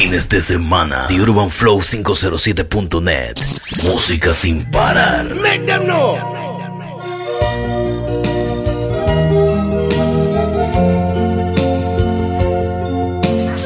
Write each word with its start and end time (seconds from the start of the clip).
fines 0.00 0.26
de 0.30 0.40
semana. 0.40 1.06
The 1.08 1.20
Urban 1.20 1.50
Flow 1.50 1.78
507.net. 1.78 3.38
Música 3.84 4.32
sin 4.32 4.64
parar. 4.70 5.34
Make 5.34 5.66
them 5.66 5.84
know. 5.84 6.16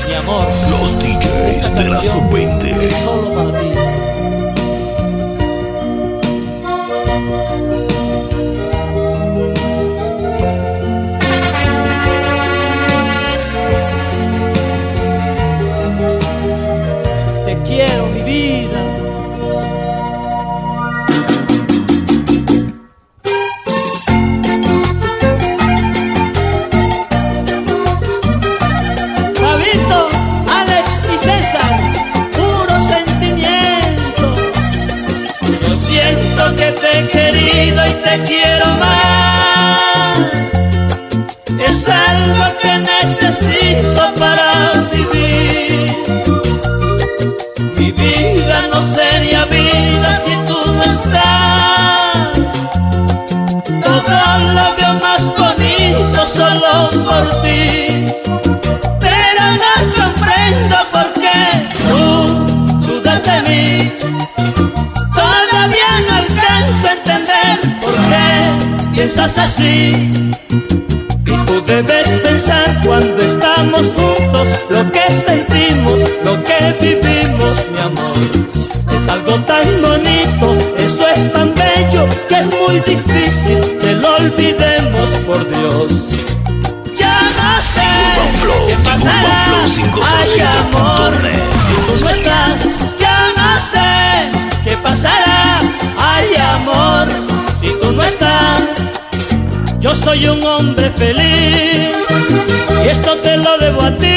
Mi 0.06 0.14
amor, 0.14 0.44
Los 0.70 0.98
DJs 0.98 1.74
de 1.76 1.88
la 1.88 2.00
sub-20. 2.02 2.64
es 2.82 2.92
solo 3.04 3.34
para 3.34 3.60
ti. 3.60 3.73
Te 38.02 38.24
quiero 38.24 38.66
más. 38.76 40.18
Es 41.68 41.88
algo 41.88 42.44
que 42.60 42.78
necesito 42.78 44.14
para 44.14 44.88
vivir. 44.92 46.33
Piensas 69.24 69.44
así. 69.44 70.10
Y 71.26 71.46
tú 71.46 71.64
debes 71.66 72.08
pensar 72.22 72.80
cuando 72.84 73.22
estamos 73.22 73.86
juntos 73.96 74.48
lo 74.68 74.90
que 74.92 75.14
sentimos, 75.14 76.00
lo 76.24 76.42
que 76.44 76.76
vivimos, 76.80 77.66
mi 77.72 77.80
amor. 77.80 78.96
Es 78.96 79.08
algo 79.08 79.34
tan 79.46 79.66
bonito, 79.82 80.56
eso 80.78 81.08
es 81.08 81.32
tan 81.32 81.54
bello 81.54 82.06
que 82.28 82.38
es 82.38 82.46
muy 82.46 82.80
difícil 82.80 83.78
que 83.80 83.94
lo 83.94 84.16
olvidemos, 84.16 85.10
por 85.26 85.48
Dios. 85.48 85.88
Ya 86.98 87.18
no 87.38 87.62
sé 87.62 88.66
qué 88.66 88.76
pasará. 88.84 89.64
Ay, 90.18 90.40
amor, 90.68 91.12
507.net. 91.14 91.42
si 91.66 91.74
tú 91.86 92.04
no 92.04 92.10
estás, 92.10 92.83
Yo 99.94 100.00
soy 100.00 100.26
un 100.26 100.44
hombre 100.44 100.90
feliz 100.90 101.94
y 102.84 102.88
esto 102.88 103.16
te 103.18 103.36
lo 103.36 103.56
debo 103.58 103.80
a 103.80 103.96
ti. 103.96 104.16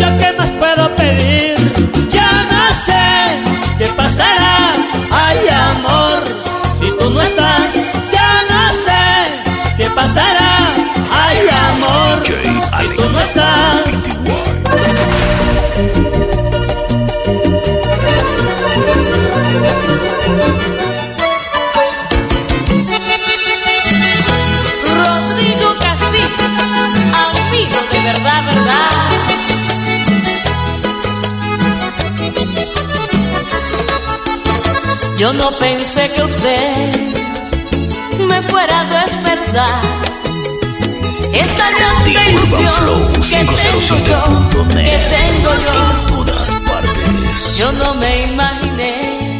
¿Yo 0.00 0.18
qué 0.20 0.32
más 0.38 0.46
puedo 0.60 0.94
pedir? 0.94 1.56
Ya 2.08 2.30
no 2.48 2.72
sé 2.72 3.74
qué 3.78 3.86
pasará. 3.96 4.74
Ay, 5.10 5.38
amor, 5.48 6.22
si 6.78 6.92
tú 6.96 7.10
no 7.10 7.20
estás, 7.20 7.74
ya 8.12 8.44
no 8.48 8.72
sé 8.86 9.74
qué 9.76 9.90
pasará. 9.90 10.72
Ay, 11.10 11.48
amor, 11.72 12.24
si 12.24 12.96
tú 12.96 13.02
no 13.02 13.20
estás. 13.20 13.85
Yo 35.18 35.32
no 35.32 35.50
pensé 35.58 36.10
que 36.14 36.22
usted 36.22 36.90
me 38.28 38.42
fuera 38.42 38.80
a 38.80 38.84
despertar. 38.84 39.80
Esta 41.32 41.64
The 42.04 42.12
gran 42.12 42.34
Urban 42.34 42.72
Flow 42.74 43.10
ilusión 43.12 43.46
que 43.46 43.54
tengo 43.54 43.82
yo, 44.04 44.48
que 44.50 44.84
507.net. 44.84 45.08
tengo 45.08 45.50
yo. 45.64 45.74
En 45.90 46.06
todas 46.06 46.50
partes. 46.68 47.56
Yo 47.56 47.72
no 47.72 47.94
me 47.94 48.22
imaginé 48.24 49.38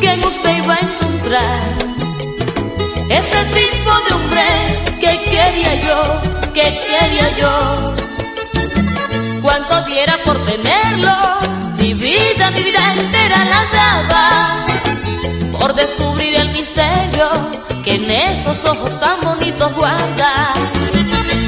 que 0.00 0.10
en 0.10 0.24
usted 0.24 0.56
iba 0.56 0.74
a 0.74 0.78
encontrar 0.80 1.60
ese 3.08 3.44
tipo 3.44 3.90
de 4.08 4.14
hombre 4.14 4.44
que 5.00 5.24
quería 5.24 5.74
yo, 5.84 6.20
que 6.52 6.80
quería 6.80 7.36
yo. 7.38 7.74
Cuánto 9.40 9.82
diera 9.82 10.18
por 10.24 10.42
tenerlo, 10.44 11.16
mi 11.82 11.94
vida, 11.94 12.50
mi 12.52 12.62
vida 12.62 12.92
entera 12.92 13.44
la 13.44 13.62
daba 13.78 14.64
por 15.58 15.74
descubrir 15.74 16.32
el 16.36 16.52
misterio 16.52 17.28
que 17.82 17.96
en 17.96 18.08
esos 18.08 18.64
ojos 18.66 19.00
tan 19.00 19.20
bonitos 19.20 19.74
guarda. 19.74 20.54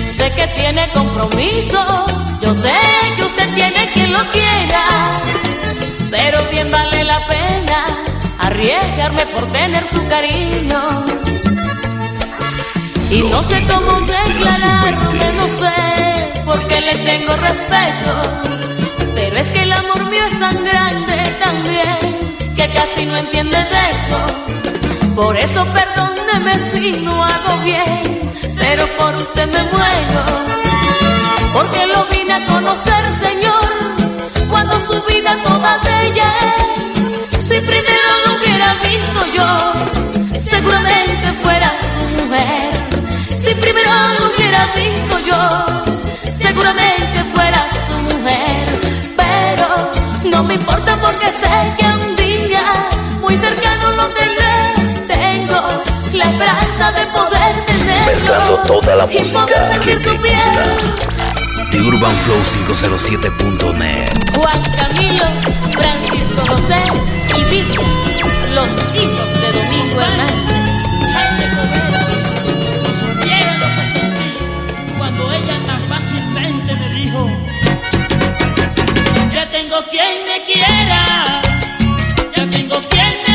Sé 0.08 0.32
que 0.34 0.46
tiene 0.58 0.88
compromisos, 0.92 2.10
yo 2.42 2.52
sé 2.52 2.80
que 3.16 3.22
usted 3.22 3.54
tiene 3.54 3.92
quien 3.92 4.12
lo 4.12 4.28
quiera, 4.30 4.84
pero 6.10 6.42
bien 6.50 6.68
vale 6.68 7.04
la 7.04 7.24
pena 7.28 7.84
arriesgarme 8.40 9.26
por 9.26 9.52
tener 9.52 9.86
su 9.86 10.04
cariño. 10.08 10.82
Y 13.08 13.22
no 13.22 13.40
sé 13.40 13.64
cómo 13.72 14.00
declararme, 14.00 15.32
no 15.40 15.46
sé, 15.60 16.32
porque 16.44 16.80
le 16.80 16.94
tengo 16.96 17.36
respeto, 17.36 18.12
pero 19.34 19.46
es 19.46 19.50
que 19.50 19.62
el 19.62 19.72
amor 19.72 20.04
mío 20.04 20.24
es 20.30 20.38
tan 20.38 20.64
grande 20.64 21.16
también, 21.44 21.98
que 22.54 22.68
casi 22.68 23.04
no 23.04 23.16
entiende 23.16 23.56
de 23.56 23.90
eso. 23.90 25.12
Por 25.16 25.36
eso 25.36 25.66
perdóneme 25.72 26.56
si 26.60 26.92
no 27.02 27.24
hago 27.24 27.58
bien, 27.64 28.20
pero 28.56 28.86
por 28.96 29.12
usted 29.16 29.46
me 29.46 29.62
muero. 29.72 30.24
Porque 31.52 31.84
lo 31.84 32.06
vine 32.12 32.32
a 32.32 32.46
conocer, 32.46 33.04
Señor, 33.22 34.48
cuando 34.48 34.78
su 34.78 35.02
vida 35.12 35.36
toda 35.44 35.78
de 35.78 36.06
ella 36.06 36.28
es. 36.46 37.44
Si 37.44 37.60
primero 37.60 38.08
lo 38.26 38.38
hubiera 38.38 38.74
visto 38.74 39.20
yo, 39.36 40.30
seguramente 40.48 41.26
fuera 41.42 41.72
su 41.80 42.28
mujer. 42.28 42.72
Si 43.36 43.52
primero 43.52 43.90
lo 44.16 44.26
hubiera 44.28 44.66
visto 44.76 45.18
yo, 45.26 46.32
seguramente 46.32 47.24
fuera 47.34 47.68
su 47.88 48.16
mujer. 48.16 48.53
Me 50.46 50.54
importa 50.54 50.96
porque 51.00 51.26
sé 51.26 51.76
que 51.78 51.86
un 51.86 52.16
día 52.16 52.62
muy 53.20 53.36
cercano 53.36 53.92
lo 53.92 54.08
tendré. 54.08 55.06
Tengo 55.06 55.60
la 56.12 56.24
esperanza 56.24 56.92
de 56.92 57.06
poder 57.06 57.64
tenerlo 57.64 58.06
Mezclando 58.06 58.56
toda 58.58 58.94
la 58.96 59.06
y 59.10 59.18
música 59.18 59.80
que 59.80 59.96
te 59.96 60.10
gusta. 60.10 60.76
The 61.70 61.80
Urban 61.80 62.16
Flow 62.18 62.38
507.net. 62.66 64.12
Juan 64.36 64.62
Camilo, 64.76 65.26
Francisco 65.72 66.46
José 66.46 66.76
y 67.36 67.44
Vicky, 67.44 67.78
los 68.54 68.68
hijos 68.94 69.40
de 69.40 69.52
Domingo 69.52 70.00
Hernández. 70.00 70.53
Tengo 82.50 82.78
quien 82.90 83.33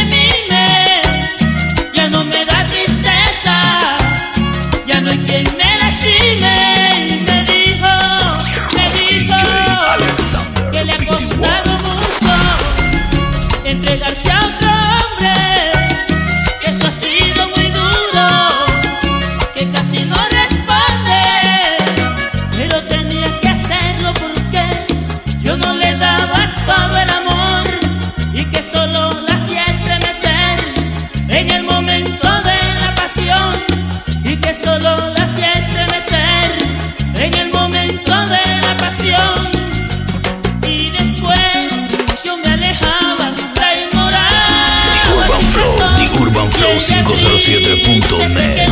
507.net. 47.89 48.59
Por 48.65 48.68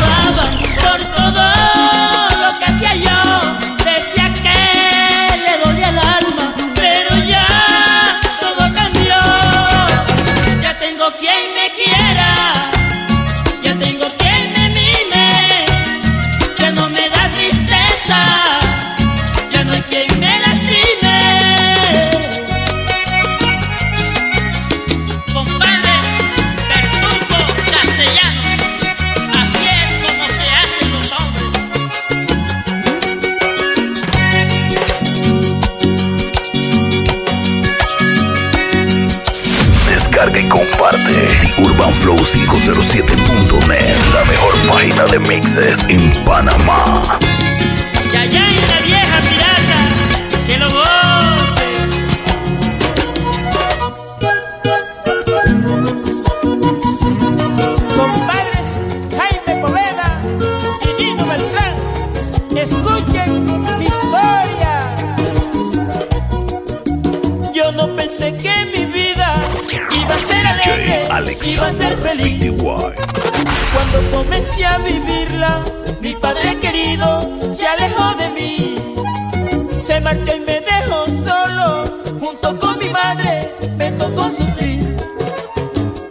Se 79.87 80.01
marchó 80.01 80.35
y 80.35 80.39
me 80.41 80.59
dejó 80.59 81.07
solo, 81.07 81.85
junto 82.19 82.59
con 82.59 82.77
mi 82.77 82.89
madre 82.89 83.53
me 83.77 83.89
tocó 83.91 84.29
sufrir. 84.29 84.97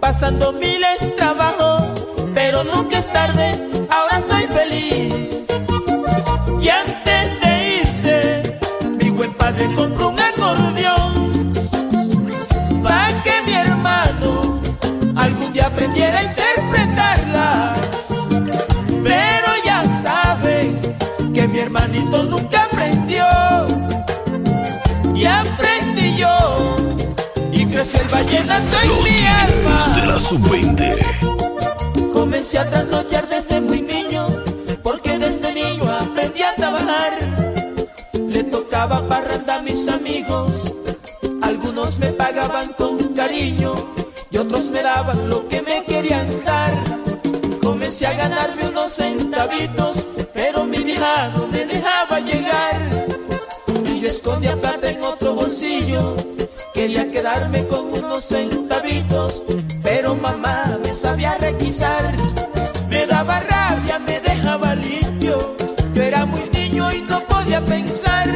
Pasando 0.00 0.50
miles 0.52 1.05
en 28.36 28.46
Los 28.48 29.02
mi 29.02 29.16
DJs 29.16 29.42
alma. 29.42 29.94
de 30.00 30.06
la 30.06 30.18
sub-20. 30.18 32.12
Comencé 32.12 32.58
a 32.58 32.68
trasnochar 32.68 33.28
desde 33.28 33.60
muy 33.60 33.80
niño, 33.82 34.26
porque 34.82 35.18
desde 35.18 35.52
niño 35.52 35.90
aprendí 35.90 36.42
a 36.42 36.54
trabajar. 36.54 37.12
Le 38.12 38.44
tocaba 38.44 39.06
parranda 39.08 39.56
a 39.56 39.62
mis 39.62 39.88
amigos, 39.88 40.74
algunos 41.42 41.98
me 41.98 42.08
pagaban 42.08 42.72
con 42.74 42.98
cariño 43.14 43.74
y 44.30 44.36
otros 44.38 44.68
me 44.70 44.82
daban 44.82 45.28
lo 45.30 45.48
que 45.48 45.62
me 45.62 45.84
querían 45.84 46.28
dar. 46.44 46.72
Comencé 47.62 48.06
a 48.06 48.12
ganarme 48.12 48.68
unos 48.68 48.92
centavitos, 48.92 50.06
pero 50.34 50.64
mi 50.64 50.78
vieja 50.78 51.28
no 51.36 51.46
me 51.48 51.64
dejaba 51.64 52.20
llegar. 52.20 52.80
Y 53.84 54.00
yo 54.00 54.08
escondía 54.08 54.56
plata 54.56 54.90
en 54.90 55.02
otro 55.02 55.34
bolsillo. 55.34 56.15
Quedarme 57.26 57.66
con 57.66 57.92
unos 57.92 58.24
centavitos, 58.24 59.42
pero 59.82 60.14
mamá 60.14 60.78
me 60.80 60.94
sabía 60.94 61.36
requisar. 61.38 62.14
Me 62.88 63.04
daba 63.04 63.40
rabia, 63.40 63.98
me 63.98 64.20
dejaba 64.20 64.76
limpio. 64.76 65.56
Yo 65.92 66.02
era 66.02 66.24
muy 66.24 66.48
niño 66.52 66.88
y 66.92 67.00
no 67.00 67.18
podía 67.18 67.60
pensar 67.66 68.30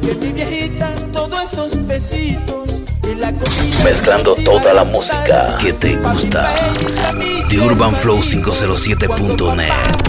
que 0.00 0.14
mi 0.14 0.28
viejita 0.28 0.94
todos 1.12 1.52
esos 1.52 1.86
besitos 1.86 2.82
y 3.02 3.16
la 3.16 3.32
comida 3.32 3.84
Mezclando 3.84 4.34
toda 4.36 4.72
la 4.72 4.84
música 4.84 5.58
que 5.60 5.74
te 5.74 5.96
gusta. 5.96 6.50
se 7.50 7.60
Urban 7.60 7.94
Flow 7.96 8.16
olvidó 8.16 8.50
507.net. 8.50 10.01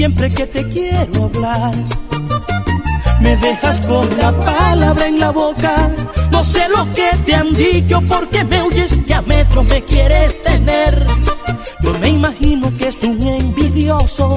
siempre 0.00 0.32
que 0.32 0.46
te 0.46 0.66
quiero 0.66 1.24
hablar, 1.26 1.74
me 3.20 3.36
dejas 3.36 3.86
con 3.86 4.08
la 4.16 4.32
palabra 4.32 5.06
en 5.06 5.20
la 5.20 5.30
boca. 5.30 5.74
No 6.30 6.42
sé 6.42 6.62
lo 6.70 6.90
que 6.94 7.10
te 7.26 7.34
han 7.34 7.52
dicho 7.52 8.00
porque 8.08 8.42
me 8.44 8.62
huyes 8.62 8.98
que 9.06 9.12
a 9.12 9.20
metros 9.20 9.66
me 9.66 9.82
quieres 9.82 10.40
tener. 10.40 11.06
Yo 11.82 11.92
me 11.98 12.08
imagino 12.08 12.72
que 12.78 12.88
es 12.88 13.02
un 13.02 13.22
envidioso 13.22 14.36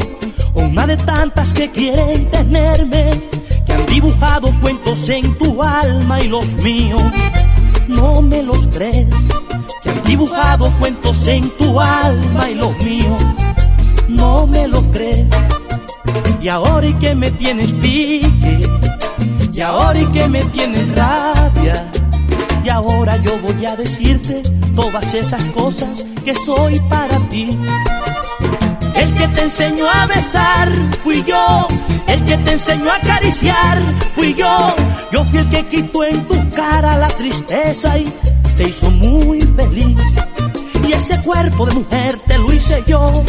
o 0.54 0.60
una 0.60 0.86
de 0.86 0.98
tantas 0.98 1.50
que 1.52 1.72
quieren 1.72 2.30
tenerme, 2.30 3.12
que 3.66 3.72
han 3.72 3.86
dibujado 3.86 4.52
cuentos 4.60 5.08
en 5.08 5.34
tu 5.38 5.64
alma 5.64 6.20
y 6.20 6.28
los 6.28 6.46
míos. 6.56 7.04
No 7.88 8.22
me 8.22 8.44
los 8.44 8.68
crees, 8.68 9.08
que 9.82 9.90
han 9.92 10.04
dibujado 10.04 10.70
cuentos 10.78 11.26
en 11.26 11.50
tu 11.52 11.80
alma 11.80 12.50
y 12.50 12.56
los 12.56 12.76
míos. 12.84 13.43
No 14.14 14.48
me 14.48 14.68
los 14.68 14.88
crees. 14.90 15.28
Y 16.42 16.48
ahora 16.50 16.88
y 16.88 16.94
que 16.96 17.16
me 17.16 17.32
tienes 17.32 17.74
pique, 17.74 18.68
y 19.54 19.62
ahora 19.62 20.00
y 20.00 20.06
que 20.08 20.28
me 20.28 20.44
tienes 20.46 20.94
rabia, 20.96 21.86
y 22.64 22.70
ahora 22.70 23.18
yo 23.18 23.38
voy 23.40 23.66
a 23.66 23.76
decirte 23.76 24.42
todas 24.76 25.14
esas 25.14 25.44
cosas 25.46 26.04
que 26.26 26.36
soy 26.36 26.80
para 26.90 27.18
ti. 27.30 27.58
El 28.96 29.14
que 29.14 29.28
te 29.30 29.42
enseñó 29.44 29.90
a 29.90 30.06
besar 30.06 30.70
fui 31.04 31.24
yo, 31.24 31.68
el 32.08 32.24
que 32.26 32.38
te 32.38 32.54
enseñó 32.54 32.92
a 32.92 32.96
acariciar 32.96 33.82
fui 34.16 34.34
yo. 34.34 34.76
Yo 35.12 35.24
fui 35.26 35.40
el 35.40 35.50
que 35.50 35.66
quitó 35.68 36.04
en 36.04 36.28
tu 36.28 36.50
cara 36.52 36.98
la 36.98 37.08
tristeza 37.08 37.98
y 37.98 38.06
te 38.58 38.70
hizo 38.70 38.90
muy 38.90 39.42
feliz. 39.42 39.96
Y 40.88 40.94
ese 40.94 41.22
cuerpo 41.22 41.66
de 41.66 41.74
mujer 41.74 42.20
te 42.28 42.38
lo 42.38 42.52
hice 42.52 42.84
yo. 42.88 43.24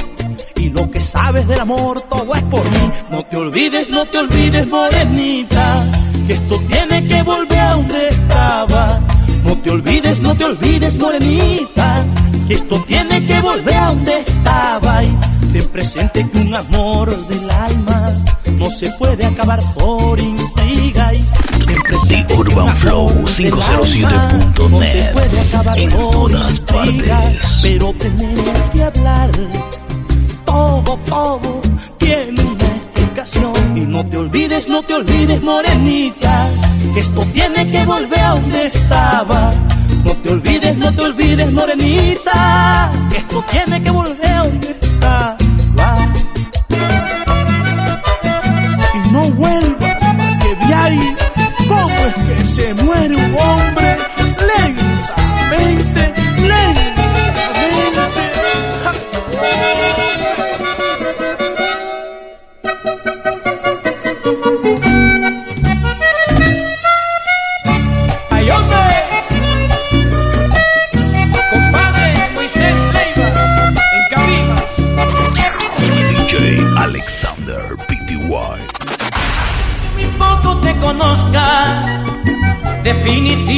Lo 0.74 0.90
que 0.90 0.98
sabes 0.98 1.46
del 1.46 1.60
amor 1.60 2.00
todo 2.02 2.34
es 2.34 2.42
por 2.42 2.68
mí. 2.70 2.90
No 3.08 3.22
te 3.24 3.36
olvides, 3.36 3.90
no 3.90 4.04
te 4.06 4.18
olvides, 4.18 4.66
morenita. 4.66 5.84
Que 6.26 6.32
esto 6.32 6.60
tiene 6.68 7.06
que 7.06 7.22
volver 7.22 7.58
a 7.58 7.74
donde 7.74 8.08
estaba. 8.08 9.00
No 9.44 9.56
te 9.58 9.70
olvides, 9.70 10.20
no 10.20 10.34
te 10.34 10.44
olvides, 10.44 10.98
morenita. 10.98 12.04
Que 12.48 12.54
esto 12.54 12.82
tiene 12.88 13.24
que 13.24 13.40
volver 13.40 13.74
a 13.74 13.86
donde 13.86 14.18
estaba. 14.18 15.04
Y 15.04 15.16
ten 15.52 15.66
presente 15.66 16.28
que 16.28 16.38
un 16.38 16.54
amor 16.54 17.16
del 17.28 17.50
alma 17.50 18.12
no 18.54 18.68
se 18.68 18.90
puede 18.98 19.26
acabar 19.26 19.60
por 19.74 20.18
intriga. 20.18 21.14
Y 21.14 21.22
ten 21.66 21.82
presente 21.82 22.34
The 22.34 22.40
Urban 22.40 22.76
Flow 22.76 23.08
del 23.10 23.26
507.net. 23.26 24.06
alma 24.06 24.68
no 24.68 24.80
se 24.80 25.02
puede 25.12 25.40
acabar 25.40 25.78
En 25.78 25.90
todas 25.90 26.58
partes. 26.58 27.60
Pero 27.62 27.92
tenemos 27.92 28.70
que 28.72 28.82
hablar 28.82 29.30
todo, 30.54 30.96
todo 31.08 31.60
tiene 31.98 32.40
una 32.44 32.68
explicación. 32.80 33.76
Y 33.76 33.80
no 33.80 34.06
te 34.06 34.16
olvides, 34.18 34.68
no 34.68 34.82
te 34.82 34.94
olvides, 34.94 35.42
morenita, 35.42 36.34
esto 36.96 37.26
tiene 37.32 37.70
que 37.70 37.84
volver 37.84 38.20
a 38.20 38.30
donde 38.30 38.66
estaba. 38.66 39.52
No 40.04 40.12
te 40.22 40.28
olvides, 40.30 40.76
no 40.76 40.92
te 40.92 41.02
olvides, 41.02 41.52
morenita, 41.52 42.92
esto 43.16 43.44
tiene 43.50 43.82
que 43.82 43.90
volver 43.90 44.26
a 44.26 44.44
donde 44.44 44.70
está. 44.70 45.36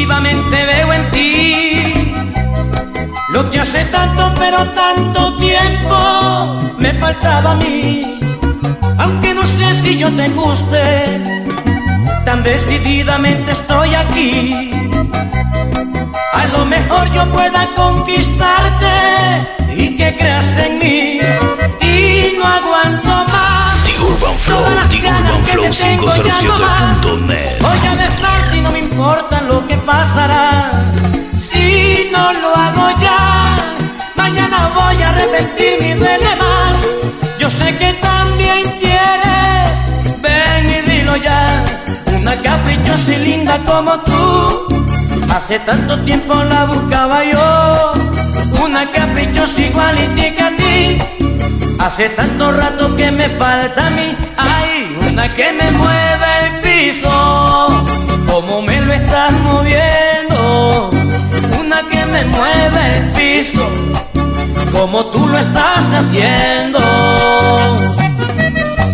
Definitivamente 0.07 0.67
veo 0.67 0.93
en 0.93 1.11
ti 1.11 2.15
lo 3.31 3.51
que 3.51 3.61
hace 3.61 3.85
tanto, 3.87 4.33
pero 4.39 4.65
tanto 4.71 5.37
tiempo 5.39 6.75
me 6.79 6.95
faltaba 6.95 7.53
a 7.53 7.57
mí. 7.57 8.21
Aunque 8.99 9.35
no 9.35 9.45
sé 9.45 9.75
si 9.75 9.99
yo 9.99 10.11
te 10.13 10.29
guste, 10.29 11.21
tan 12.25 12.43
decididamente 12.43 13.53
estoy 13.53 13.95
aquí. 13.95 14.71
A 16.33 16.47
lo 16.47 16.65
mejor 16.65 17.13
yo 17.13 17.27
pueda 17.33 17.69
conquistarte 17.75 18.95
y 19.77 19.97
que 19.97 20.17
creas 20.17 20.57
en 20.59 20.79
mí. 20.79 21.21
Y 21.81 22.37
no 22.39 22.47
aguanto 22.47 23.09
más. 23.09 23.85
The 23.85 24.01
Urban 24.03 24.37
Flow, 24.39 24.65
The 24.89 24.99
Urban 25.09 25.45
Flow 25.45 25.65
te 25.65 25.83
tengo 25.83 26.17
ya 26.23 26.43
no 26.43 26.59
más. 26.59 26.99
507.net. 27.03 28.26
importa 28.97 29.43
lo 29.43 29.67
que 29.67 29.77
pasará. 29.77 30.71
Si 31.39 32.09
no 32.11 32.33
lo 32.33 32.49
hago 32.57 32.87
ya, 32.99 33.59
mañana 34.17 34.71
voy 34.75 35.03
a 35.03 35.11
arrepentirme 35.11 35.91
y 35.91 35.95
duele 35.99 36.33
más. 36.37 36.77
Yo 37.39 37.51
sé 37.51 37.77
que 37.77 37.93
también 38.11 38.63
quieres, 38.81 39.69
ven 40.23 40.65
y 40.77 40.91
dilo 40.91 41.15
ya. 41.17 41.63
Una 42.19 42.41
caprichosa 42.41 43.13
y 43.13 43.19
linda 43.19 43.59
como 43.67 44.01
tú. 44.01 44.87
Hace 45.31 45.59
tanto 45.59 45.99
tiempo 45.99 46.33
la 46.35 46.65
buscaba 46.65 47.23
yo. 47.23 47.93
Una 48.65 48.91
caprichosa 48.91 49.61
igualitica 49.61 50.47
a 50.47 50.57
ti. 50.57 50.99
Hace 51.79 52.09
tanto 52.09 52.51
rato 52.51 52.97
que 52.97 53.11
me 53.11 53.29
falta 53.29 53.89
a 53.89 53.91
mí, 53.91 54.17
hay 54.39 54.99
una 55.11 55.33
que 55.35 55.53
me 55.53 55.71
mueve 55.73 56.29
el 56.43 56.61
piso, 56.63 57.85
como 58.27 58.63
me 58.63 58.76
estás 59.27 59.43
moviendo, 59.43 60.91
una 61.61 61.83
que 61.89 62.07
me 62.07 62.25
mueve 62.27 62.97
el 62.97 63.13
piso, 63.13 63.69
como 64.71 65.07
tú 65.07 65.27
lo 65.27 65.39
estás 65.39 65.85
haciendo. 65.93 66.79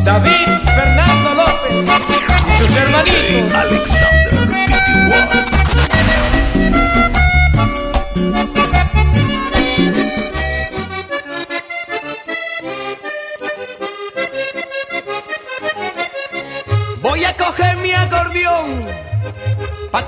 David 0.05 0.49
Fernando 0.75 1.35
López 1.35 1.87
y 2.49 2.63
sus 2.63 2.77
hermanitos. 2.77 3.55
Alexander 3.55 5.42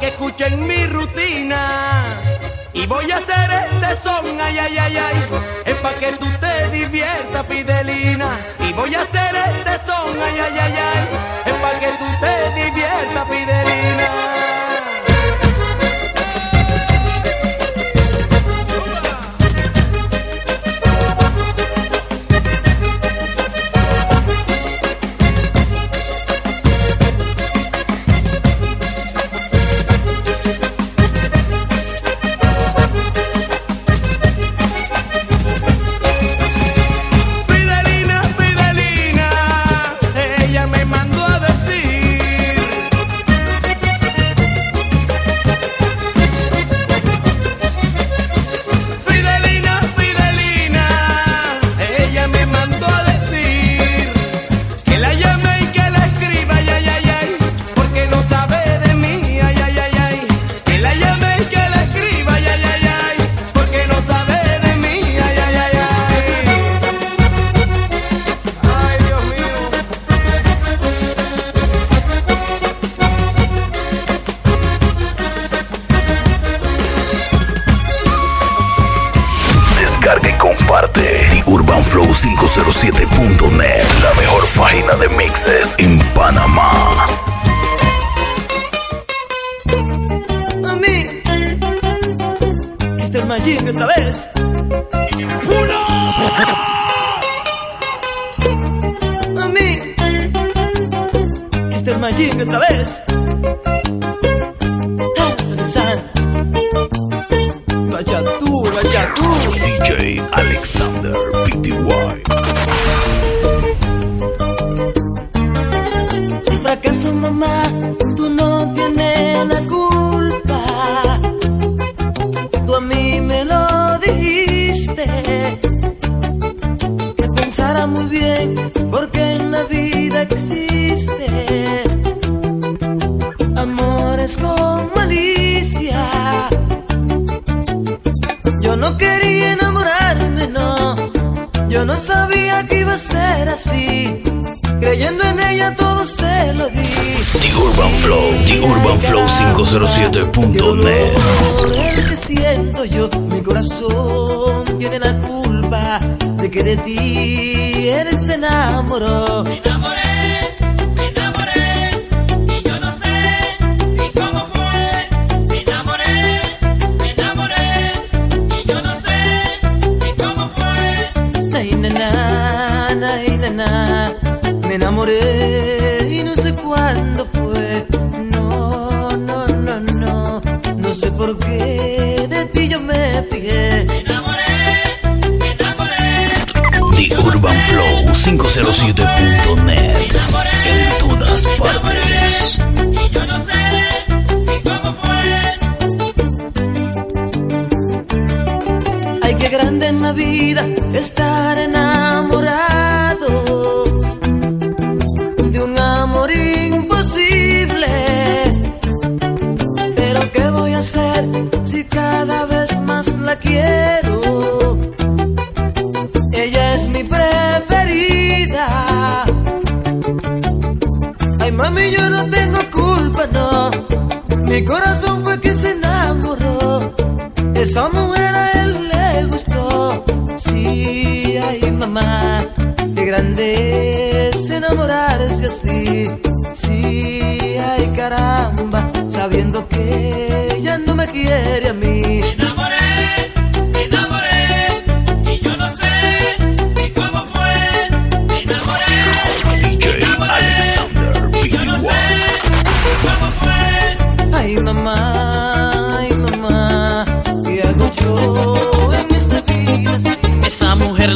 que 0.05 0.11
escuchen 0.11 0.67
mi 0.67 0.87
rutina. 0.87 2.03
Y 2.75 2.87
voy 2.87 3.11
a 3.11 3.17
hacer 3.17 3.49
este 3.71 4.03
son, 4.03 4.39
ay, 4.39 4.59
ay, 4.59 4.77
ay, 4.77 4.97
ay, 4.97 5.17
es 5.65 5.77
pa' 5.77 5.95
que 5.95 6.13
tú 6.13 6.27
te 6.41 6.71
diviertas, 6.71 7.47
Fidelina. 7.47 8.29
Y 8.59 8.73
voy 8.75 8.95
a 8.95 9.03
hacer 9.03 9.35
este 9.35 9.87
son, 9.87 10.21
ay, 10.21 10.39
ay, 10.41 10.59
ay, 10.59 10.75
ay, 10.91 11.09
es 11.47 11.55
pa' 11.55 11.79
que 11.81 11.89
tú 12.01 12.09
te 12.21 12.35
diviertas, 12.61 13.29
Fidelina. 13.31 14.54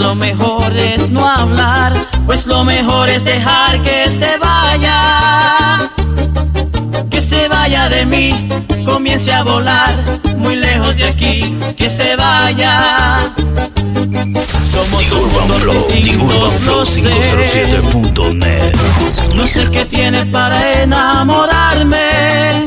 Lo 0.08 0.14
mejor 0.14 0.74
es 0.74 1.10
no 1.10 1.28
hablar, 1.28 1.92
pues 2.24 2.46
lo 2.46 2.64
mejor 2.64 3.10
es 3.10 3.24
dejar 3.24 3.78
que 3.82 4.08
se 4.08 4.38
vaya. 4.38 5.90
Que 7.10 7.20
se 7.20 7.46
vaya 7.46 7.90
de 7.90 8.06
mí, 8.06 8.32
comience 8.86 9.30
a 9.30 9.42
volar 9.42 9.94
muy 10.38 10.56
lejos 10.56 10.96
de 10.96 11.04
aquí, 11.04 11.54
que 11.76 11.90
se 11.90 12.16
vaya. 12.16 13.18
Somos 14.72 15.04
The 15.04 15.14
Urban 15.14 15.60
Flow, 15.60 15.86
The 15.88 15.94
distintos, 15.96 16.32
Urban 16.32 16.58
Flow 16.60 16.78
lo 16.78 16.86
sé. 16.86 17.02
507.net. 17.02 18.74
No 19.34 19.46
sé 19.46 19.68
qué 19.70 19.84
tiene 19.84 20.24
para 20.24 20.84
enamorarme. 20.84 22.66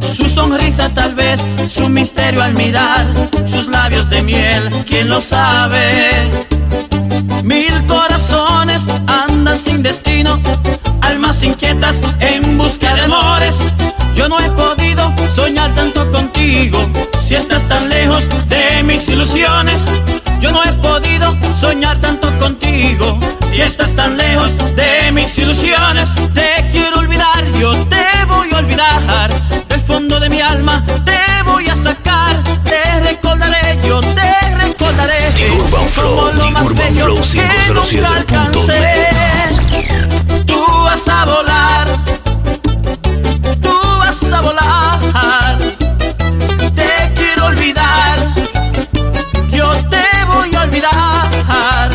Su 0.00 0.28
sonrisa 0.28 0.88
tal 0.94 1.15
su 1.68 1.88
misterio 1.88 2.42
al 2.42 2.54
mirar, 2.54 3.06
sus 3.46 3.66
labios 3.68 4.08
de 4.10 4.22
miel, 4.22 4.70
quién 4.86 5.08
lo 5.08 5.20
sabe. 5.20 6.12
Mil 7.42 7.72
corazones 7.86 8.86
andan 9.06 9.58
sin 9.58 9.82
destino, 9.82 10.40
almas 11.02 11.42
inquietas 11.42 12.00
en 12.20 12.58
busca 12.58 12.94
de 12.94 13.02
amores. 13.02 13.56
Yo 14.14 14.28
no 14.28 14.40
he 14.40 14.50
podido 14.50 15.12
soñar 15.34 15.74
tanto 15.74 16.10
contigo, 16.10 16.78
si 17.26 17.34
estás 17.34 17.66
tan 17.68 17.88
lejos 17.88 18.28
de 18.48 18.82
mis 18.82 19.08
ilusiones. 19.08 19.82
Yo 20.40 20.52
no 20.52 20.62
he 20.64 20.72
podido 20.74 21.36
soñar 21.58 22.00
tanto 22.00 22.36
contigo, 22.38 23.18
si 23.52 23.62
estás 23.62 23.90
tan 23.94 24.16
lejos 24.16 24.56
de 24.74 25.12
mis 25.12 25.36
ilusiones. 25.38 26.10
Flow, 35.96 36.16
como 36.16 36.32
lo 36.32 36.42
The 36.42 36.50
más 36.50 36.62
Urban 36.64 36.94
Flow 36.94 37.14
que 37.14 37.72
nunca 37.72 37.82
507.net. 37.82 38.04
alcancé. 38.04 39.08
Tú 40.46 40.60
vas 40.84 41.08
a 41.08 41.24
volar, 41.24 41.86
tú 43.60 43.74
vas 43.98 44.32
a 44.32 44.40
volar. 44.40 45.58
Te 46.74 47.12
quiero 47.14 47.46
olvidar, 47.46 48.34
yo 49.50 49.72
te 49.90 50.04
voy 50.32 50.54
a 50.54 50.62
olvidar. 50.62 51.90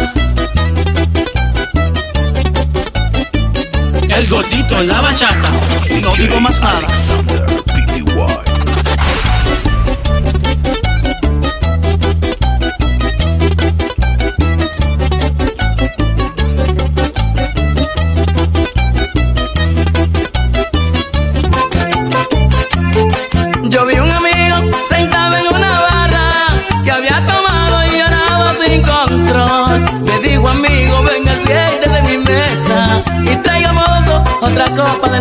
El 4.10 4.28
gordito 4.28 4.82
en 4.82 4.88
la 4.88 5.02
bachata, 5.02 5.50
no 6.02 6.14
digo 6.16 6.40
más 6.42 6.60
nada. 6.62 6.88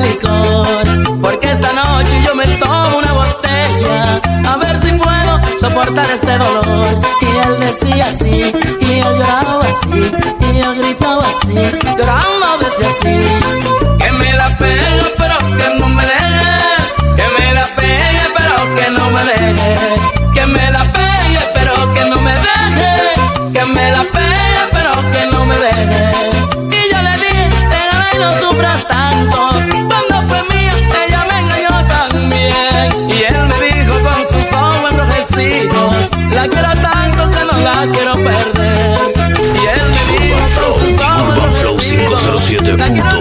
Licor. 0.00 1.20
Porque 1.20 1.50
esta 1.50 1.72
noche 1.72 2.22
yo 2.26 2.34
me 2.34 2.46
tomo 2.58 2.98
una 2.98 3.12
botella 3.12 4.20
a 4.48 4.56
ver 4.56 4.80
si 4.82 4.92
puedo 4.92 5.40
soportar 5.58 6.10
este 6.10 6.38
dolor. 6.38 7.00
Y 7.20 7.26
él 7.46 7.60
decía 7.60 8.06
así, 8.06 8.52
y 8.80 8.92
él 8.92 9.14
lloraba 9.18 9.64
así, 9.74 10.12
y 10.40 10.60
él 10.60 10.74
gritaba 10.80 11.24
así, 11.42 11.54
llorando 11.98 12.46
decía 12.64 12.88
así. 12.88 13.16
Que 13.98 14.12
me 14.12 14.32
la 14.34 14.56
pega 14.58 15.06
pero 15.18 15.36
que 15.58 15.78
no 15.78 15.88
me 15.88 16.04
deje, 16.04 16.56
que 17.16 17.26
me 17.38 17.54
la 17.54 17.66
pegue 17.76 18.24
pero 18.36 18.74
que 18.76 18.90
no 18.90 19.10
me 19.10 19.22
deje, 19.24 19.76
que 20.34 20.46
me 20.46 20.70
la 20.70 20.92
pegue 20.92 21.40
pero 21.54 21.92
que 21.94 22.04
no 22.10 22.20
me 22.20 22.32
deje, 22.32 23.52
que 23.52 23.64
me 23.66 23.90
la 23.92 24.02
pegue 24.04 24.49
enrojecidos, 42.70 42.80
la 42.80 42.92
quiero 42.92 43.19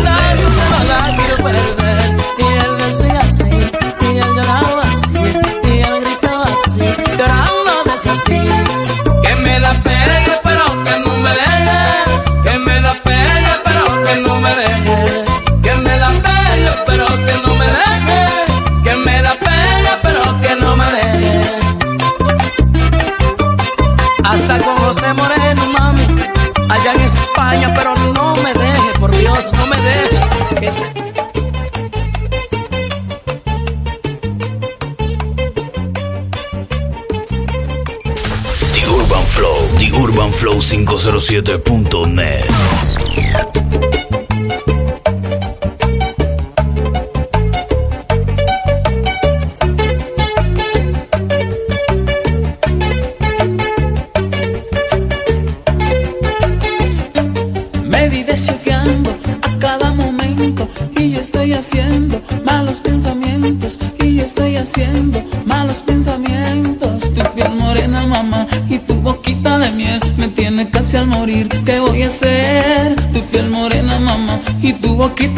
507.net. 41.19 42.58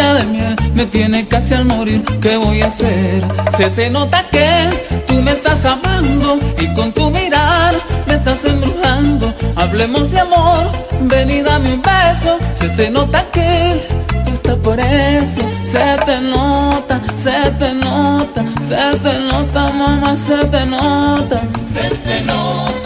de 0.02 0.26
miel 0.26 0.56
me 0.74 0.86
tiene 0.86 1.28
casi 1.28 1.54
al 1.54 1.66
morir. 1.66 2.04
¿Qué 2.22 2.38
voy 2.38 2.62
a 2.62 2.68
hacer? 2.68 3.24
Se 3.56 3.70
te 3.70 3.90
nota 3.90 4.26
que 4.32 4.70
tú 5.08 5.16
me 5.22 5.32
estás 5.32 5.66
amando 5.66 6.40
y 6.60 6.74
con 6.74 6.92
tu 6.92 7.10
mirar 7.12 7.76
me 8.08 8.16
estás 8.16 8.44
embrujando. 8.46 9.34
Hablemos 9.56 10.12
de 10.12 10.20
amor, 10.20 10.72
ven 11.02 11.30
y 11.30 11.42
dame 11.42 11.74
un 11.74 11.82
beso. 11.82 12.38
Se 12.56 12.70
te 12.70 12.90
nota 12.90 13.26
que 13.32 13.82
tú 14.26 14.32
estás 14.34 14.56
por 14.56 14.80
eso. 14.80 15.42
Se 15.64 15.98
te 16.06 16.20
nota, 16.22 17.02
se 17.16 17.52
te 17.60 17.74
nota, 17.74 18.46
se 18.60 19.00
te 19.04 19.20
nota, 19.20 19.72
mamá, 19.72 20.18
se 20.18 20.38
te 20.48 20.66
nota. 20.66 21.42
Se 21.66 21.90
te 21.90 22.22
nota. 22.22 22.81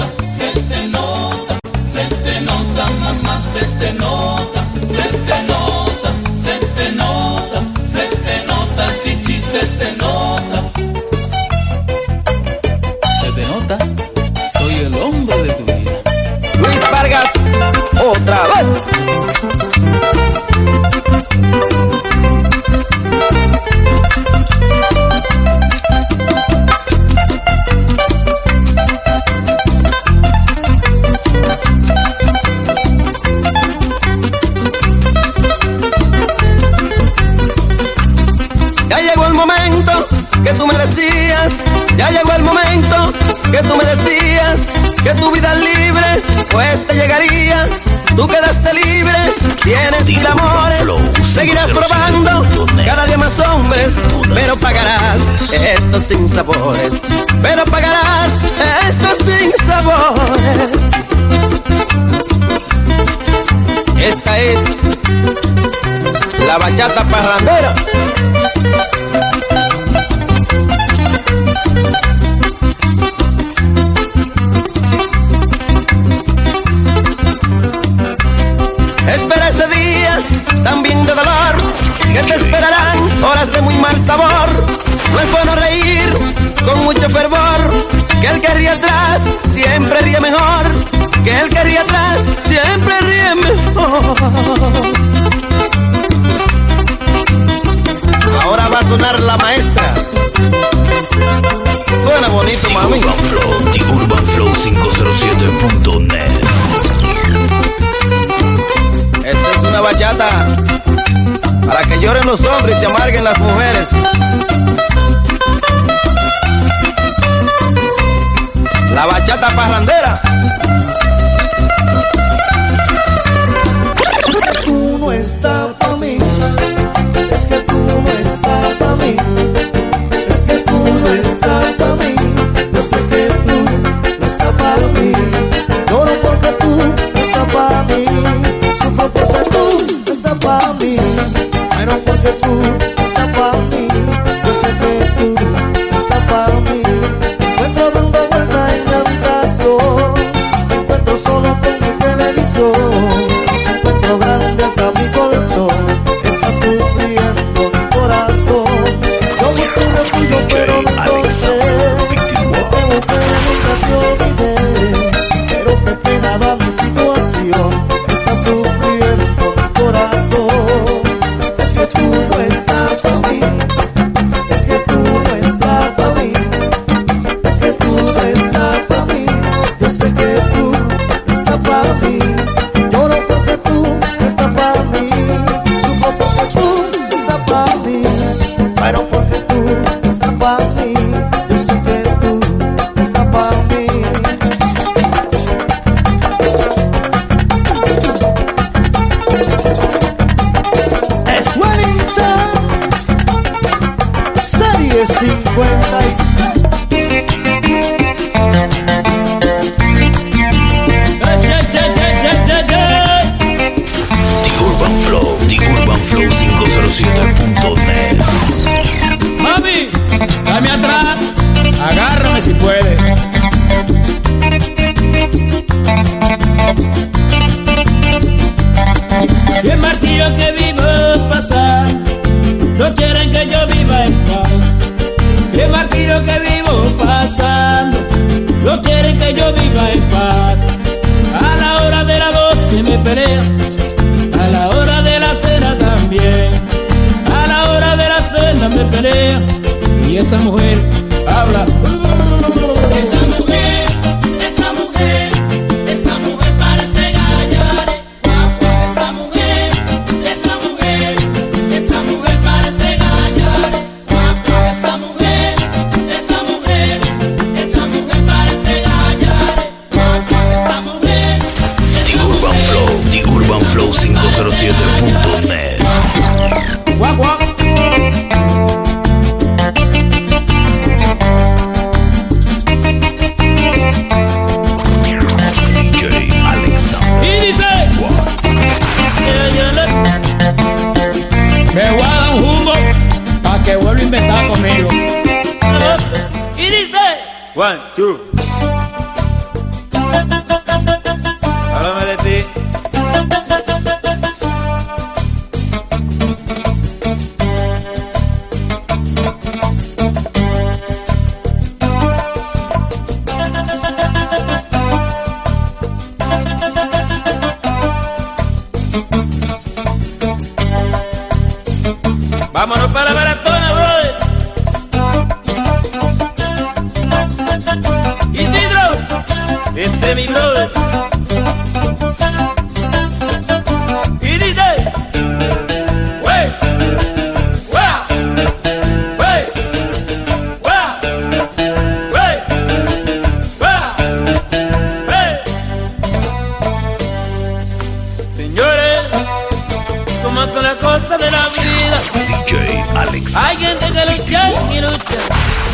Son 350.54 350.64
las 350.64 350.76
cosas 350.76 351.20
de 351.20 351.32
la 351.32 351.48
vida. 351.50 352.00
DJ 352.14 352.84
Alex. 352.96 353.36
Hay 353.36 353.58
gente 353.58 353.86
que 353.92 354.06
lucha 354.06 354.52
y 354.72 354.80
lucha. 354.80 355.20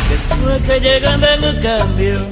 Que 0.08 0.34
suerte 0.34 0.80
llegando 0.80 1.26
en 1.28 1.44
un 1.44 1.62
cambio. 1.62 2.26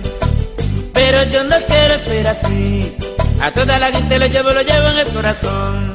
Pero 0.92 1.22
yo 1.24 1.44
no 1.44 1.56
quiero 1.66 2.04
ser 2.04 2.26
así. 2.28 2.96
A 3.40 3.50
toda 3.52 3.78
la 3.78 3.90
gente 3.92 4.18
lo 4.18 4.26
llevo, 4.26 4.50
lo 4.50 4.62
llevo 4.62 4.88
en 4.88 4.98
el 4.98 5.08
corazón. 5.12 5.94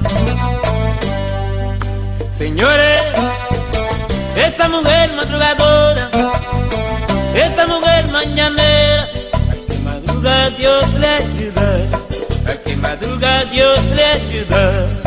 Señores, 2.32 3.02
esta 4.36 4.68
mujer 4.68 5.14
madrugadora, 5.14 6.10
esta 7.36 7.68
mujer 7.68 8.08
mañanera, 8.10 9.10
a 9.34 9.84
madruga 9.84 10.50
Dios 10.52 10.94
le 10.96 11.08
ayuda, 11.08 11.78
a 12.48 12.54
que 12.64 12.76
madruga 12.78 13.46
Dios 13.46 13.80
le 13.96 14.06
ayuda. 14.06 15.05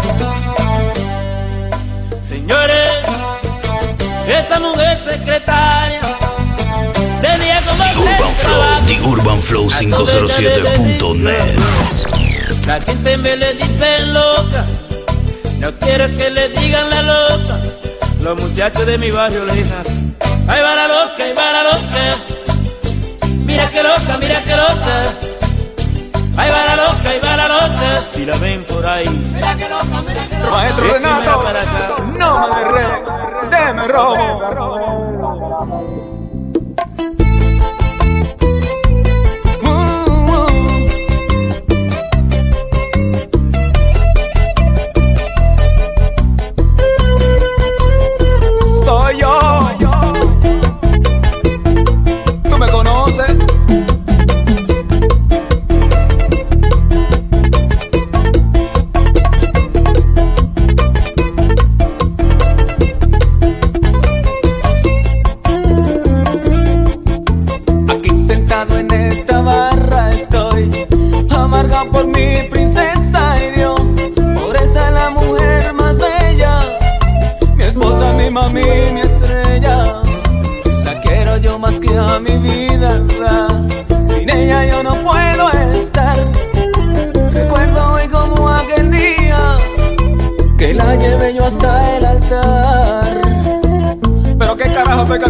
Señores, 2.48 3.04
esta 4.26 4.58
mujer 4.58 4.98
secretaria 5.06 6.00
tenía 7.20 7.60
como 7.60 7.84
The 7.84 7.98
Urban 7.98 8.34
Flow, 8.36 8.86
The 8.86 9.00
Urban 9.02 9.42
Flow 9.42 9.68
507.net. 9.68 11.58
La 12.66 12.80
gente 12.80 13.16
me 13.18 13.36
le 13.36 13.52
dice 13.52 14.06
loca, 14.06 14.64
no 15.58 15.78
quiero 15.78 16.06
que 16.16 16.30
le 16.30 16.48
digan 16.48 16.88
la 16.88 17.02
loca. 17.02 17.60
Los 18.22 18.40
muchachos 18.40 18.86
de 18.86 18.96
mi 18.96 19.10
barrio 19.10 19.44
le 19.44 19.52
dicen, 19.52 20.16
ahí 20.48 20.62
va 20.62 20.74
la 20.74 20.88
loca, 20.88 21.22
ahí 21.22 21.34
va 21.34 21.52
la 21.52 21.64
loca. 21.64 22.16
Mira 23.44 23.68
que 23.68 23.82
loca, 23.82 24.16
mira 24.18 24.42
que 24.42 24.56
loca. 24.56 25.27
Ahí 26.38 26.50
va 26.50 26.64
la 26.64 26.76
loca, 26.76 27.10
ahí 27.10 27.20
va 27.20 27.36
la 27.36 27.48
loca, 27.48 28.00
si 28.14 28.24
la 28.24 28.36
ven 28.38 28.64
por 28.64 28.86
ahí. 28.86 29.08
Mira 29.08 29.56
que 29.56 29.68
loca, 29.68 30.02
mira 30.06 30.22
que 30.28 30.38
loca. 30.38 30.50
Maestro 30.50 30.92
Renato, 30.92 31.42
no 32.16 32.38
me 32.38 32.46
derré, 32.58 32.86
deme 33.50 33.88
robo. 33.88 36.17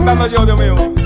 cantando 0.08 0.26
yo, 0.26 0.46
Dios 0.46 0.58
meu. 0.58 0.97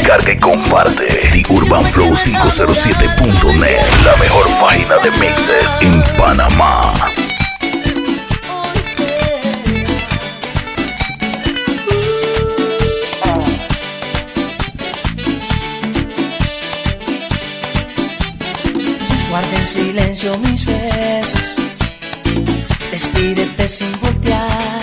descarga 0.00 0.32
y 0.32 0.38
comparte. 0.38 1.06
The 1.32 1.42
Urban 1.52 1.84
Flow 1.84 2.14
507.net, 2.14 3.80
la 4.04 4.16
mejor 4.16 4.46
página 4.58 4.96
de 4.98 5.10
mixes 5.12 5.78
en 5.82 6.02
Panamá. 6.16 6.92
Guarda 19.28 19.56
en 19.56 19.66
silencio 19.66 20.32
mis 20.38 20.64
besos, 20.64 21.56
despídete 22.90 23.68
sin 23.68 23.92
voltear, 24.00 24.80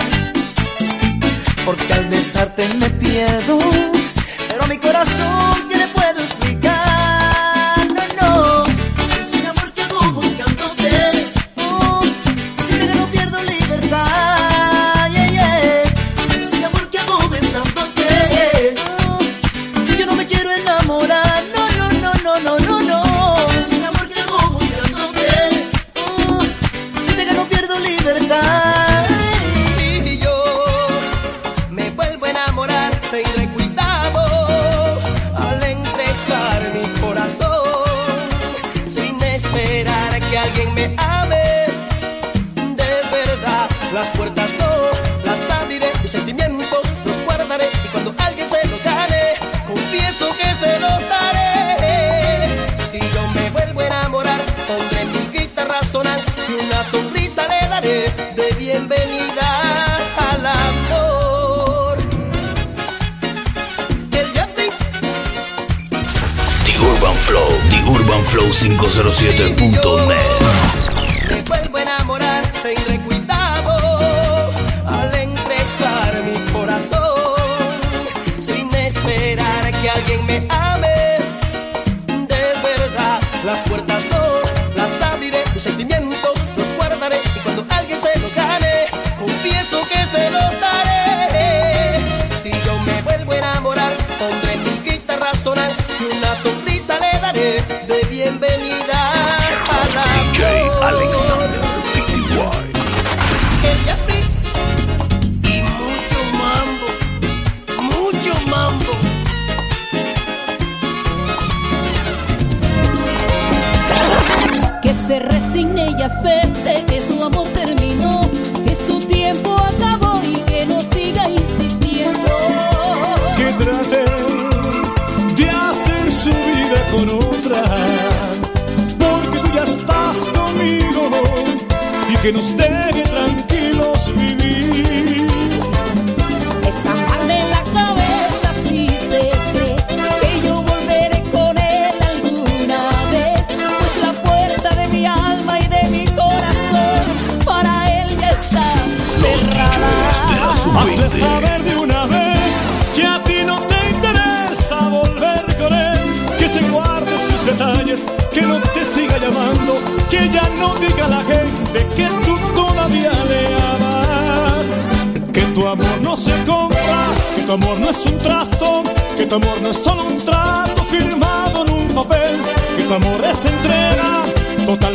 porque 1.64 1.92
al 1.92 2.06
besarte 2.06 2.68
me 2.76 2.90
pierdo. 2.90 3.47
coração. 4.98 5.47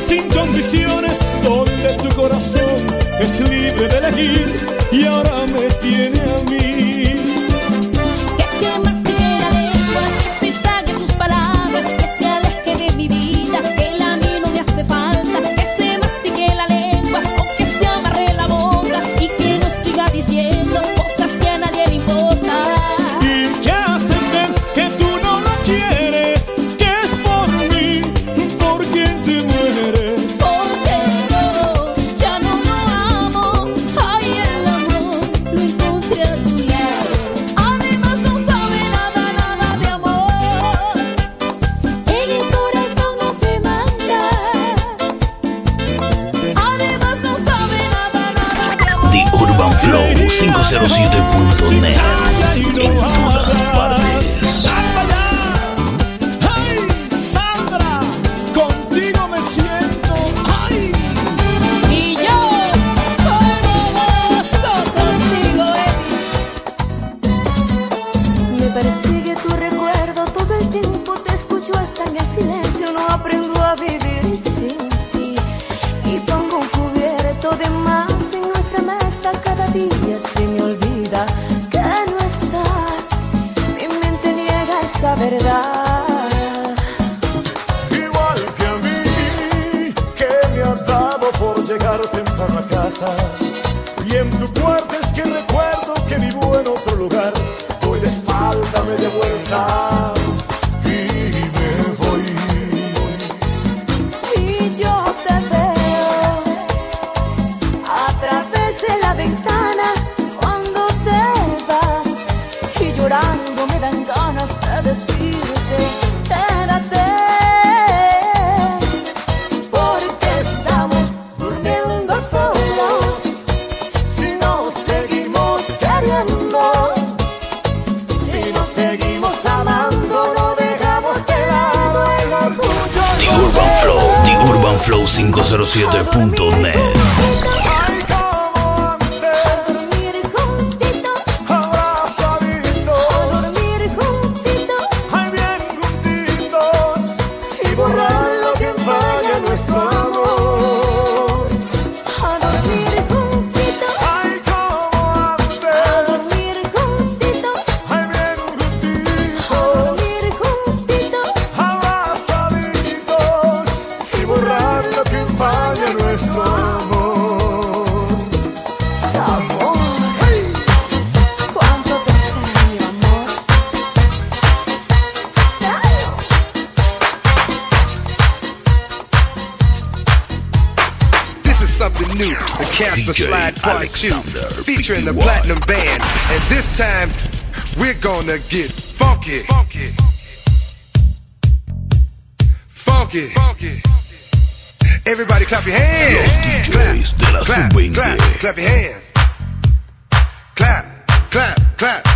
cinto. 0.05 0.42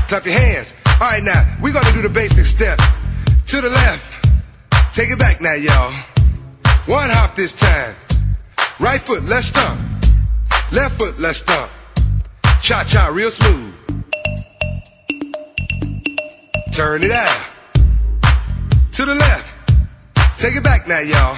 Clap, 0.07 0.25
your 0.25 0.37
hands. 0.37 0.73
All 1.01 1.11
right, 1.11 1.23
now, 1.23 1.43
we're 1.61 1.73
gonna 1.73 1.91
do 1.91 2.01
the 2.01 2.09
basic 2.09 2.45
step. 2.45 2.79
To 3.47 3.61
the 3.61 3.69
left. 3.69 4.13
Take 4.93 5.11
it 5.11 5.19
back 5.19 5.41
now, 5.41 5.53
y'all. 5.53 5.93
One 6.85 7.09
hop 7.09 7.35
this 7.35 7.53
time. 7.53 7.95
Right 8.79 9.01
foot, 9.01 9.23
let's 9.23 9.47
stomp. 9.47 9.79
Left 10.71 10.97
foot, 10.97 11.19
let's 11.19 11.39
stomp. 11.39 11.71
Cha 12.61 12.83
cha, 12.83 13.07
real 13.13 13.31
smooth. 13.31 13.73
Turn 16.71 17.03
it 17.03 17.11
out. 17.11 17.45
To 18.93 19.05
the 19.05 19.15
left. 19.15 19.47
Take 20.39 20.55
it 20.55 20.63
back 20.63 20.87
now, 20.87 20.99
y'all. 20.99 21.37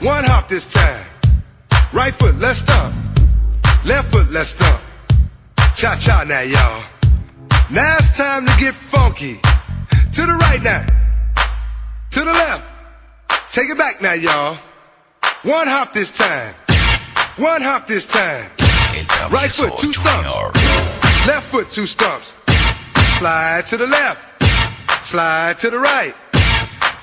One 0.00 0.24
hop 0.24 0.48
this 0.48 0.66
time. 0.66 1.04
Right 1.92 2.14
foot, 2.14 2.34
let's 2.36 2.60
stomp. 2.60 2.94
Left 3.84 4.10
foot, 4.12 4.30
let's 4.30 4.50
stomp. 4.50 4.80
Cha 5.76 5.96
cha 5.96 6.24
now, 6.26 6.42
y'all. 6.42 6.95
Now 7.68 7.96
it's 7.98 8.16
time 8.16 8.46
to 8.46 8.56
get 8.60 8.74
funky. 8.74 9.40
To 10.12 10.22
the 10.22 10.38
right 10.40 10.62
now. 10.62 10.86
To 12.12 12.20
the 12.20 12.32
left. 12.32 12.64
Take 13.50 13.70
it 13.70 13.76
back 13.76 14.00
now, 14.00 14.12
y'all. 14.12 14.56
One 15.42 15.66
hop 15.66 15.92
this 15.92 16.12
time. 16.12 16.54
One 17.36 17.62
hop 17.62 17.88
this 17.88 18.06
time. 18.06 18.48
Right 19.32 19.50
foot, 19.50 19.76
two 19.78 19.92
stumps. 19.92 20.56
Left 21.26 21.46
foot, 21.50 21.68
two 21.72 21.86
stumps. 21.86 22.34
Slide 23.18 23.64
to 23.66 23.76
the 23.76 23.88
left. 23.88 25.04
Slide 25.04 25.58
to 25.58 25.68
the 25.68 25.78
right. 25.78 26.14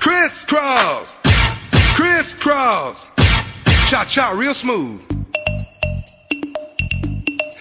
Crisscross. 0.00 1.18
Crisscross. 1.94 3.06
Cha 3.90 4.06
cha, 4.08 4.32
real 4.34 4.54
smooth. 4.54 5.02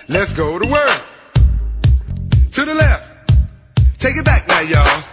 Let's 0.07 0.31
go 0.31 0.57
to 0.57 0.65
work. 0.65 1.01
To 2.53 2.65
the 2.65 2.75
left. 2.75 3.03
Take 3.97 4.15
it 4.15 4.25
back 4.25 4.47
now, 4.47 4.61
y'all. 4.61 5.03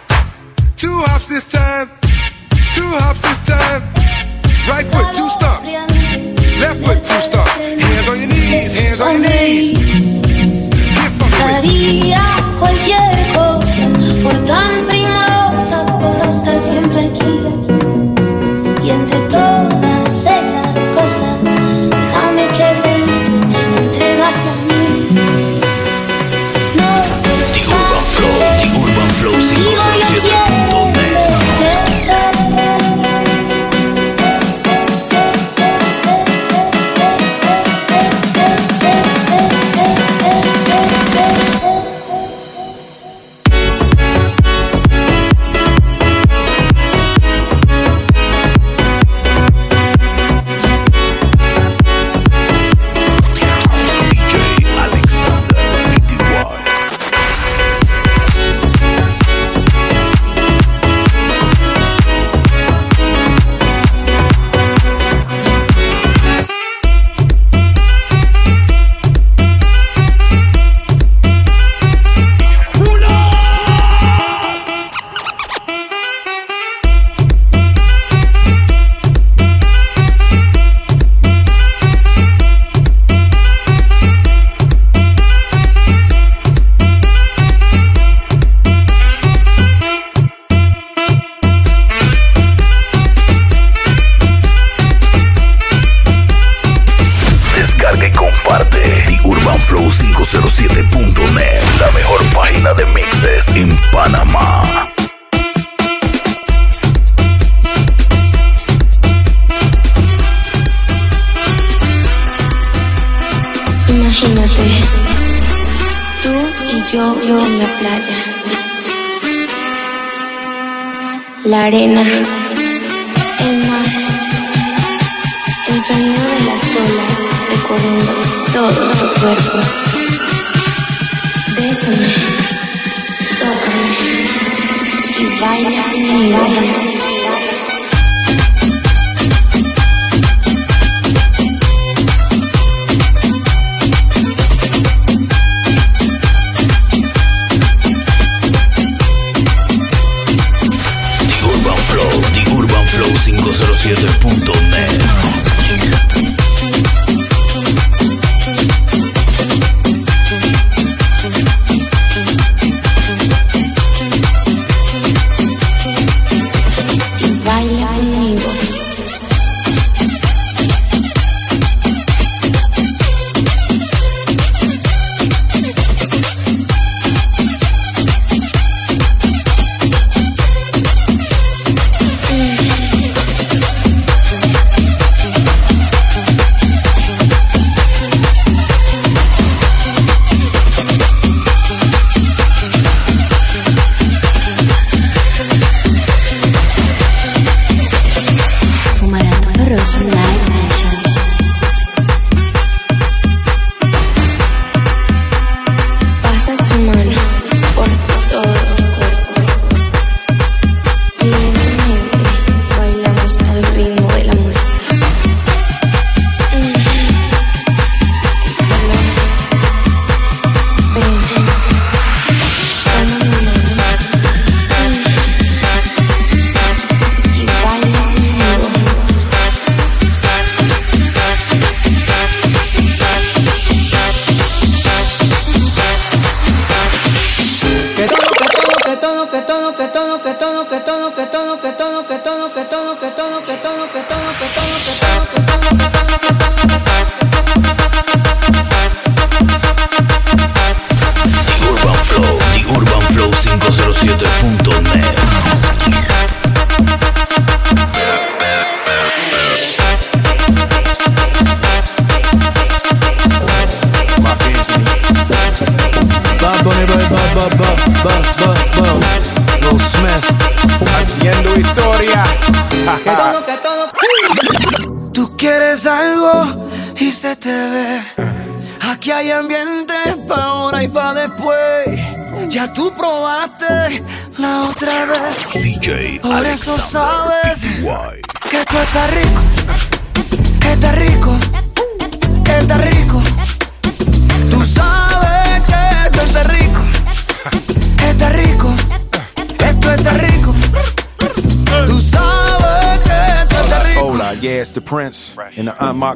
Two 0.77 0.93
hops 0.93 1.27
this 1.27 1.43
time. 1.43 1.89
Two 2.75 2.85
hops 2.85 3.19
this 3.21 3.39
time. 3.49 3.81
Right 4.69 4.85
foot, 4.85 5.09
two 5.09 5.27
stumps. 5.27 5.73
Left 6.61 6.85
foot, 6.85 6.99
two 7.01 7.21
stumps. 7.25 7.55
Hands 7.57 8.07
on 8.09 8.19
your 8.19 8.29
knees, 8.29 8.73
hands 8.77 9.01
on 9.01 9.13
your 9.13 9.23
knees. 9.25 10.21
Get 10.93 11.11
funky 11.17 12.11
it. 12.11 12.15
Cualquier 12.59 13.01
por 14.21 14.45
tan 14.45 14.85
primorosa, 14.85 15.83
por 15.99 16.27
estar 16.27 16.59
siempre 16.59 17.05
aquí. 17.09 17.40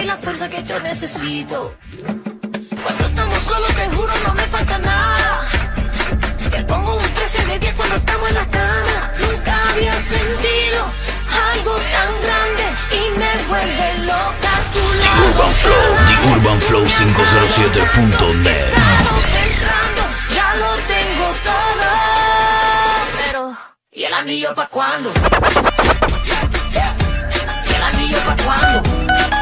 Y 0.00 0.04
la 0.04 0.16
fuerza 0.16 0.48
que 0.48 0.62
yo 0.64 0.80
necesito. 0.80 1.74
Cuando 2.82 3.06
estamos 3.06 3.34
solos, 3.34 3.68
te 3.74 3.88
juro, 3.90 4.12
no 4.26 4.34
me 4.34 4.42
falta 4.42 4.78
nada. 4.78 5.46
Te 6.50 6.64
pongo 6.64 6.96
un 6.96 7.14
13 7.14 7.44
de 7.46 7.58
10 7.58 7.74
cuando 7.74 7.96
estamos 7.96 8.28
en 8.28 8.34
la 8.34 8.46
cama. 8.46 9.12
Nunca 9.20 9.70
había 9.70 9.94
sentido 9.94 10.84
algo 11.52 11.74
tan 11.74 12.22
grande 12.22 12.64
y 12.92 13.18
me 13.18 13.30
vuelve 13.48 13.98
loca 14.06 14.52
tu 14.72 14.80
The 14.80 15.04
lado. 15.04 15.28
Urban 15.28 15.52
Flow, 15.52 15.84
The 16.06 16.14
Urban 16.32 16.60
Flow 16.60 16.84
507.net. 16.84 18.56
Estado 18.56 19.14
pensando, 19.38 20.02
ya 20.34 20.54
lo 20.56 20.74
tengo 20.76 21.26
todo. 21.44 21.88
Pero, 23.26 23.56
¿y 23.92 24.04
el 24.04 24.14
anillo 24.14 24.54
pa' 24.54 24.68
cuándo? 24.68 25.12
¿Y 27.68 27.74
el 27.74 27.82
anillo 27.82 28.18
pa' 28.24 28.36
cuándo? 28.44 29.39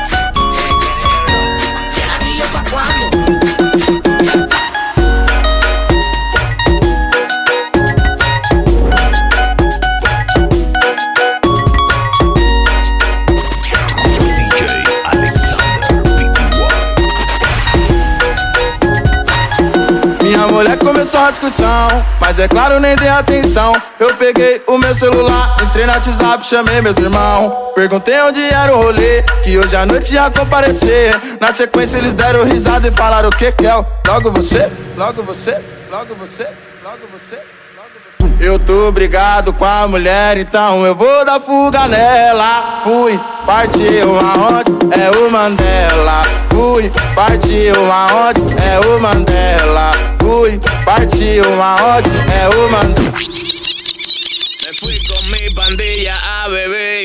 Começou 21.09 21.21
a 21.21 21.31
discussão, 21.31 21.89
mas 22.21 22.39
é 22.39 22.49
claro, 22.49 22.81
nem 22.81 22.95
dei 22.97 23.09
atenção. 23.09 23.73
Eu 23.99 24.15
peguei 24.17 24.63
o 24.67 24.79
meu 24.79 24.95
celular, 24.95 25.57
entrei 25.63 25.87
no 25.87 25.93
WhatsApp, 25.93 26.45
chamei 26.47 26.81
meus 26.83 26.97
irmãos. 26.99 27.68
Perguntei 27.79 28.21
onde 28.23 28.41
era 28.41 28.75
o 28.75 28.83
rolê, 28.83 29.23
que 29.45 29.57
hoje 29.57 29.77
à 29.77 29.87
noite 29.87 30.13
ia 30.13 30.29
comparecer. 30.29 31.17
Na 31.41 31.53
sequência, 31.53 31.99
eles 31.99 32.13
deram 32.13 32.43
risada 32.43 32.89
e 32.89 32.91
falaram: 32.91 33.29
O 33.29 33.33
que 33.33 33.53
que 33.53 33.69
é? 33.69 33.73
Logo 33.73 34.33
você, 34.33 34.69
logo 34.97 35.23
você, 35.23 35.57
logo 35.89 36.17
você, 36.17 36.49
logo 36.83 36.99
você. 37.13 37.41
Eu 38.41 38.59
tô 38.59 38.91
brigado 38.91 39.53
com 39.53 39.65
a 39.65 39.87
mulher, 39.87 40.39
então 40.39 40.85
eu 40.85 40.97
vou 40.97 41.25
dar 41.25 41.41
fuga 41.41 41.87
nela. 41.87 42.83
Fui, 42.83 43.17
partiu 43.47 44.19
aonde? 44.19 45.01
É 45.01 45.17
o 45.17 45.31
Mandela. 45.31 46.23
Fui, 46.51 46.91
partiu 47.15 47.93
aonde 47.93 48.41
é 48.61 48.81
o 48.89 49.01
Mandela. 49.01 49.93
Fui, 50.19 50.61
partiu 50.85 51.45
aonde 51.63 52.11
é 52.33 52.49
o 52.57 52.71
Mandela. 52.73 53.68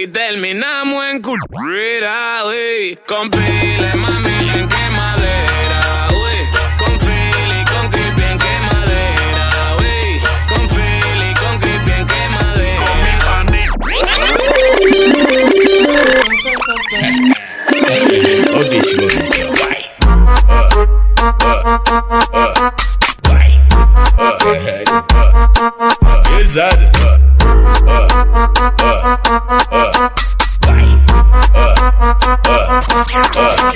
Y 0.04 0.08
terminamos 0.08 1.06
en 1.06 1.22
cultura, 1.22 2.44
uy. 2.46 3.00
Con 3.08 3.30
pile, 3.30 3.94
mami, 3.96 4.50
en 4.54 4.68
quemadera, 4.68 6.08
uy. 6.12 6.46
Con 6.78 7.00
Philly, 7.00 7.64
con 7.72 7.90
Crispy 7.90 8.24
en 8.24 8.38
quemadera, 8.38 9.78
uy. 9.80 10.20
Con 10.50 10.68
Philly, 10.68 11.34
con 11.36 11.58
Crispy 11.60 11.92
en 11.92 12.08
quemadera. 12.08 12.86
Con 18.52 18.70
mi 18.70 18.82
chico. 18.82 19.08
Pesado. 26.38 26.92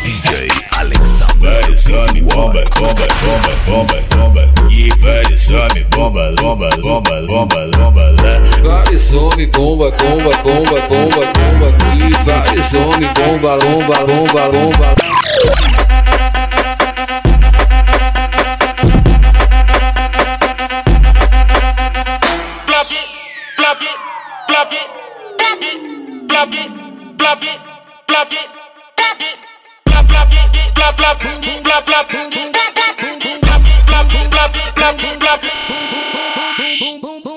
DJ 0.04 0.50
Alexander. 0.78 1.28
Vai, 1.40 1.78
some 1.78 2.22
bomba, 2.22 2.64
bomba, 2.76 3.08
bomba, 3.24 3.54
bomba, 3.66 3.98
bomba. 4.16 4.44
E 4.70 4.90
vai, 5.00 5.38
some 5.38 5.84
bomba, 5.92 6.32
bomba, 6.36 6.70
bomba, 6.82 7.22
bomba, 7.28 7.68
bomba. 7.78 8.16
Vários 8.64 9.14
homens, 9.14 9.50
bomba, 9.52 9.92
bomba, 9.92 10.32
bomba, 10.44 10.82
bomba, 10.88 11.22
bomba. 11.34 11.68
E 11.96 12.12
vários 12.24 12.74
homens, 12.74 13.14
bomba, 13.14 13.58
bomba, 13.58 14.06
bomba, 14.06 14.50
bomba. 14.50 15.17
boom, 36.80 37.02
boom, 37.02 37.22
boom. 37.24 37.37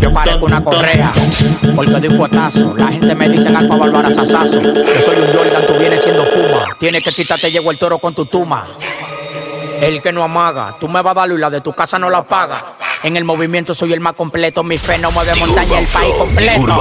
Yo 0.00 0.12
parezco 0.12 0.46
una 0.46 0.64
correa, 0.64 1.12
porque 1.76 2.00
de 2.00 2.10
fuetazo. 2.10 2.74
La 2.76 2.88
gente 2.88 3.14
me 3.14 3.28
dice 3.28 3.48
Alfa 3.48 3.76
Bárbara 3.76 4.10
Sasazo. 4.10 4.60
Yo 4.60 4.72
soy 5.04 5.18
un 5.20 5.32
Jordan, 5.32 5.66
tú 5.66 5.74
vienes 5.78 6.02
siendo 6.02 6.24
Puma. 6.24 6.64
Tienes 6.80 7.04
que 7.04 7.12
quitarte, 7.12 7.50
llegó 7.50 7.70
el 7.70 7.78
toro 7.78 7.98
con 7.98 8.12
tu 8.12 8.24
tuma. 8.26 8.66
El 9.80 10.02
que 10.02 10.12
no 10.12 10.22
amaga, 10.22 10.76
tú 10.78 10.88
me 10.88 11.00
vas 11.00 11.12
a 11.12 11.20
dar 11.20 11.30
y 11.30 11.38
la 11.38 11.48
de 11.48 11.62
tu 11.62 11.72
casa 11.72 11.98
no 11.98 12.10
la 12.10 12.22
paga. 12.22 12.76
En 13.02 13.16
el 13.16 13.24
movimiento 13.24 13.72
soy 13.72 13.94
el 13.94 14.00
más 14.00 14.12
completo, 14.12 14.62
mi 14.62 14.76
fe 14.76 14.98
no 14.98 15.10
mueve 15.10 15.34
montaña, 15.36 15.78
el 15.78 15.86
país 15.86 16.14
completo. 16.18 16.80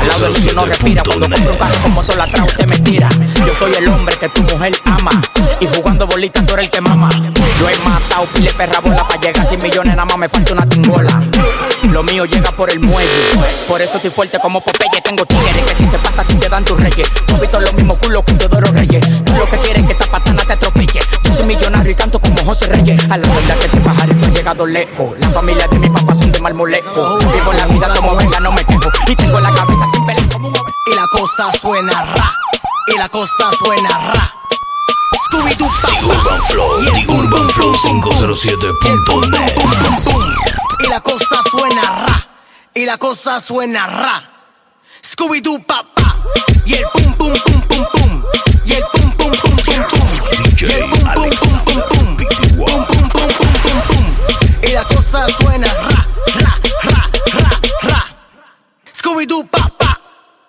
Al 0.00 0.08
lado 0.08 0.32
del 0.32 0.56
no 0.56 0.66
respira, 0.66 1.02
cuando 1.04 1.28
compro 1.30 1.52
un 1.52 1.58
carro 1.58 1.80
con 1.80 1.92
motor 1.92 2.20
atrás 2.20 2.42
usted 2.46 2.68
me 2.68 2.78
tira. 2.80 3.08
Yo 3.46 3.54
soy 3.54 3.72
el 3.74 3.86
hombre 3.86 4.16
que 4.16 4.28
tu 4.30 4.42
mujer 4.42 4.74
ama, 4.84 5.12
y 5.60 5.66
jugando 5.68 6.08
bolitas 6.08 6.44
tú 6.44 6.54
eres 6.54 6.64
el 6.64 6.70
que 6.72 6.80
mama. 6.80 7.08
Yo 7.60 7.68
he 7.70 7.78
matado 7.88 8.26
pile 8.26 8.52
perra 8.52 8.80
bola 8.80 9.06
para 9.06 9.20
llegar 9.20 9.46
100 9.46 9.62
millones, 9.62 9.94
nada 9.94 10.04
más 10.04 10.18
me 10.18 10.28
falta 10.28 10.52
una 10.54 10.68
tingola. 10.68 11.22
Lo 11.90 12.02
mío 12.02 12.24
llega 12.24 12.50
por 12.52 12.70
el 12.70 12.80
muelle, 12.80 13.08
por 13.68 13.80
eso 13.80 13.96
estoy 13.96 14.10
fuerte 14.10 14.38
como 14.40 14.60
Popeye. 14.60 15.00
Tengo 15.02 15.24
tigres 15.26 15.54
que 15.66 15.74
si 15.76 15.86
te 15.86 15.98
pasa 15.98 16.22
a 16.22 16.24
ti 16.24 16.34
te 16.36 16.48
dan 16.48 16.64
tus 16.64 16.80
reyes. 16.80 17.08
Tú 17.26 17.36
visto 17.36 17.60
los 17.60 17.74
mismos 17.74 17.98
culos 17.98 18.24
que 18.24 18.32
Teodoro 18.34 18.72
Reyes. 18.72 19.24
Tú 19.24 19.32
lo 19.34 19.48
que 19.48 19.58
quieres 19.58 19.82
es 19.82 19.86
que 19.86 19.92
esta 19.92 20.06
patana 20.06 20.42
te 20.44 20.54
atropelle. 20.54 21.00
Yo 21.22 21.34
soy 21.34 21.44
millonario 21.44 21.92
y 21.92 21.94
canto 21.94 22.18
como 22.18 22.36
José 22.44 22.66
Reyes. 22.66 23.00
A 23.10 23.18
la 23.18 23.28
verdad 23.28 23.58
que 23.58 23.68
te 23.68 23.80
bajaré, 23.80 24.12
has 24.12 24.32
llegado 24.32 24.66
lejos. 24.66 25.14
La 25.20 25.30
familia 25.30 25.68
de 25.68 25.78
mi 25.78 25.90
papá 25.90 26.14
son 26.14 26.32
de 26.32 26.40
marmolejo. 26.40 27.18
Vivo 27.18 27.52
la 27.52 27.66
vida 27.66 27.88
como 27.94 28.16
venga, 28.16 28.40
no 28.40 28.52
me 28.52 28.64
quejo. 28.64 28.90
Y 29.06 29.16
tengo 29.16 29.38
la 29.40 29.52
cabeza 29.52 29.84
sin 29.92 30.04
como 30.30 30.48
un 30.48 30.54
Y 30.54 30.94
la 30.94 31.06
cosa 31.08 31.52
suena 31.60 32.02
ra. 32.02 32.34
Y 32.88 32.96
la 32.98 33.08
cosa 33.08 33.50
suena 33.62 33.90
ra. 33.90 34.34
Scooby-Doo, 35.26 35.70
The 35.86 36.06
Urban 36.06 36.42
Flow, 36.48 36.80
The 36.80 37.06
Urban 37.08 37.48
Flow 37.50 37.74
507.net. 37.74 40.23
Y 40.84 40.86
la 40.86 41.00
cosa 41.00 41.40
suena 41.50 41.82
ra. 41.82 42.28
Y 42.74 42.84
la 42.84 42.98
cosa 42.98 43.40
suena 43.40 43.86
ra. 43.86 44.30
Scooby-Doo, 45.02 45.62
papá. 45.64 46.22
Y 46.66 46.74
el 46.74 46.84
pum, 46.92 47.14
pum, 47.14 47.32
pum, 47.32 47.60
pum, 47.62 47.86
pum. 47.90 48.22
Y 48.66 48.72
el 48.74 48.84
pum, 48.92 49.10
pum, 49.12 49.30
pum, 49.30 49.56
pum, 49.56 49.84
pum. 49.88 50.08
Y 50.60 50.64
el 50.72 50.84
pum, 50.90 51.00
pum, 51.14 51.30
pum, 51.30 51.60
pum, 51.64 51.82
pum. 51.88 52.16
Pum, 52.66 52.84
pum, 52.84 53.08
pum, 53.08 53.28
pum, 53.38 53.52
pum, 53.62 53.80
pum. 53.88 54.04
Y 54.62 54.72
la 54.72 54.84
cosa 54.84 55.26
suena 55.40 55.72
ra, 55.72 56.06
ra, 56.36 56.60
ra, 56.82 57.10
ra, 57.32 57.60
ra. 57.82 58.04
Scooby-Doo, 58.92 59.46
papá. 59.46 60.00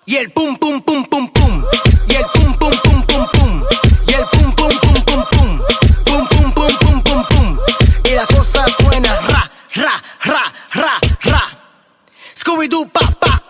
Y 0.06 0.18
el 0.18 0.32
pum, 0.34 0.58
pum, 0.58 0.82
pum, 0.82 1.06
pum, 1.06 1.30
pum. 1.30 1.64
Y 2.10 2.14
el 2.14 2.26
pum, 2.34 2.54
pum, 2.56 2.74
pum, 2.84 3.04
pum, 3.04 3.28
pum. 3.32 3.64
Y 4.06 4.14
el 4.14 4.26
pum, 4.28 4.54
pum, 4.54 4.80
pum, 4.82 5.02
pum, 5.06 5.24
pum. 5.32 5.62
Pum, 6.06 6.28
pum, 6.28 6.52
pum, 6.54 6.78
pum, 6.80 7.02
pum, 7.04 7.26
pum. 7.30 7.60
Y 8.04 8.16
la 8.16 8.26
cosa 8.26 8.66
Scooby-Doo, 12.46 12.88
papá. 12.90 13.42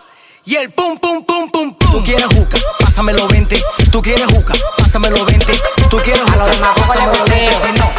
Y 0.46 0.56
el 0.56 0.70
pum, 0.72 0.96
pum, 0.96 1.22
pum, 1.22 1.50
pum, 1.50 1.74
pum. 1.74 1.92
Tú 1.92 2.02
quieres 2.02 2.24
juca, 2.34 2.56
pásamelo 2.80 3.28
20. 3.28 3.62
Tú 3.92 4.00
quieres 4.00 4.26
juca, 4.26 4.54
pásamelo 4.78 5.22
20. 5.26 5.60
Tú 5.90 5.98
quieres 5.98 6.22
juca, 6.22 6.44
A 6.44 6.46
demagogos 6.46 6.88
le 6.88 6.94
pásamelo 6.94 7.24
20. 7.26 7.50
voceo. 7.56 7.66
Si 7.66 7.78
no, 7.78 7.90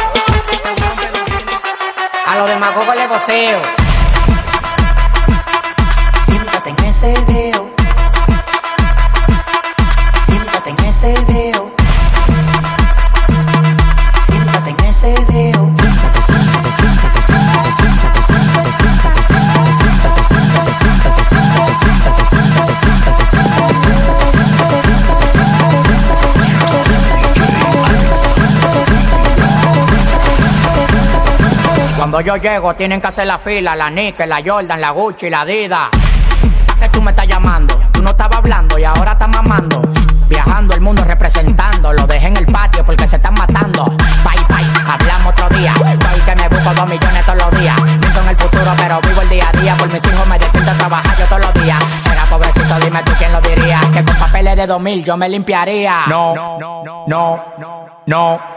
A 2.26 2.36
los 2.38 2.48
demagogos 2.48 2.96
le 2.96 3.06
voceo. 3.06 3.62
siéntate 6.26 6.70
en 6.70 6.84
ese 6.84 7.06
dedo. 7.28 7.57
Cuando 32.10 32.22
yo 32.22 32.36
llego 32.38 32.74
tienen 32.74 33.02
que 33.02 33.08
hacer 33.08 33.26
la 33.26 33.36
fila, 33.36 33.76
la 33.76 33.90
Nike, 33.90 34.26
la 34.26 34.40
Jordan, 34.42 34.80
la 34.80 34.92
Gucci, 34.92 35.28
la 35.28 35.44
Dida. 35.44 35.90
¿Qué 36.80 36.88
tú 36.88 37.02
me 37.02 37.10
estás 37.10 37.26
llamando, 37.28 37.78
tú 37.92 38.00
no 38.00 38.08
estabas 38.12 38.38
hablando 38.38 38.78
y 38.78 38.84
ahora 38.84 39.12
estás 39.12 39.28
mamando. 39.28 39.82
Viajando 40.26 40.72
el 40.72 40.80
mundo 40.80 41.04
representando, 41.04 41.92
lo 41.92 42.06
dejé 42.06 42.28
en 42.28 42.38
el 42.38 42.46
patio 42.46 42.82
porque 42.82 43.06
se 43.06 43.16
están 43.16 43.34
matando. 43.34 43.84
Bye 44.24 44.42
bye, 44.48 44.90
hablamos 44.90 45.34
otro 45.34 45.50
día. 45.58 45.74
Soy 45.74 46.20
que 46.22 46.34
me 46.34 46.48
busco 46.48 46.72
dos 46.72 46.88
millones 46.88 47.26
todos 47.26 47.42
los 47.42 47.60
días. 47.60 47.76
Pienso 48.00 48.22
en 48.22 48.28
el 48.28 48.36
futuro, 48.36 48.72
pero 48.78 49.00
vivo 49.02 49.20
el 49.20 49.28
día 49.28 49.50
a 49.52 49.60
día. 49.60 49.76
Por 49.76 49.92
mis 49.92 50.02
hijos 50.02 50.26
me 50.26 50.38
destino 50.38 50.70
a 50.70 50.78
trabajar 50.78 51.18
yo 51.18 51.26
todos 51.26 51.42
los 51.42 51.62
días. 51.62 51.84
Era 52.10 52.24
pobrecito, 52.24 52.80
dime 52.80 53.02
tú 53.02 53.12
quién 53.18 53.32
lo 53.32 53.40
diría. 53.42 53.80
Que 53.92 54.02
con 54.02 54.16
papeles 54.16 54.56
de 54.56 54.66
2000 54.66 55.04
yo 55.04 55.18
me 55.18 55.28
limpiaría. 55.28 56.04
no, 56.08 56.34
no, 56.34 56.58
no. 56.58 57.04
no. 57.06 57.44
no 57.58 57.97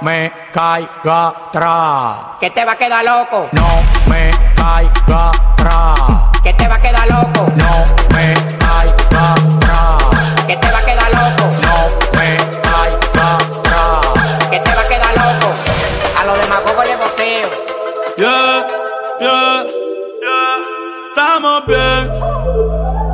me 0.01 0.31
caiga 0.53 1.27
atrás. 1.27 2.37
Que 2.39 2.49
te 2.51 2.63
va 2.63 2.71
a 2.71 2.75
quedar 2.77 3.03
loco. 3.03 3.49
No 3.51 3.67
me 4.07 4.31
caiga 4.55 5.29
atrás. 5.29 6.39
Que 6.41 6.53
te 6.53 6.67
va 6.69 6.75
a 6.75 6.79
quedar 6.79 7.07
loco. 7.09 7.51
No 7.55 7.85
me 8.15 8.33
caiga 8.57 9.33
atrás. 9.33 10.45
Que 10.47 10.55
te 10.55 10.71
va 10.71 10.77
a 10.77 10.85
quedar 10.85 11.11
loco. 11.11 11.51
No 11.65 12.17
me 12.17 12.37
caiga 12.61 13.35
atrás. 13.35 14.49
Que 14.49 14.59
te 14.59 14.73
va 14.73 14.81
a 14.81 14.87
quedar 14.87 15.13
loco. 15.15 15.47
A 16.17 16.25
los 16.25 16.41
demagogos 16.41 16.85
les 16.85 16.97
voceo. 16.97 17.49
Yeah, 18.17 18.67
yeah, 19.19 19.65
estamos 21.09 21.65
bien. 21.65 22.09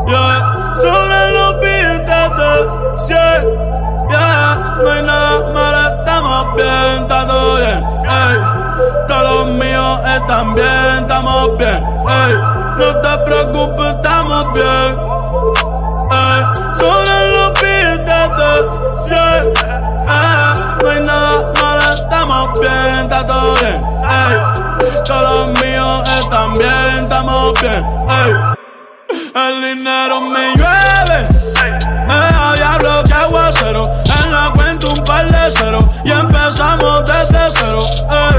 Yeah, 0.06 0.76
sobre 0.76 1.32
los 1.32 1.60
billetes 1.62 2.30
de 2.38 2.52
100. 3.08 4.08
Yeah, 4.10 4.78
no 4.84 4.92
hay 4.92 5.02
nada 5.04 5.27
bien, 6.58 7.08
todo 7.08 7.56
bien. 7.58 7.84
Ey, 8.10 8.36
todos 9.08 9.24
los 9.24 9.48
míos 9.56 10.00
están 10.06 10.56
bien, 10.56 10.98
estamos 11.02 11.58
bien. 11.58 11.80
Ey, 12.08 12.34
no 12.80 12.88
te 13.04 13.18
preocupes, 13.26 13.88
estamos 13.96 14.54
bien. 14.54 14.90
Ey, 16.12 16.40
sobre 16.82 17.16
los 17.34 17.50
billetes 17.62 18.30
de 18.38 18.50
100. 19.08 19.18
Eh, 20.10 20.54
no 20.82 20.90
hay 20.90 21.02
nada 21.02 21.54
malo, 21.62 21.94
estamos 21.94 22.60
bien, 22.60 23.00
está 23.04 23.28
todo 23.28 23.54
bien. 23.56 23.80
Ey, 24.10 24.36
todos 25.06 25.24
los 25.24 25.62
míos 25.62 26.10
están 26.20 26.54
bien, 26.54 27.04
estamos 27.04 27.54
bien. 27.62 27.86
Ey, 28.10 28.32
el 29.36 29.62
dinero 29.62 30.22
me 30.22 30.56
llueve. 30.56 31.28
Me 32.08 32.58
diablo 32.58 33.04
que 33.06 33.14
aguacero. 33.14 34.07
En 34.88 34.94
la 34.94 34.96
cuenta 34.96 35.02
un 35.02 35.04
par 35.04 35.30
de 35.30 35.52
cero. 35.52 35.90
Y 36.04 36.12
empezamos 36.12 37.04
desde 37.06 37.52
cero. 37.52 37.86
ey. 38.10 38.36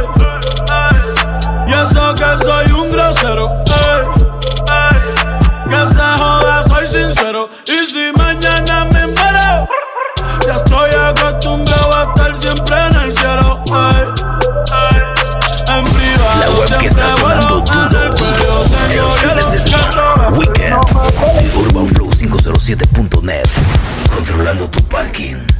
Y 1.66 1.72
eso 1.72 2.14
que 2.14 2.44
soy 2.44 2.72
un 2.72 2.90
grosero. 2.90 3.50
ey. 3.66 4.02
Que 5.68 5.88
se 5.88 6.02
joda, 6.18 6.64
soy 6.64 6.86
sincero. 6.86 7.50
Y 7.66 7.86
si 7.86 8.12
mañana 8.16 8.84
me 8.86 9.06
muero, 9.06 9.68
ya 10.46 10.54
estoy 10.54 10.90
acostumbrado 10.90 11.98
a 11.98 12.02
estar 12.04 12.36
siempre 12.36 12.76
en 12.86 12.94
el 12.94 13.12
cielo. 13.12 13.64
ey. 13.66 14.04
En 15.76 15.84
privado, 15.84 16.40
La 16.40 16.50
web 16.50 16.78
que 16.78 16.86
está 16.86 17.08
sonando 17.16 17.60
duro, 17.60 18.14
duro 18.14 18.64
en 19.22 19.50
de 19.52 19.58
semana. 19.58 20.28
Weekend 20.30 20.76
de 21.40 21.54
UrbanFlow507.net. 21.54 23.48
Controlando 24.14 24.68
tu 24.70 24.82
parking. 24.84 25.57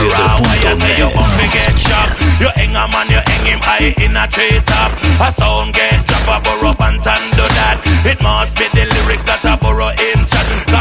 You 0.00 1.12
up 1.12 1.30
me 1.36 1.46
get 1.52 1.76
shocked? 1.76 2.20
You 2.40 2.48
hang 2.56 2.76
a 2.76 2.88
man, 2.88 3.08
you 3.12 3.20
hang 3.20 3.46
him 3.46 3.60
high 3.60 3.92
in 4.00 4.16
a 4.16 4.24
tree 4.26 4.60
top. 4.64 4.92
A 5.20 5.28
sound 5.32 5.74
get 5.74 6.06
drop 6.06 6.28
a 6.28 6.36
burrow 6.40 6.74
pant 6.74 7.04
do 7.04 7.44
that. 7.60 7.80
It 8.04 8.22
must 8.22 8.56
be 8.56 8.66
the 8.72 8.88
lyrics 8.88 9.24
that 9.24 9.44
a 9.44 9.56
burrow 9.60 9.92
him 9.96 10.30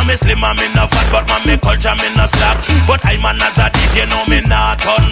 me 0.09 0.17
slim 0.17 0.41
me 0.41 0.67
no 0.73 0.89
fat, 0.89 1.07
but 1.13 1.25
man 1.29 1.45
culture 1.61 1.93
me 2.01 2.09
no 2.17 2.25
slack. 2.25 2.57
But 2.89 3.05
I 3.05 3.21
man 3.21 3.37
as 3.37 3.53
a 3.61 3.69
DJ 3.69 4.09
know 4.09 4.25
me 4.25 4.41
not 4.41 4.81
turn. 4.81 5.05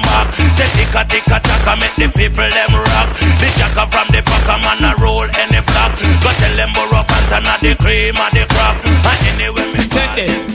Say 0.58 0.66
ticka 0.74 1.06
ticka 1.06 1.38
taka 1.38 1.78
make 1.78 1.94
the 2.02 2.10
people 2.10 2.50
them 2.50 2.74
rock. 2.74 3.10
The 3.38 3.48
jacka 3.54 3.86
from 3.86 4.10
the 4.10 4.26
pack 4.26 4.50
man 4.66 4.82
a 4.82 4.98
roll 4.98 5.30
any 5.30 5.62
flap. 5.62 5.94
Go 6.26 6.34
tell 6.42 6.56
them 6.58 6.74
burrow 6.74 7.06
pant 7.06 7.32
and 7.38 7.46
a 7.46 7.56
the 7.62 7.72
cream 7.78 8.18
and 8.18 8.34
the 8.34 8.44
crap. 8.50 8.76
And 8.82 9.22
anyway 9.38 9.70
me 9.70 9.86
Check 9.86 10.18
it. 10.18 10.47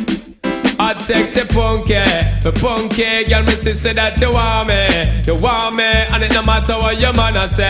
Sexy 1.02 1.44
punky, 1.52 1.94
the 2.46 2.52
punky 2.62 3.24
girl, 3.24 3.42
me 3.42 3.54
say 3.74 3.92
that 3.92 4.20
you 4.20 4.30
want 4.30 4.68
me, 4.68 4.86
you 5.26 5.34
want 5.42 5.74
me, 5.74 5.82
and 5.82 6.22
it 6.22 6.32
no 6.32 6.42
matter 6.42 6.74
what 6.78 7.00
your 7.00 7.12
man 7.14 7.36
a 7.36 7.50
say, 7.50 7.68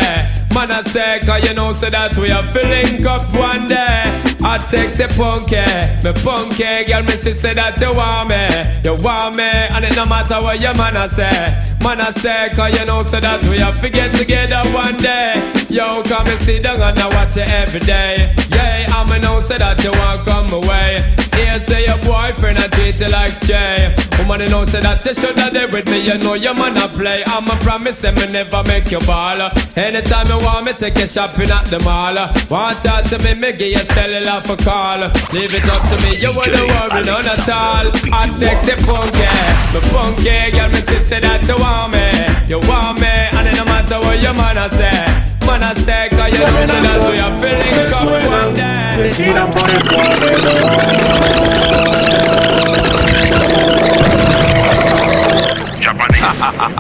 man 0.52 0.70
a 0.70 0.84
say, 0.84 1.18
cause 1.24 1.42
you 1.48 1.54
know 1.54 1.72
say 1.72 1.88
that 1.88 2.14
we 2.18 2.30
are 2.30 2.44
filling 2.52 3.00
up 3.06 3.24
one 3.34 3.66
day. 3.66 4.20
Hot 4.44 4.60
sexy 4.68 5.08
punky, 5.16 5.64
the 6.04 6.12
punky 6.20 6.84
girl, 6.84 7.02
me 7.04 7.16
say 7.16 7.54
that 7.54 7.80
you 7.80 7.96
want 7.96 8.28
me, 8.28 8.44
you 8.84 9.00
want 9.02 9.36
me, 9.36 9.48
and 9.48 9.84
it 9.84 9.96
no 9.96 10.04
matter 10.04 10.36
what 10.36 10.60
your 10.60 10.76
man 10.76 10.96
a 10.96 11.08
say, 11.08 11.32
man 11.80 12.04
a 12.04 12.12
say, 12.12 12.50
cause 12.52 12.78
you 12.78 12.84
know 12.84 13.02
say 13.02 13.20
that 13.20 13.40
we 13.48 13.56
are 13.64 13.72
get 13.88 14.12
together 14.14 14.60
one 14.76 14.96
day. 14.98 15.40
Yo, 15.72 16.02
come 16.04 16.28
and 16.28 16.38
sit 16.38 16.64
down 16.64 16.82
and 16.82 16.98
I 16.98 17.08
watch 17.08 17.36
you 17.36 17.48
every 17.48 17.80
day. 17.80 18.34
Yeah, 18.52 18.92
I'ma 18.92 19.16
know 19.24 19.40
say 19.40 19.56
that 19.56 19.82
you 19.82 19.90
want 19.90 20.20
come 20.28 20.52
away. 20.52 21.21
Here 21.34 21.58
say 21.60 21.86
your 21.86 21.98
boyfriend 21.98 22.58
I 22.58 22.68
treat 22.68 22.98
you 23.00 23.08
like 23.08 23.30
stray. 23.30 23.94
Woman, 24.18 24.40
you 24.40 24.48
know 24.48 24.64
say 24.64 24.80
that 24.80 25.04
you 25.04 25.14
shoulda 25.14 25.50
there 25.50 25.68
with 25.68 25.88
me. 25.90 26.04
You 26.04 26.18
know 26.18 26.34
your 26.34 26.54
man 26.54 26.76
a 26.78 26.88
play. 26.88 27.24
I'm 27.26 27.48
a 27.48 27.56
promise, 27.64 27.98
say 27.98 28.12
me 28.12 28.26
never 28.28 28.62
make 28.64 28.90
you 28.90 29.00
ball. 29.00 29.40
Anytime 29.76 30.26
you 30.28 30.38
want 30.44 30.66
me, 30.66 30.72
take 30.74 30.98
you 30.98 31.06
shopping 31.06 31.50
at 31.50 31.66
the 31.66 31.80
mall. 31.80 32.14
Want 32.50 32.78
talk 32.84 33.04
to 33.10 33.18
me, 33.24 33.34
me 33.34 33.52
give 33.52 33.72
you 33.72 33.84
cellular 33.96 34.40
for 34.44 34.56
call. 34.60 35.00
Leave 35.32 35.54
it 35.54 35.66
up 35.68 35.82
to 35.88 35.96
me, 36.04 36.20
you 36.20 36.30
wouldn't 36.36 36.68
worry 36.68 37.02
none 37.02 37.24
at 37.24 37.48
all. 37.48 37.88
I 38.12 38.28
sexy 38.36 38.76
funky, 38.84 39.26
me 39.72 39.80
funky 39.90 40.50
girl, 40.52 40.68
me 40.68 40.80
say 41.02 41.20
that 41.20 41.42
you 41.48 41.56
want 41.56 41.92
me, 41.96 42.06
you 42.48 42.60
want 42.68 43.00
me, 43.00 43.08
and 43.08 43.48
it 43.48 43.56
no 43.56 43.64
matter 43.64 43.98
what 43.98 44.20
your 44.22 44.34
man 44.34 44.58
a 44.58 44.70
say. 44.70 45.31
Man 45.46 45.62
a 45.62 45.74
say, 45.74 46.08
cause 46.10 46.32
you 46.32 46.38
know 46.38 46.66
that 46.66 46.98
we 47.08 47.18
are 47.18 47.34
feeling 47.40 47.90
come 47.90 48.08
one 48.30 48.54
day. 48.54 49.10
Te 49.10 49.22
tiran 49.22 49.50
por 49.50 49.68
el 49.68 49.82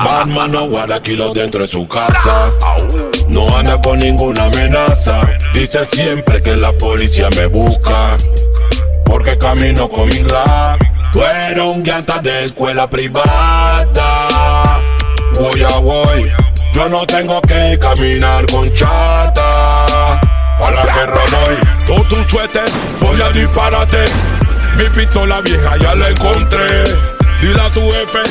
Batman 0.04 0.52
no 0.52 0.68
guarda 0.68 1.02
kilos 1.02 1.34
dentro 1.34 1.62
de 1.62 1.68
su 1.68 1.86
casa. 1.86 2.52
No 3.28 3.56
anda 3.56 3.80
con 3.80 3.98
ninguna 3.98 4.44
amenaza. 4.44 5.20
Dice 5.54 5.84
siempre 5.86 6.42
que 6.42 6.56
la 6.56 6.72
policía 6.72 7.28
me 7.36 7.46
busca. 7.46 8.16
Porque 9.04 9.36
camino 9.38 9.88
con 9.88 10.08
mi 10.08 10.22
rap. 10.22 10.80
Tú 11.12 11.22
eres 11.22 11.58
un 11.58 11.82
gangsta 11.82 12.20
de 12.20 12.44
escuela 12.44 12.88
privada. 12.88 14.31
Voy 15.38 15.62
a 15.62 15.78
voy. 15.78 16.32
Yo 16.72 16.88
no 16.88 17.06
tengo 17.06 17.40
que 17.42 17.78
caminar 17.78 18.46
con 18.46 18.72
chata. 18.74 20.20
A 20.20 20.70
la 20.70 20.84
guerra 20.94 21.20
voy. 21.30 21.56
Tú 21.86 22.04
tu 22.04 22.16
suéter, 22.28 22.64
voy 23.00 23.20
a 23.20 23.30
dispararte. 23.30 24.04
Mi 24.76 24.84
pistola 24.84 25.40
vieja 25.40 25.76
ya 25.76 25.94
la 25.94 26.08
encontré. 26.08 26.84
Dile 27.40 27.60
a 27.60 27.70
tu 27.70 27.80
jefe 27.90 28.22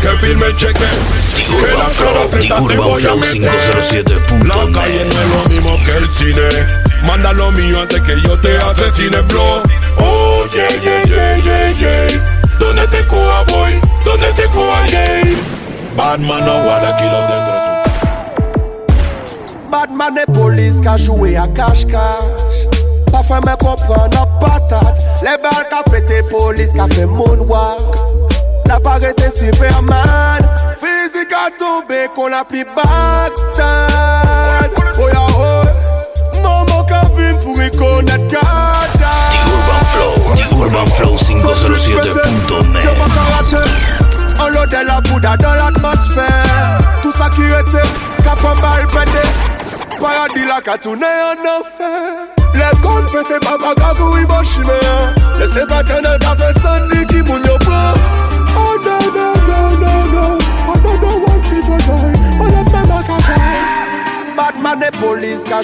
que 0.00 0.08
firme 0.18 0.46
el 0.46 0.56
cheque. 0.56 0.86
Que 1.34 1.76
la 1.76 1.88
cara 1.98 2.26
treinta 2.30 2.56
te 2.68 2.76
voy 2.76 3.06
a 3.06 3.14
meter. 3.16 3.52
La 4.44 4.54
calle 4.72 5.04
no 5.04 5.20
es 5.20 5.28
lo 5.28 5.48
mismo 5.48 5.84
que 5.84 5.96
el 5.96 6.10
cine. 6.14 6.48
Manda 7.02 7.32
lo 7.32 7.50
mío 7.52 7.80
antes 7.82 8.00
que 8.02 8.20
yo 8.22 8.38
te 8.38 8.56
asesine, 8.58 9.20
bro. 9.22 9.62
Oh, 9.98 10.46
yeah, 10.52 10.68
yeah, 10.82 11.02
yeah, 11.04 11.36
yeah, 11.38 11.72
yeah. 11.72 12.48
¿Dónde 12.58 12.86
te 12.88 13.04
coja, 13.06 13.42
boy? 13.48 13.80
¿Dónde 14.04 14.32
te 14.32 14.44
coja, 14.44 14.86
yeah? 14.86 15.59
Batman 15.96 16.44
no 16.44 16.62
guarda 16.62 16.96
kilos 16.96 17.28
dentro 17.28 17.54
de 17.54 17.60
Badman 19.70 20.18
et 20.18 20.26
police 20.32 20.80
ka 20.80 20.96
joué 20.96 21.36
à 21.36 21.46
cache-cache 21.48 22.68
Pa 23.10 23.22
fè 23.26 23.40
mè 23.44 23.54
kompran 23.58 24.08
nan 24.14 24.26
patat 24.42 24.94
Le 25.26 25.34
bal 25.42 25.64
ka 25.70 25.80
pète 25.90 26.22
police 26.30 26.72
ka 26.74 26.86
fè 26.90 27.04
moonwalk. 27.06 27.94
La 28.70 28.78
pa 28.80 28.94
rete 29.02 29.28
Superman 29.34 30.42
Fizik 30.78 31.32
a 31.34 31.50
tombe 31.58 32.00
kon 32.14 32.28
la 32.30 32.44
pli 32.44 32.64
Bagdad 32.76 34.70
Oya 35.02 35.24
oy 35.38 35.68
Maman 36.42 36.82
ka 36.90 37.00
vin 37.16 37.34
pou 37.42 37.54
rekonet 37.58 38.22
gata 38.30 39.10
Urban 39.50 39.84
Flow, 39.92 40.14
The 40.36 40.44
Urban 40.54 40.88
Flow 40.98 41.14
507.net. 41.18 43.99
Pa 44.40 44.46
karate 44.46 44.74
Enlode 44.74 44.86
la 44.86 45.00
bouda 45.00 45.36
dans 45.36 45.54
l'atmosphère 45.54 46.78
Tout 47.02 47.12
ça 47.12 47.28
qui 47.28 47.42
était 47.42 47.88
Capon 48.24 48.56
bal 48.60 48.86
pété 48.86 49.28
Paradis 50.00 50.46
la 50.46 50.78
tourné 50.78 51.06
en 51.06 51.60
enfer 51.60 52.28
Les 52.54 52.80
comptes 52.80 53.12
pété 53.12 53.38
Baba 53.44 53.74
gagou 53.74 54.16
i 54.16 54.24
bon 54.24 54.42
chimère 54.42 55.14
Laissez 55.38 55.66
tenir 55.66 56.18
ka 56.18 56.34
fait 56.36 56.58
sentir 56.58 57.06
qui 57.06 57.22
moun 57.22 57.42
yo 57.44 57.58
prend 57.58 57.94
Oh 58.56 58.76
no 58.84 58.98
no 59.14 59.26
no 59.46 59.60
no 59.76 60.12
no. 60.12 60.38
Oh 60.68 60.78
no 60.82 60.96
no 60.96 61.10
one 61.26 61.42
people 61.42 61.78
die 61.78 62.14
Oh 62.40 62.48
no 62.48 62.62
no 62.62 62.80
no 62.86 63.00
no 63.00 63.79
Ka 64.40 65.60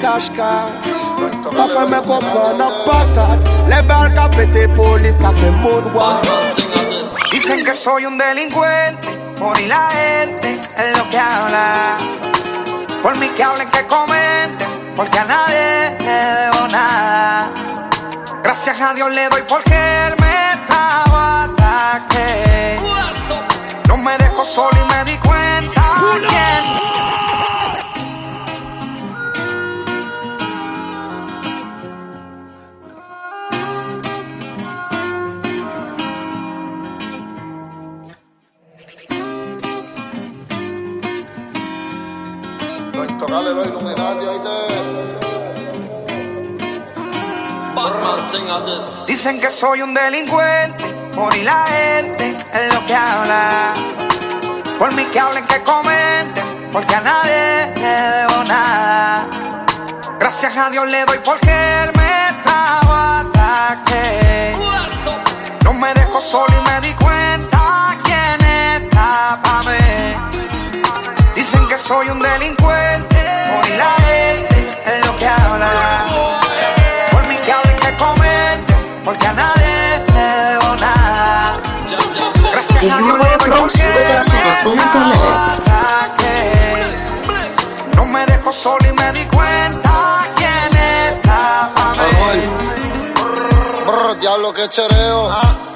cache-cache 0.00 0.92
Pa 1.56 1.66
fè 1.72 1.84
mè 1.88 2.00
kompran 2.04 2.58
Le 3.70 3.78
ka 4.14 4.28
police 4.76 5.18
ka 5.18 5.32
fè 5.32 5.50
Dicen 7.30 7.64
que 7.64 7.74
soy 7.74 8.04
un 8.04 8.18
delincuente, 8.18 9.08
por 9.38 9.58
y 9.58 9.66
la 9.66 9.88
gente 9.88 10.60
es 10.76 10.98
lo 10.98 11.08
que 11.10 11.18
habla. 11.18 11.96
Por 13.02 13.16
mí 13.16 13.26
que 13.36 13.42
hablen, 13.42 13.70
que 13.70 13.86
comenten, 13.86 14.68
porque 14.96 15.18
a 15.18 15.24
nadie 15.24 15.96
le 16.00 16.16
debo 16.40 16.68
nada. 16.68 17.50
Gracias 18.42 18.80
a 18.80 18.92
Dios 18.94 19.14
le 19.14 19.28
doy 19.30 19.42
porque 19.48 19.74
él 20.06 20.14
me 20.20 20.52
estaba 20.52 21.44
ataque. 21.44 22.80
No 23.88 23.96
me 23.96 24.18
dejó 24.18 24.44
solo 24.44 24.76
y 24.76 24.84
me 24.92 25.10
di 25.10 25.16
cuenta. 25.18 25.80
Los 43.30 43.66
Illuminati, 43.66 44.26
Dicen 49.06 49.40
que 49.40 49.50
soy 49.52 49.82
un 49.82 49.94
delincuente, 49.94 50.84
por 51.14 51.34
y 51.36 51.44
la 51.44 51.64
gente 51.64 52.36
es 52.52 52.74
lo 52.74 52.84
que 52.86 52.94
habla. 52.94 53.72
Por 54.80 54.92
mí 54.94 55.04
que 55.12 55.20
hablen, 55.20 55.46
que 55.46 55.62
comenten, 55.62 56.44
porque 56.72 56.94
a 56.94 57.00
nadie 57.02 57.72
le 57.76 58.16
debo 58.16 58.44
nada. 58.44 59.28
Gracias 60.18 60.56
a 60.56 60.68
Dios 60.70 60.90
le 60.90 61.04
doy 61.04 61.18
porque 61.24 61.50
él 61.50 61.92
me 61.96 62.28
estaba 62.30 63.20
ataque. 63.20 64.56
No 65.64 65.72
me 65.74 65.94
dejó 65.94 66.20
solo 66.20 66.52
y 66.52 66.68
me 66.68 66.80
di 66.80 66.94
cuenta 66.94 67.96
quién 68.02 68.40
está 68.82 69.40
pa' 69.40 69.62
mí. 69.62 69.78
Dicen 71.36 71.68
que 71.68 71.78
soy 71.78 72.10
un 72.10 72.20
delincuente, 72.20 73.09
No 87.94 88.06
me 88.06 88.24
dejó 88.24 88.52
solo 88.52 88.78
y 88.88 88.92
me 88.94 89.12
di 89.12 89.26
cuenta 89.26 90.26
quién 90.34 90.82
estaba 91.12 91.94
mí. 91.94 92.00
Brr, 93.86 94.18
diablo 94.18 94.52
que 94.54 94.66
chereo. 94.70 95.30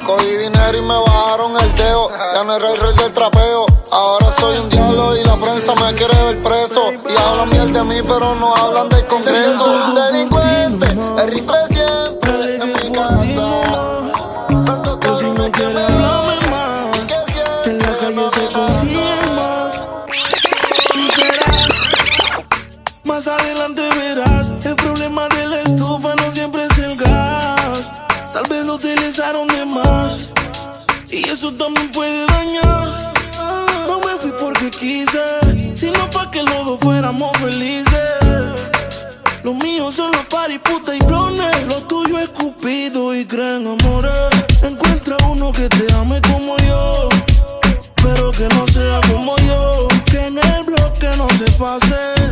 Cogí 0.07 0.37
dinero 0.37 0.79
y 0.79 0.81
me 0.81 0.99
bajaron 0.99 1.61
el 1.61 1.75
teo. 1.75 2.11
Ya 2.35 2.43
no 2.43 2.57
era 2.57 2.71
el 2.71 2.81
rey 2.81 2.95
del 2.97 3.13
trapeo. 3.13 3.67
Ahora 3.93 4.27
soy 4.39 4.59
un 4.59 4.71
diablo 4.71 5.15
y 5.15 5.25
la 5.25 5.37
prensa 5.37 5.75
me 5.75 5.93
quiere 5.93 6.17
ver 6.25 6.43
preso. 6.43 6.91
Y 6.91 7.17
hablan 7.21 7.51
miel 7.51 7.71
de 7.71 7.85
mí, 7.85 8.01
pero 8.03 8.35
no 8.35 8.55
hablan 8.55 8.89
del 8.89 9.07
congreso. 9.07 9.93
Delincuente, 9.95 10.87
el 11.21 11.29
rifle 11.31 11.74
Más 23.25 23.41
adelante 23.41 23.81
verás 23.97 24.53
El 24.67 24.77
problema 24.77 25.27
de 25.29 25.47
la 25.47 25.63
estufa 25.63 26.15
no 26.15 26.31
siempre 26.31 26.67
es 26.67 26.79
el 26.79 26.95
gas 26.95 27.91
Tal 28.35 28.47
vez 28.51 28.67
lo 28.67 28.75
utilizaron 28.75 29.49
de 29.49 29.65
más 29.65 30.29
Y 31.11 31.27
eso 31.31 31.51
también 31.55 31.91
puede 31.91 32.27
dañar 32.27 33.15
No 33.87 33.99
me 34.01 34.19
fui 34.19 34.31
porque 34.39 34.71
quise 34.71 35.23
Sino 35.75 36.11
para 36.11 36.31
que 36.31 36.43
los 36.43 36.67
dos 36.67 36.79
fuéramos 36.81 37.35
felices 37.39 38.11
Los 39.43 39.55
míos 39.55 39.95
son 39.95 40.13
los 40.13 40.27
party, 40.27 40.59
puta 40.59 40.95
y 40.95 40.99
blones. 40.99 41.67
Lo 41.67 41.81
tuyo 41.85 42.19
es 42.19 42.29
cupido 42.29 43.15
y 43.15 43.25
creen 43.25 43.67
amores. 43.67 44.13
Encuentra 44.63 45.17
uno 45.31 45.51
que 45.51 45.67
te 45.71 45.91
ame 45.95 46.21
como 46.21 46.59
yo, 46.59 47.09
pero 48.03 48.31
que 48.33 48.49
no 48.49 48.67
sea 48.69 49.01
como 49.11 49.35
yo. 49.39 49.89
Que 50.05 50.27
en 50.27 50.37
el 50.39 50.65
bloque 50.65 51.09
no 51.17 51.29
se 51.39 51.51
pase. 51.53 52.24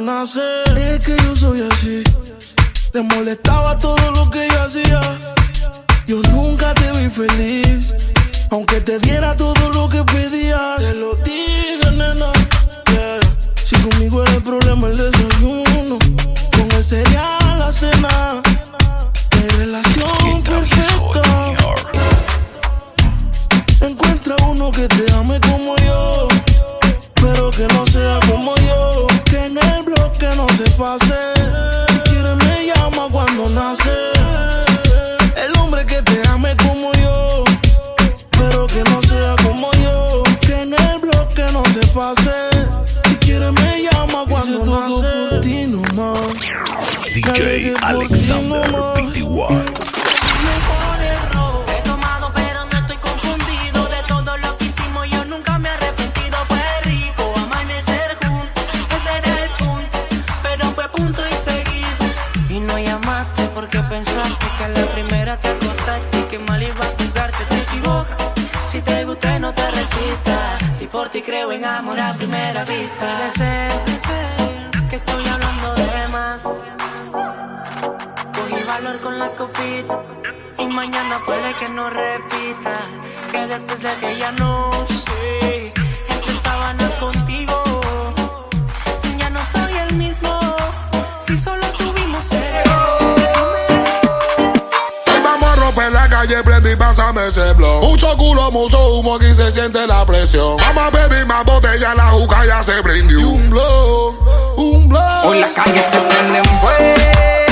no 0.00 0.12
nace. 0.12 0.40
Es 0.76 1.04
que 1.04 1.16
yo 1.24 1.34
soy 1.34 1.66
así. 1.70 2.02
Te 2.92 3.02
molestaba 3.02 3.78
todo 3.78 4.10
lo 4.12 4.30
que 4.30 4.48
yo 4.48 4.62
hacía. 4.62 5.00
Yo 6.06 6.20
nunca 6.32 6.74
te 6.74 6.90
vi 6.92 7.08
feliz. 7.08 7.94
Aunque 8.50 8.80
te 8.80 8.98
diera 8.98 9.36
todo 9.36 9.70
lo 9.70 9.88
que 9.88 10.02
pedías. 10.04 10.78
Te 10.78 10.94
lo 10.94 11.14
dije, 11.16 11.90
nena. 11.92 12.32
Yeah. 12.92 13.20
Si 13.64 13.76
conmigo 13.76 14.22
era 14.22 14.34
el 14.34 14.42
problema 14.42 14.88
el 14.88 14.96
desayuno. 14.96 15.98
Con 16.52 16.72
el 16.72 16.84
cereal 16.84 17.58
la 17.58 17.72
cena. 17.72 18.42
De 19.30 19.48
relación 19.56 20.42
perfecta. 20.42 21.22
Encuentra 23.80 24.36
uno 24.46 24.70
que 24.70 24.86
te 24.88 25.12
ame 25.14 25.40
como 25.40 25.76
yo. 25.78 26.28
Pero 27.14 27.50
que 27.50 27.66
no 27.74 27.86
sea 27.86 28.20
como 28.26 28.54
yo 28.56 28.57
se 30.58 30.68
pase. 30.72 31.14
Si 31.88 31.98
quieres 32.10 32.36
me 32.44 32.66
llama 32.66 33.08
cuando 33.12 33.48
nace. 33.48 33.92
El 35.36 35.56
hombre 35.56 35.86
que 35.86 36.02
te 36.02 36.20
ame 36.28 36.56
como 36.56 36.92
yo, 36.94 37.44
pero 38.32 38.66
que 38.66 38.82
no 38.90 39.00
sea 39.02 39.36
como 39.44 39.70
yo. 39.74 40.24
Que 40.40 40.62
el 40.62 40.98
bloque 41.00 41.44
no 41.52 41.62
se 41.66 41.86
pase. 41.94 42.32
Si 43.04 43.14
quieres 43.16 43.52
me 43.52 43.84
llama 43.84 44.24
cuando 44.28 44.66
nace. 44.66 45.38
DJ 47.14 47.74
Alexander. 47.82 48.97
ti 71.18 71.22
creo 71.22 71.50
en 71.50 71.64
amor 71.64 71.98
a 71.98 72.12
primera 72.14 72.64
vista. 72.64 73.06
Puede 73.16 73.30
ser 73.30 74.88
que 74.88 74.96
estoy 74.96 75.26
hablando 75.26 75.74
de 75.74 76.08
más. 76.08 76.42
Cogí 78.34 78.62
valor 78.64 79.00
con 79.00 79.18
la 79.18 79.30
copita 79.34 80.02
y 80.58 80.66
mañana 80.66 81.20
puede 81.26 81.54
que 81.54 81.68
no 81.70 81.90
repita. 81.90 82.76
Que 83.32 83.46
después 83.46 83.82
de 83.82 83.92
que 84.00 84.18
ya 84.18 84.32
no 84.32 84.70
sé, 85.04 85.72
entre 86.08 86.34
sábanas 86.34 86.94
contigo, 86.96 87.80
ya 89.18 89.30
no 89.30 89.40
soy 89.44 89.72
el 89.76 89.94
mismo. 89.94 90.38
Si 91.18 91.36
solo 91.36 91.66
tú 91.78 91.87
prendí, 96.42 96.76
pásame 96.76 97.28
ese 97.28 97.52
blog. 97.54 97.82
Mucho 97.82 98.16
culo, 98.16 98.50
mucho 98.50 98.78
humo, 98.94 99.16
aquí 99.16 99.34
se 99.34 99.50
siente 99.52 99.86
la 99.86 100.04
presión. 100.06 100.56
Vamos 100.58 100.84
a 100.86 100.90
pedir 100.90 101.26
más 101.26 101.44
botella, 101.44 101.94
la 101.94 102.10
juca 102.10 102.44
ya 102.46 102.62
se 102.62 102.82
prendió. 102.82 103.28
un 103.28 103.50
blog, 103.50 104.16
un 104.56 104.88
blog. 104.88 105.26
Hoy 105.26 105.40
la 105.40 105.48
calle 105.48 105.82
se 105.82 105.98
prende 105.98 106.40
un 106.40 107.47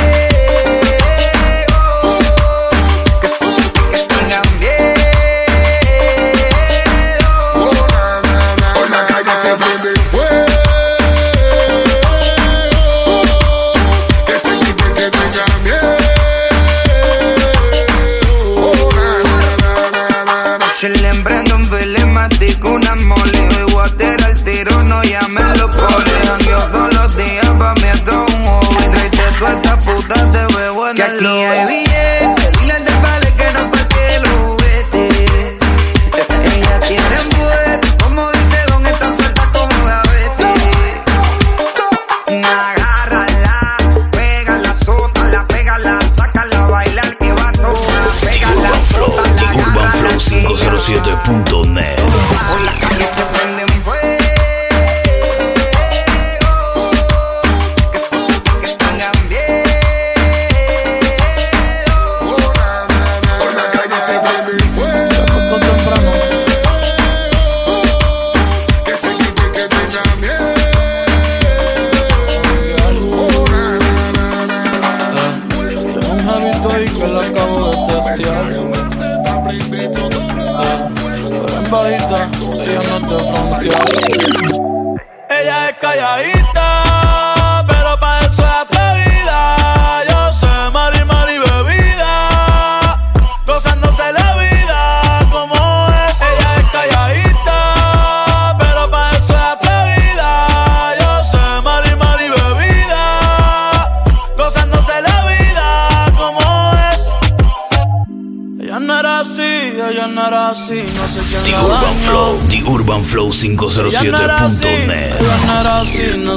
Yo 25.88 25.98
le 25.98 26.26
jangueo 26.26 26.95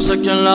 sé 0.09 0.19
quién 0.21 0.43
la 0.43 0.48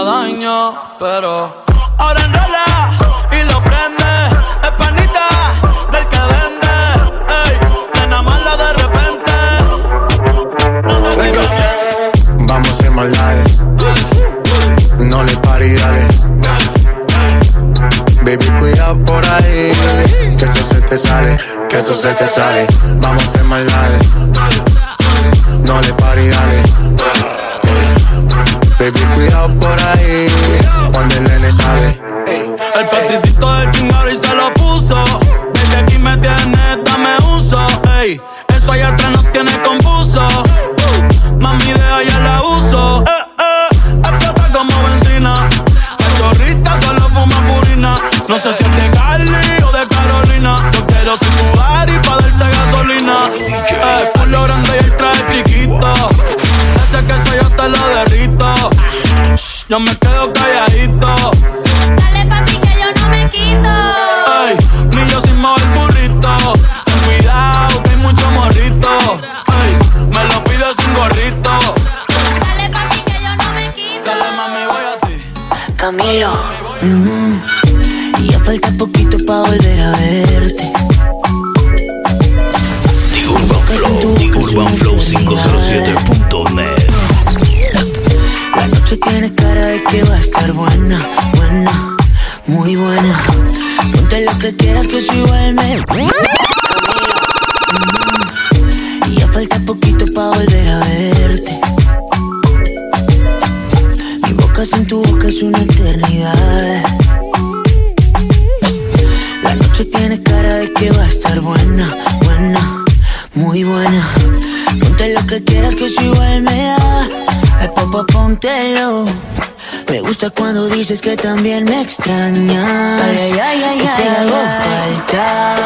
dices 120.84 121.00
que 121.00 121.16
también 121.16 121.64
me 121.64 121.80
extrañas. 121.80 123.00
Ay, 123.02 123.40
ay, 123.42 123.64
ay, 123.70 123.78
y 123.78 124.02
te 124.02 124.06
hago 124.06 124.40
falta. 124.64 125.56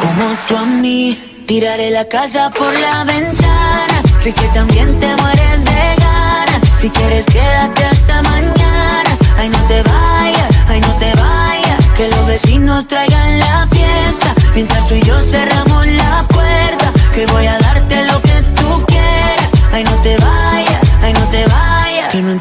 Como 0.00 0.34
tú 0.48 0.56
a 0.56 0.64
mí, 0.64 1.44
tiraré 1.46 1.90
la 1.90 2.06
casa 2.06 2.48
por 2.48 2.72
la 2.80 3.04
ventana. 3.04 4.02
Sé 4.18 4.32
que 4.32 4.48
también 4.54 4.98
te 5.00 5.14
mueres 5.16 5.64
de 5.66 5.96
ganas. 5.98 6.62
Si 6.80 6.88
quieres, 6.88 7.26
quédate 7.26 7.84
hasta 7.84 8.22
mañana. 8.22 9.10
Ay, 9.36 9.50
no 9.50 9.58
te 9.68 9.82
vayas, 9.82 10.48
ay, 10.68 10.80
no 10.80 10.92
te 10.94 11.12
vayas. 11.12 11.84
Que 11.94 12.08
los 12.08 12.26
vecinos 12.26 12.86
traigan 12.86 13.38
la 13.38 13.66
fiesta. 13.70 14.34
Mientras 14.54 14.88
tú 14.88 14.94
y 14.94 15.02
yo 15.02 15.20
cerramos 15.20 15.86
la 15.88 16.24
puerta, 16.26 16.90
que 17.14 17.26
voy 17.26 17.46
a 17.48 17.57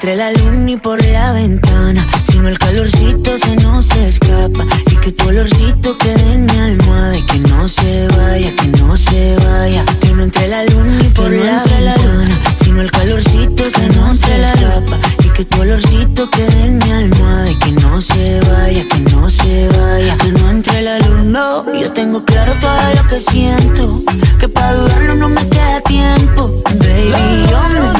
entre 0.08 0.16
la 0.16 0.32
luna 0.32 0.72
y 0.72 0.78
por 0.78 1.04
la 1.04 1.34
ventana. 1.34 2.08
Si 2.32 2.40
no 2.40 2.48
el 2.48 2.58
calorcito 2.58 3.38
se 3.38 3.58
nos 3.58 3.92
escapa. 3.92 4.64
Y 4.90 4.96
que 4.96 5.12
tu 5.12 5.28
olorcito 5.28 5.98
quede 5.98 6.32
en 6.32 6.46
mi 6.46 6.58
almohada. 6.58 7.18
Y 7.18 7.24
que 7.24 7.40
no 7.40 7.68
se 7.68 8.08
vaya, 8.16 8.56
que 8.56 8.68
no 8.80 8.96
se 8.96 9.36
vaya. 9.36 9.84
Que 10.00 10.08
no 10.12 10.24
entre 10.24 10.48
la 10.48 10.64
luna 10.64 10.98
y 11.02 11.10
por 11.10 11.30
que 11.30 11.44
la, 11.44 11.96
no 11.98 12.22
entre. 12.22 12.38
Si 12.64 12.72
no 12.72 12.82
el 12.84 12.92
calorcito 12.92 13.70
se 13.70 13.90
nos 13.98 14.20
se 14.20 14.42
escapa. 14.42 14.98
Y 15.26 15.30
que 15.30 15.44
tu 15.44 15.60
olorcito 15.60 16.30
quede 16.30 16.66
en 16.66 16.78
mi 16.78 16.92
almohada. 16.92 17.52
Y 17.52 17.56
que 17.56 17.72
no 17.74 18.02
se 18.02 18.40
vaya, 18.40 18.86
que 18.88 19.00
no 19.12 19.30
se 19.30 19.68
vaya. 19.68 20.18
Que 20.20 20.32
no 20.32 20.50
entre 20.52 20.84
la 20.84 21.00
luna. 21.00 21.66
Yo 21.78 21.92
tengo 21.92 22.24
claro 22.24 22.54
todo 22.62 22.94
lo 22.96 23.10
que 23.10 23.20
siento. 23.20 24.02
Que 24.40 24.48
para 24.48 24.74
dudarlo 24.74 25.16
no 25.16 25.28
me 25.28 25.46
queda 25.50 25.82
tiempo. 25.82 26.64
Baby, 26.80 27.46
yo 27.52 27.60
me 27.74 27.97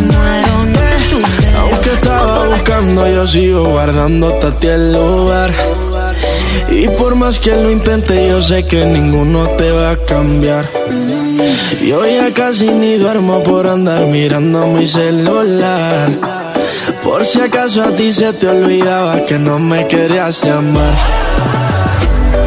yo 2.96 3.28
sigo 3.28 3.66
guardando 3.66 4.28
a 4.28 4.60
ti 4.60 4.68
el 4.68 4.94
lugar. 4.94 5.52
Y 6.70 6.88
por 6.90 7.16
más 7.16 7.40
que 7.40 7.52
lo 7.56 7.70
intente, 7.72 8.28
yo 8.28 8.42
sé 8.42 8.66
que 8.66 8.86
ninguno 8.86 9.48
te 9.58 9.72
va 9.72 9.92
a 9.92 9.98
cambiar. 9.98 10.70
Yo 11.82 12.06
ya 12.06 12.34
casi 12.34 12.70
ni 12.70 12.96
duermo 12.96 13.44
por 13.44 13.68
andar 13.68 14.06
mirando 14.08 14.68
mi 14.68 14.88
celular. 14.88 16.10
Por 17.04 17.26
si 17.26 17.42
acaso 17.42 17.84
a 17.84 17.92
ti 17.92 18.12
se 18.12 18.34
te 18.34 18.48
olvidaba 18.48 19.26
que 19.26 19.38
no 19.38 19.60
me 19.60 19.88
querías 19.88 20.44
llamar. 20.44 20.94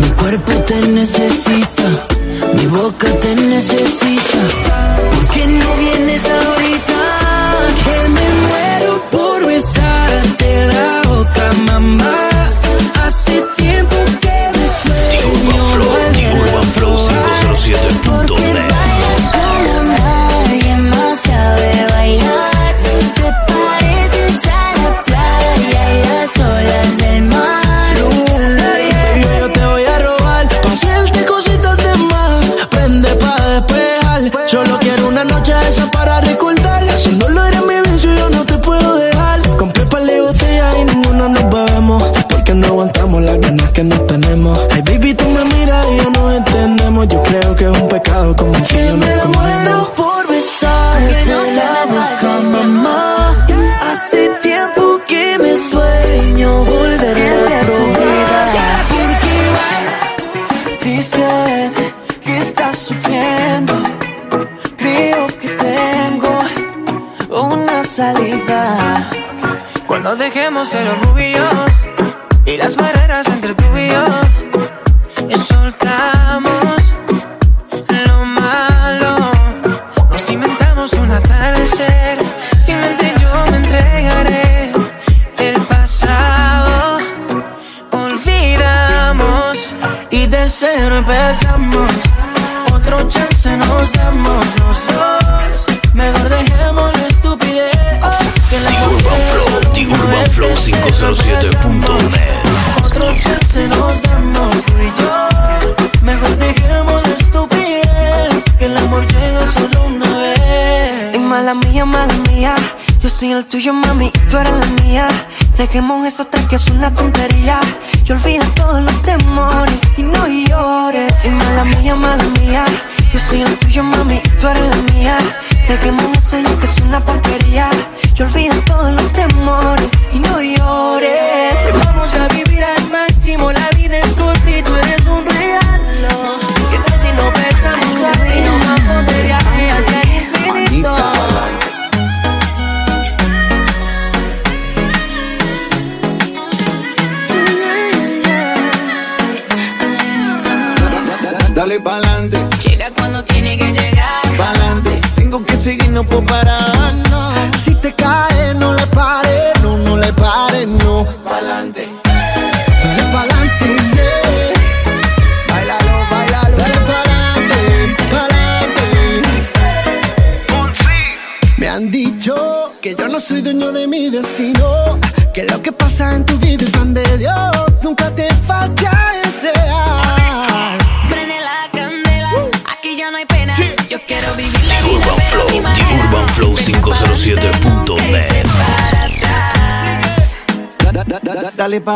Mi 0.00 0.08
cuerpo 0.10 0.52
te 0.66 0.80
necesita, 0.88 1.88
mi 2.54 2.66
boca 2.66 3.06
te 3.20 3.34
necesita. 3.34 4.40
¿Por 5.14 5.28
qué 5.28 5.46
no 5.46 5.74
vienes 5.76 6.30
ahorita? 6.30 6.79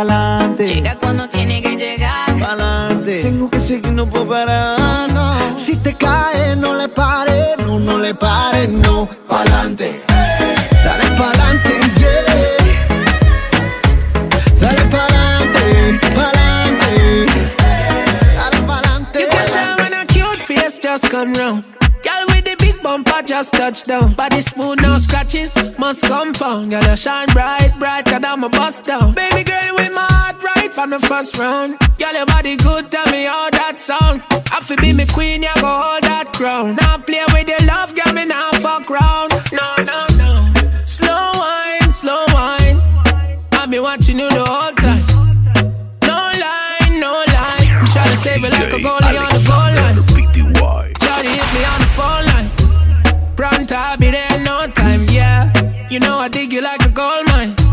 Da- 0.03 0.24
the 31.33 31.39
round. 31.39 31.79
Girl, 31.99 32.13
your 32.13 32.27
body 32.27 32.57
good, 32.57 32.91
tell 32.91 33.07
me 33.11 33.25
how 33.25 33.49
that 33.51 33.81
sound. 33.81 34.23
I 34.53 34.61
feel 34.61 34.77
be 34.77 34.93
me 34.93 35.07
queen, 35.07 35.43
you 35.43 35.55
go 35.57 35.67
hold 35.67 36.03
that 36.03 36.33
crown. 36.33 36.77
Now 36.77 36.99
play 36.99 37.25
with 37.33 37.49
your 37.49 37.65
love, 37.67 37.95
girl, 37.95 38.13
me 38.13 38.25
now 38.27 38.51
fuck 38.61 38.91
round. 38.91 39.33
No, 39.53 39.69
no, 39.85 39.99
no. 40.21 40.31
Slow 40.85 41.33
wine, 41.41 41.91
slow 41.91 42.25
wine. 42.35 42.77
I've 43.53 43.71
been 43.71 43.83
watching 43.83 44.19
you 44.19 44.29
the 44.29 44.45
whole 44.45 44.75
time. 44.77 45.01
No 46.03 46.19
lie, 46.37 46.99
no 47.01 47.13
lie. 47.33 47.73
I'm 47.73 47.87
trying 47.87 48.11
to 48.11 48.19
save 48.21 48.45
it 48.45 48.53
like 48.53 48.73
a 48.73 48.81
goalie 48.85 49.17
on 49.17 49.31
the 49.33 49.43
goal 49.49 49.71
line. 49.81 49.97
Shawty 51.01 51.33
hit 51.33 51.49
me 51.57 51.63
on 51.65 51.79
the 51.81 51.91
phone 51.97 52.25
line. 52.29 52.49
Pronto, 53.37 53.75
I'll 53.77 53.97
be 53.97 54.11
there 54.11 54.37
in 54.37 54.45
no 54.45 54.67
time, 54.75 55.01
yeah. 55.11 55.49
You 55.89 56.01
know 56.01 56.19
I 56.19 56.29
dig 56.29 56.53
you 56.53 56.61
like 56.61 56.85
a 56.85 56.91
gold 56.91 57.27
mine. 57.27 57.64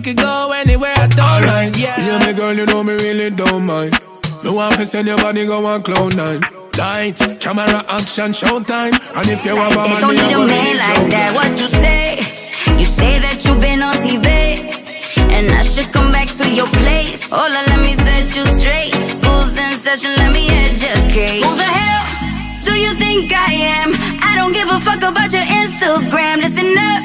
We 0.00 0.14
could 0.14 0.16
go 0.16 0.48
anywhere, 0.54 0.94
I 0.96 1.08
don't 1.08 1.44
mind, 1.44 1.76
yeah. 1.76 2.00
Yeah, 2.00 2.24
me 2.24 2.32
girl, 2.32 2.54
you 2.54 2.64
know 2.64 2.82
me 2.82 2.94
really 2.94 3.28
don't 3.28 3.66
mind. 3.66 4.00
No 4.42 4.54
one 4.54 4.72
to 4.78 4.86
send 4.86 5.06
your 5.06 5.18
body 5.18 5.44
go 5.44 5.66
on 5.66 5.82
cloud 5.82 6.16
nine. 6.16 6.40
Lights, 6.78 7.20
camera, 7.36 7.84
action, 7.86 8.32
showtime. 8.32 8.96
And 8.96 9.28
if 9.28 9.44
you 9.44 9.54
have 9.56 9.72
a 9.72 9.74
They 9.76 9.88
man, 9.90 10.00
don't 10.00 10.16
me 10.16 10.24
need 10.24 10.32
a 10.32 10.38
be 10.40 10.46
man 10.46 10.76
like 10.78 11.10
that. 11.12 11.36
What 11.36 11.52
you 11.60 11.68
say? 11.68 12.16
You 12.80 12.86
say 12.86 13.18
that 13.18 13.44
you've 13.44 13.60
been 13.60 13.82
on 13.82 13.92
TV, 13.96 14.24
and 15.36 15.52
I 15.52 15.62
should 15.64 15.92
come 15.92 16.10
back 16.10 16.28
to 16.38 16.48
your 16.48 16.68
place. 16.80 17.28
Hola, 17.30 17.60
let 17.68 17.80
me 17.80 17.92
set 17.92 18.34
you 18.34 18.46
straight. 18.56 18.96
School's 19.12 19.54
in 19.58 19.74
session, 19.74 20.16
let 20.16 20.32
me 20.32 20.48
educate. 20.48 21.44
Who 21.44 21.56
the 21.60 21.68
hell 21.68 22.64
do 22.64 22.72
you 22.72 22.94
think 22.96 23.34
I 23.34 23.52
am? 23.52 23.92
I 24.24 24.34
don't 24.34 24.52
give 24.52 24.70
a 24.70 24.80
fuck 24.80 25.02
about 25.02 25.30
your 25.30 25.44
Instagram. 25.44 26.40
Listen 26.40 26.72
up, 26.78 27.04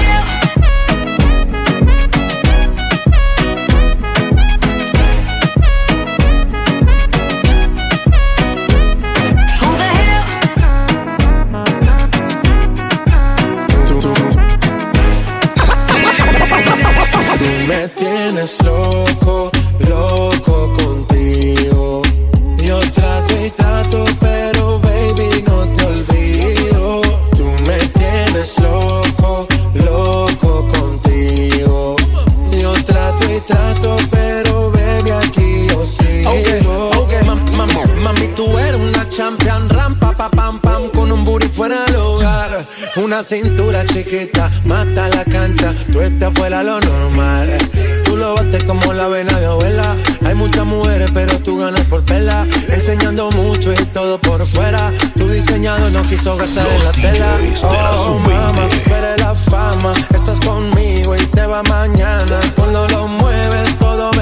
Me 17.71 17.87
tienes 17.89 18.61
loco, 18.63 19.49
loco 19.87 20.73
contigo. 20.77 22.01
Yo 22.57 22.79
trato 22.91 23.33
y 23.45 23.49
trato, 23.51 24.03
pero 24.19 24.77
baby 24.79 25.41
no 25.47 25.65
te 25.75 25.85
olvido. 25.85 27.01
Tú 27.37 27.45
me 27.67 27.77
tienes 27.99 28.59
loco, 28.59 29.47
loco 29.73 30.67
contigo. 30.67 31.95
Yo 32.61 32.73
trato 32.83 33.23
y 33.33 33.39
trato, 33.41 33.95
pero 34.09 34.69
baby 34.71 35.11
aquí 35.11 35.67
yo 35.69 35.85
sigo. 35.85 36.29
Ok, 36.31 36.97
ok, 36.97 37.13
mam- 37.25 37.51
mam- 37.55 37.95
mami, 38.03 38.27
tú 38.35 38.57
eres 38.57 38.81
una 38.81 39.07
champion, 39.07 39.69
rampa, 39.69 40.11
pa, 40.17 40.29
pam, 40.29 40.59
pam, 40.59 40.89
con 40.89 41.09
un 41.11 41.23
booty 41.23 41.47
fuera 41.47 41.85
Una 42.95 43.23
cintura 43.23 43.85
chiquita, 43.85 44.49
mata 44.65 45.09
la 45.09 45.23
cancha, 45.25 45.73
tú 45.91 46.01
estás 46.01 46.33
fuera 46.33 46.63
lo 46.63 46.79
normal. 46.79 47.49
Tú 48.03 48.17
lo 48.17 48.35
bates 48.35 48.63
como 48.65 48.91
la 48.91 49.07
vena 49.07 49.39
de 49.39 49.45
abuela. 49.45 49.95
Hay 50.25 50.35
muchas 50.35 50.65
mujeres, 50.65 51.09
pero 51.13 51.39
tú 51.39 51.57
ganas 51.57 51.85
por 51.85 52.03
vela. 52.03 52.45
Enseñando 52.67 53.31
mucho 53.31 53.71
y 53.71 53.85
todo 53.85 54.19
por 54.19 54.45
fuera. 54.45 54.91
Tu 55.15 55.29
diseñado 55.29 55.89
no 55.91 56.01
quiso 56.03 56.35
gastar 56.35 56.67
en 56.67 56.83
la 56.83 56.91
tela. 56.91 57.27
Oh, 57.63 58.19
mama, 58.19 58.67
tú 58.85 58.93
eres 58.93 59.17
la 59.19 59.33
fama. 59.33 59.93
Estás 60.13 60.41
conmigo 60.41 61.15
y 61.15 61.25
te 61.27 61.45
va 61.45 61.63
mañana. 61.63 62.39
Cuando 62.57 62.85
lo 62.89 63.07
mueves, 63.07 63.40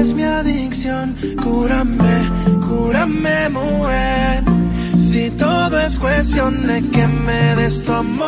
eres 0.00 0.14
mi 0.14 0.22
adicción. 0.22 1.14
Cúrame, 1.42 2.14
cúrame, 2.66 3.50
mujer. 3.50 4.42
Si 4.96 5.30
todo 5.30 5.78
es 5.78 5.98
cuestión 5.98 6.66
de 6.66 6.80
que 6.88 7.06
me 7.06 7.56
des 7.56 7.84
tu 7.84 7.92
amor, 7.92 8.26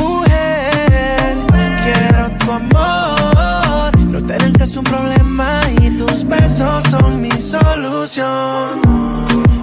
mujer. 0.00 1.36
Quiero 1.84 2.24
tu 2.40 2.50
amor. 2.50 3.90
No 4.12 4.26
tenerte 4.26 4.64
es 4.64 4.76
un 4.76 4.84
problema 4.84 5.60
y 5.80 5.90
tus 5.90 6.24
besos 6.24 6.82
son 6.90 7.20
mi 7.20 7.30
solución. 7.40 8.80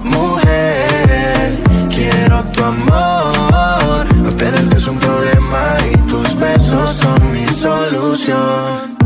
Mujer, 0.04 1.60
quiero 1.90 2.44
tu 2.54 2.64
amor. 2.64 4.06
No 4.16 4.30
tenerte 4.38 4.78
es 4.78 4.88
un 4.88 4.98
problema 4.98 5.62
y 5.92 5.98
tus 6.10 6.36
besos 6.40 6.96
son 6.96 7.32
mi 7.34 7.46
solución. 7.48 8.99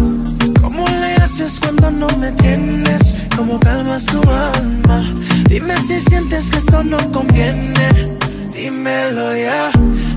¿Cómo 1.34 1.40
le 1.40 1.46
haces 1.46 1.60
cuando 1.60 1.90
no 1.90 2.08
me 2.20 2.32
tienes? 2.34 3.16
¿Cómo 3.36 3.60
calmas 3.60 4.06
tu 4.06 4.22
alma? 4.22 5.04
Dime 5.50 5.76
si 5.78 6.00
sientes 6.00 6.52
que 6.52 6.60
esto 6.60 6.84
no 6.84 6.98
conviene. 7.12 8.20
Dímelo 8.54 9.36
ya. 9.36 9.72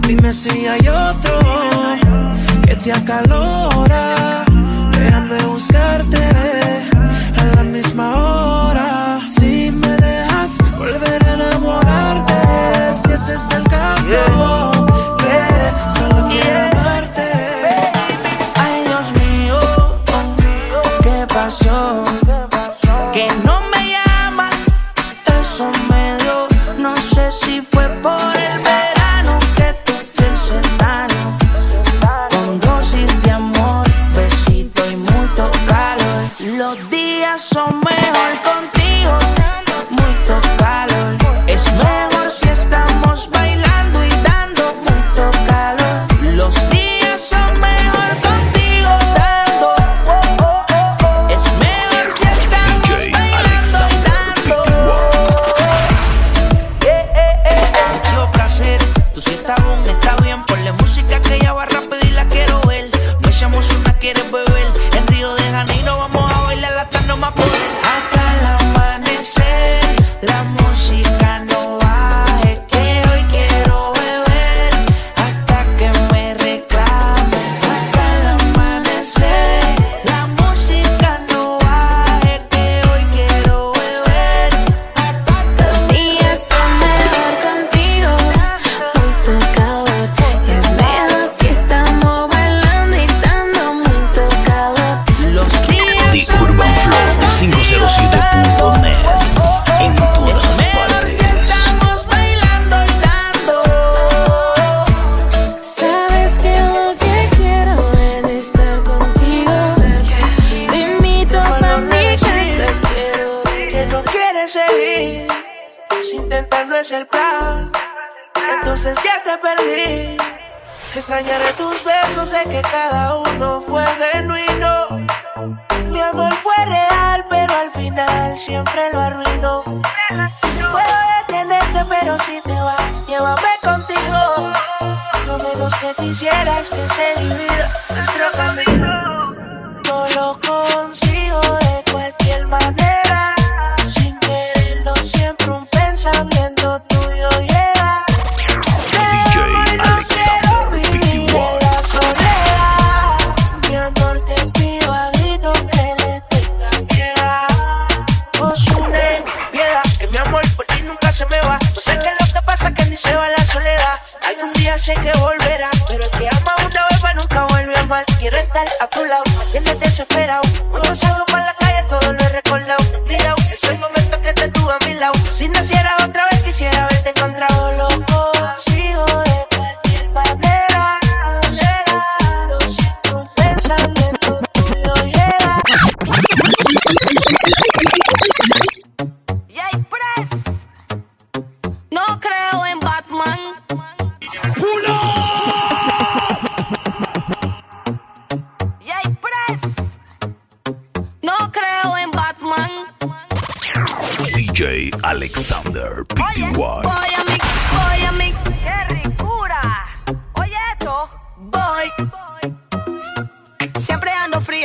Dime 0.06 0.30
si 0.34 0.66
hay 0.66 0.86
otro 0.86 1.40
que 2.66 2.76
te 2.76 2.92
acalora. 2.92 4.44
Déjame 4.92 5.42
buscarte 5.44 6.22
a 7.38 7.44
la 7.54 7.64
misma 7.64 8.14
hora. 8.14 8.75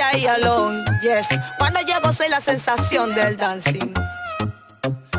I 0.02 0.26
alone, 0.26 0.84
yes. 1.02 1.28
Cuando 1.57 1.80
llego 1.82 2.11
soy 2.11 2.28
la 2.30 2.41
sensación 2.41 3.14
del 3.14 3.38
dancing. 3.38 3.94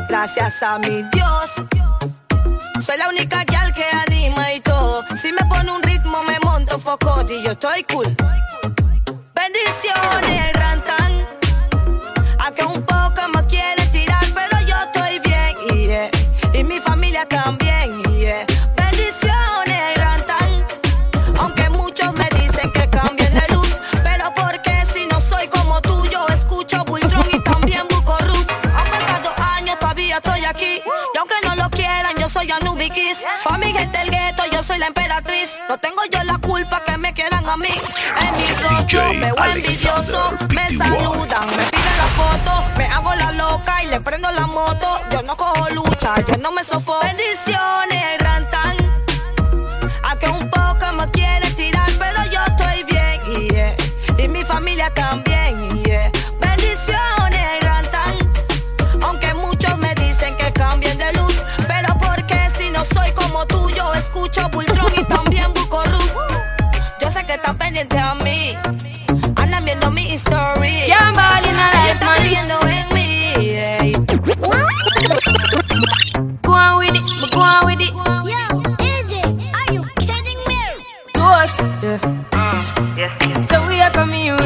Gracias 0.09 0.61
a 0.61 0.77
mi 0.77 1.03
Dios, 1.11 1.51
soy 2.85 2.97
la 2.97 3.07
única 3.07 3.43
gal 3.45 3.73
que 3.73 3.85
anima 4.05 4.53
y 4.53 4.59
todo. 4.59 5.03
Si 5.15 5.31
me 5.31 5.43
pone 5.45 5.71
un 5.71 5.81
ritmo 5.81 6.21
me 6.23 6.37
monto 6.39 6.77
foco 6.77 7.25
y 7.29 7.41
yo 7.43 7.51
estoy 7.51 7.83
cool. 7.83 8.15
Bendiciones, 9.33 10.53
rantan. 10.53 11.42
a 32.53 32.59
Nubikis. 32.59 33.23
Pa' 33.43 33.57
mi 33.57 33.71
gente 33.73 33.99
el 34.01 34.09
gueto, 34.09 34.43
yo 34.51 34.61
soy 34.63 34.77
la 34.77 34.87
emperatriz. 34.87 35.61
No 35.69 35.77
tengo 35.77 36.01
yo 36.11 36.23
la 36.23 36.37
culpa 36.37 36.83
que 36.83 36.97
me 36.97 37.13
quieran 37.13 37.47
a 37.47 37.57
mí. 37.57 37.73
En 38.21 38.31
mi 38.37 38.47
rostro 38.61 39.13
me 39.13 39.31
voy 39.31 39.49
envidioso. 39.51 40.37
Me 40.53 40.69
saludan, 40.69 41.47
me 41.57 41.63
piden 41.73 41.97
la 42.01 42.07
foto. 42.19 42.65
Me 42.77 42.85
hago 42.85 43.13
la 43.15 43.31
loca 43.31 43.83
y 43.83 43.87
le 43.87 43.99
prendo 44.01 44.29
la 44.31 44.47
moto. 44.47 45.01
Yo 45.11 45.21
no 45.23 45.35
cojo 45.35 45.69
lucha, 45.69 46.13
yo 46.27 46.37
no 46.37 46.51
me 46.51 46.63
sofo. 46.63 46.99
Bendiciones. 47.01 47.82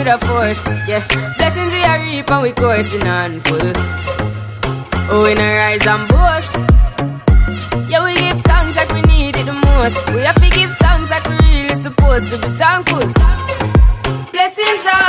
with 0.07 0.21
a 0.21 0.25
force. 0.25 0.61
Yeah, 0.87 1.05
blessings 1.37 1.73
we 1.73 1.83
are 1.83 1.99
reap 1.99 2.31
and 2.31 2.43
we 2.43 2.51
coursing 2.51 3.07
on 3.07 3.39
full. 3.41 3.71
Oh, 5.09 5.23
we 5.23 5.33
no 5.35 5.47
rise 5.55 5.85
and 5.85 6.07
boast. 6.07 6.53
Yeah, 7.89 8.03
we 8.03 8.15
give 8.15 8.41
thanks 8.43 8.75
like 8.77 8.91
we 8.91 9.01
need 9.01 9.35
it 9.35 9.45
the 9.45 9.53
most. 9.53 9.97
We 10.13 10.21
have 10.21 10.35
to 10.35 10.49
give 10.49 10.71
thanks 10.77 11.09
like 11.09 11.25
we 11.27 11.37
really 11.37 11.75
supposed 11.75 12.31
to 12.31 12.37
be 12.41 12.49
thankful. 12.57 13.07
Blessings 14.31 14.85
are. 14.85 15.06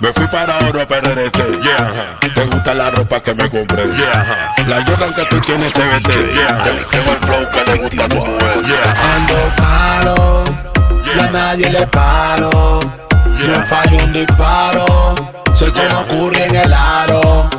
Me 0.00 0.12
fui 0.12 0.26
para 0.28 0.58
Europa 0.60 1.00
RRT, 1.00 1.18
este, 1.18 1.60
yeah. 1.62 2.18
Te 2.34 2.44
gusta 2.46 2.72
la 2.72 2.90
ropa 2.90 3.20
que 3.20 3.34
me 3.34 3.50
compré, 3.50 3.84
yeah. 3.96 4.54
La 4.66 4.82
Jordan 4.84 5.12
que 5.12 5.24
tú 5.26 5.40
tienes 5.40 5.72
te 5.72 5.84
vete, 5.84 6.32
yeah. 6.32 6.56
Tengo 6.62 7.12
el 7.12 7.18
flow 7.18 7.50
que 7.52 7.70
le 7.70 7.78
gusta 7.78 8.04
a 8.04 8.08
tu 8.08 8.16
mujer, 8.16 8.62
yeah. 8.64 8.94
Ando 9.16 9.36
paro, 9.58 10.44
y 11.14 11.20
a 11.20 11.30
nadie 11.30 11.70
le 11.70 11.86
paro. 11.88 12.80
Yo 13.38 13.54
fallo 13.68 14.04
un 14.04 14.12
disparo, 14.12 15.14
soy 15.54 15.72
como 15.72 16.00
ocurre 16.00 16.46
en 16.46 16.56
el 16.56 16.72
aro. 16.72 17.50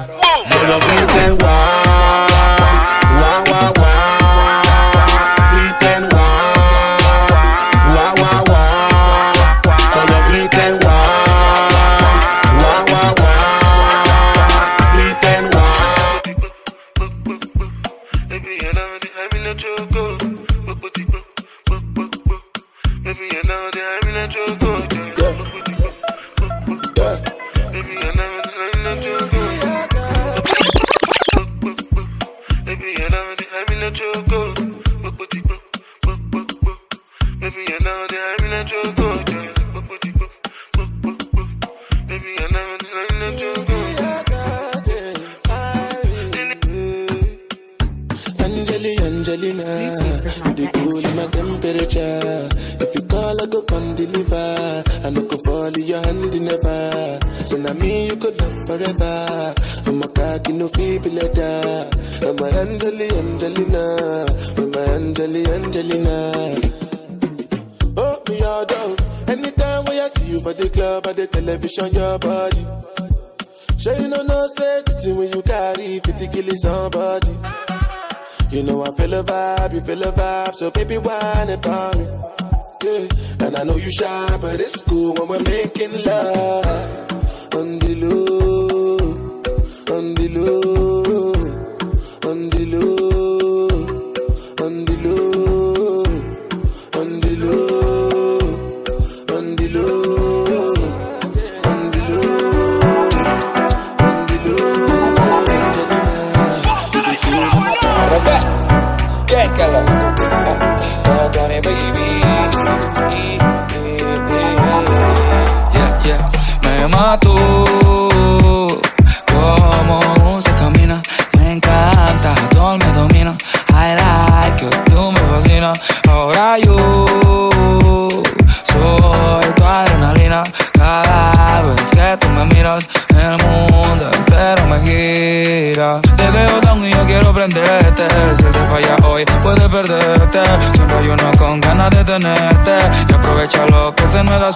No 0.61 0.67
lo 0.67 0.79
griten 0.79 1.37
guau, 1.37 1.88
So 57.49 57.57
now 57.57 57.73
me 57.73 58.05
you 58.05 58.15
could 58.15 58.39
love 58.39 58.67
forever. 58.67 59.55
I'm 59.87 60.03
a 60.03 60.07
cocky 60.09 60.53
no 60.53 60.67
feeble 60.67 61.09
letter. 61.09 61.89
I'm 62.21 62.37
a 62.37 62.47
Angeli, 62.61 63.09
Angelina, 63.09 64.27
I'm 64.55 64.71
a 64.71 64.79
Angeli, 64.93 65.47
Angelina. 65.47 66.61
Oh, 67.97 68.21
me 68.29 68.43
all 68.43 68.65
down. 68.67 68.95
Anytime 69.27 69.85
when 69.85 69.99
I 69.99 70.09
see 70.09 70.33
you 70.33 70.41
for 70.41 70.53
the 70.53 70.69
club 70.69 71.07
or 71.07 71.13
the 71.13 71.25
television, 71.25 71.91
your 71.91 72.19
body. 72.19 72.63
Sure 73.79 73.95
you 73.95 74.09
know 74.09 74.21
no 74.21 74.47
thing 74.49 75.15
when 75.17 75.31
you 75.31 75.41
carry 75.41 75.99
50 76.05 76.27
kill 76.27 76.55
somebody. 76.55 77.35
You 78.51 78.61
know 78.61 78.85
I 78.85 78.91
feel 78.91 79.13
a 79.15 79.23
vibe, 79.23 79.73
you 79.73 79.81
feel 79.81 80.03
a 80.03 80.11
vibe, 80.11 80.53
so 80.53 80.69
baby 80.69 80.99
whine 80.99 81.49
about 81.49 81.97
me. 81.97 82.05
Yeah, 82.83 83.47
and 83.47 83.55
I 83.57 83.63
know 83.63 83.77
you 83.77 83.89
shy, 83.89 84.37
but 84.39 84.59
it's 84.59 84.83
cool 84.83 85.15
when 85.15 85.27
we're 85.27 85.41
making 85.41 86.05
love. 86.05 87.18
On 87.51 87.79
the 87.79 87.98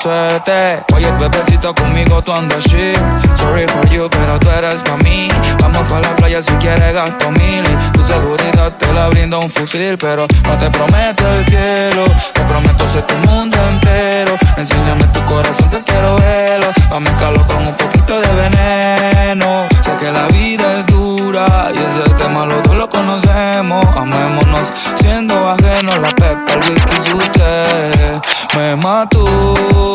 suerte. 0.03 0.83
Oye, 0.93 1.09
bebecito, 1.17 1.73
conmigo 1.73 2.21
tú 2.21 2.33
andas 2.33 2.65
shit. 2.65 2.97
Sorry 3.35 3.65
for 3.67 3.87
you, 3.89 4.09
pero 4.09 4.37
tú 4.37 4.49
eres 4.49 4.83
pa' 4.83 4.97
mí. 4.97 5.29
Vamos 5.61 5.87
pa' 5.89 6.01
la 6.01 6.13
playa 6.17 6.41
si 6.41 6.51
quieres 6.53 6.93
gasto 6.93 7.31
mil. 7.31 7.63
Tu 7.93 8.03
seguridad 8.03 8.73
te 8.77 8.91
la 8.93 9.07
brinda 9.07 9.37
un 9.37 9.49
fusil. 9.49 9.97
Pero 9.97 10.27
no 10.43 10.57
te 10.57 10.69
prometo 10.71 11.23
el 11.35 11.45
cielo. 11.45 12.03
Te 12.33 12.41
prometo 12.41 12.85
ser 12.85 13.03
tu 13.03 13.15
mundo 13.29 13.57
entero. 13.69 14.35
Enséñame 14.57 15.05
tu 15.13 15.23
corazón, 15.23 15.69
que 15.69 15.81
quiero 15.83 16.17
verlo. 16.17 16.67
Pa' 16.89 16.99
mezclarlo 16.99 17.45
con 17.45 17.65
un 17.65 17.75
poquito 17.75 18.19
de 18.19 18.27
veneno. 18.41 19.67
Sé 19.83 19.91
que 20.01 20.11
la 20.11 20.27
vida 20.27 20.79
es 20.79 20.85
dura 20.87 21.71
y 21.73 21.77
ese 21.77 22.09
tema 22.15 22.45
los 22.45 22.61
dos 22.63 22.75
lo 22.75 22.89
conocemos. 22.89 23.85
Amémonos 23.95 24.67
siendo 24.95 25.33
ajenos. 25.49 25.97
La 25.97 26.09
pepa, 26.09 26.53
el 26.53 26.59
whisky 26.59 27.09
y 27.09 27.13
usted 27.13 28.21
me 28.55 28.75
mató. 28.75 29.92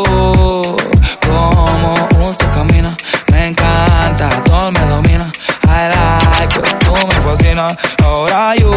Como 1.27 1.95
usted 2.29 2.51
camina, 2.53 2.97
me 3.33 3.49
encanta, 3.49 4.29
todo 4.45 4.71
me 4.73 4.81
domina. 4.81 5.33
I 5.65 5.89
like 5.91 6.55
you, 6.55 6.63
tú 6.79 6.95
me 7.07 7.15
fascinas. 7.21 7.77
Ahora 8.03 8.55
yo 8.57 8.71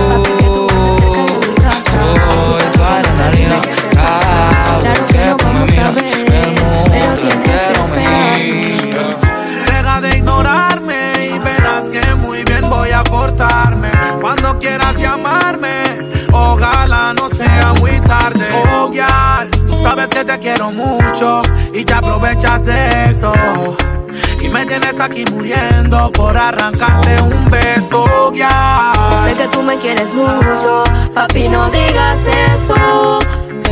soy 1.89 2.63
tu 2.71 2.83
adrenalina. 2.83 3.61
Cada 3.93 4.79
vez 4.79 5.07
que 5.07 5.35
tú 5.37 5.47
me 5.47 5.65
miras, 5.65 5.95
el 5.97 6.51
mundo 6.59 7.29
entero 7.31 7.87
me. 7.87 8.05
Deja 9.65 10.01
de 10.01 10.17
ignorarme 10.17 11.13
y 11.33 11.39
verás 11.39 11.89
que 11.89 12.15
muy 12.15 12.43
bien 12.43 12.69
voy 12.69 12.91
a 12.91 13.03
portarme. 13.03 13.91
Cuando 14.19 14.59
quieras 14.59 14.95
llamarme, 14.97 15.83
ojalá 16.31 17.13
no 17.13 17.29
sea 17.29 17.73
muy 17.79 17.99
tarde. 18.01 18.49
Oh, 18.53 18.89
tú 19.51 19.60
sabes 19.81 20.07
que 20.07 20.23
te 20.23 20.39
quiero 20.39 20.71
mucho 20.71 21.41
y 21.73 21.83
te 21.83 21.93
aprovechas 21.93 22.63
de 22.65 23.05
eso. 23.09 23.33
Y 24.41 24.49
me 24.49 24.65
tienes 24.65 24.99
aquí 24.99 25.23
muriendo 25.31 26.11
por 26.11 26.35
arrancarte 26.35 27.21
un 27.21 27.49
beso, 27.49 28.31
girl. 28.33 29.27
Sé 29.27 29.35
que 29.35 29.47
tú 29.49 29.61
me 29.61 29.77
quieres 29.77 30.13
mucho, 30.13 30.83
papi, 31.13 31.47
no 31.47 31.69
digas 31.69 32.17
eso. 32.25 33.19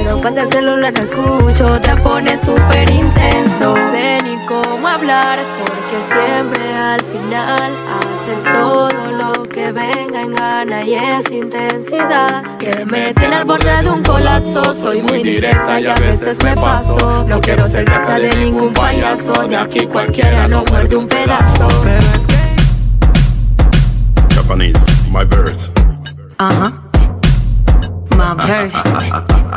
Pero 0.10 0.22
cuando 0.22 0.42
el 0.42 0.52
celular 0.52 0.92
no 0.92 1.04
escucho, 1.04 1.82
te 1.82 1.96
pones 1.98 2.40
súper 2.40 2.90
intenso. 2.90 3.76
No 3.78 3.92
sé 3.92 4.18
ni 4.24 4.44
cómo 4.48 4.88
hablar, 4.88 5.38
porque 5.60 5.98
siempre 6.12 6.74
al 6.74 7.00
final 7.04 7.72
haces 8.00 8.44
todo 8.52 8.90
lo 9.12 9.44
que 9.44 9.72
venga 9.72 10.24
en 10.24 10.34
gana 10.34 10.84
y 10.84 10.96
es 10.96 11.30
intensidad. 11.30 12.58
Que 12.58 12.84
me 12.88 13.14
tiene 13.14 13.36
al 13.36 13.46
borde 13.46 13.84
de 13.84 13.90
un 13.92 14.02
colapso. 14.02 14.74
Soy 14.74 15.00
muy 15.04 15.22
directa 15.22 15.80
y 15.80 15.86
a 15.86 15.94
veces 15.94 16.44
me 16.44 16.56
paso. 16.56 17.26
No 17.28 17.40
quiero 17.40 17.68
ser 17.68 17.86
casa 17.86 18.18
de 18.18 18.36
ningún 18.36 18.74
payaso. 18.74 19.48
De 19.48 19.58
aquí 19.58 19.86
cualquiera 19.86 20.48
no 20.48 20.64
muerde 20.72 20.96
un 20.96 21.08
pedazo. 21.08 21.68
Japanese, 24.34 24.80
my 25.12 25.24
verse. 25.24 25.70
Uh 26.40 26.50
huh. 26.50 26.72
My 28.18 28.34
verse. 28.48 28.76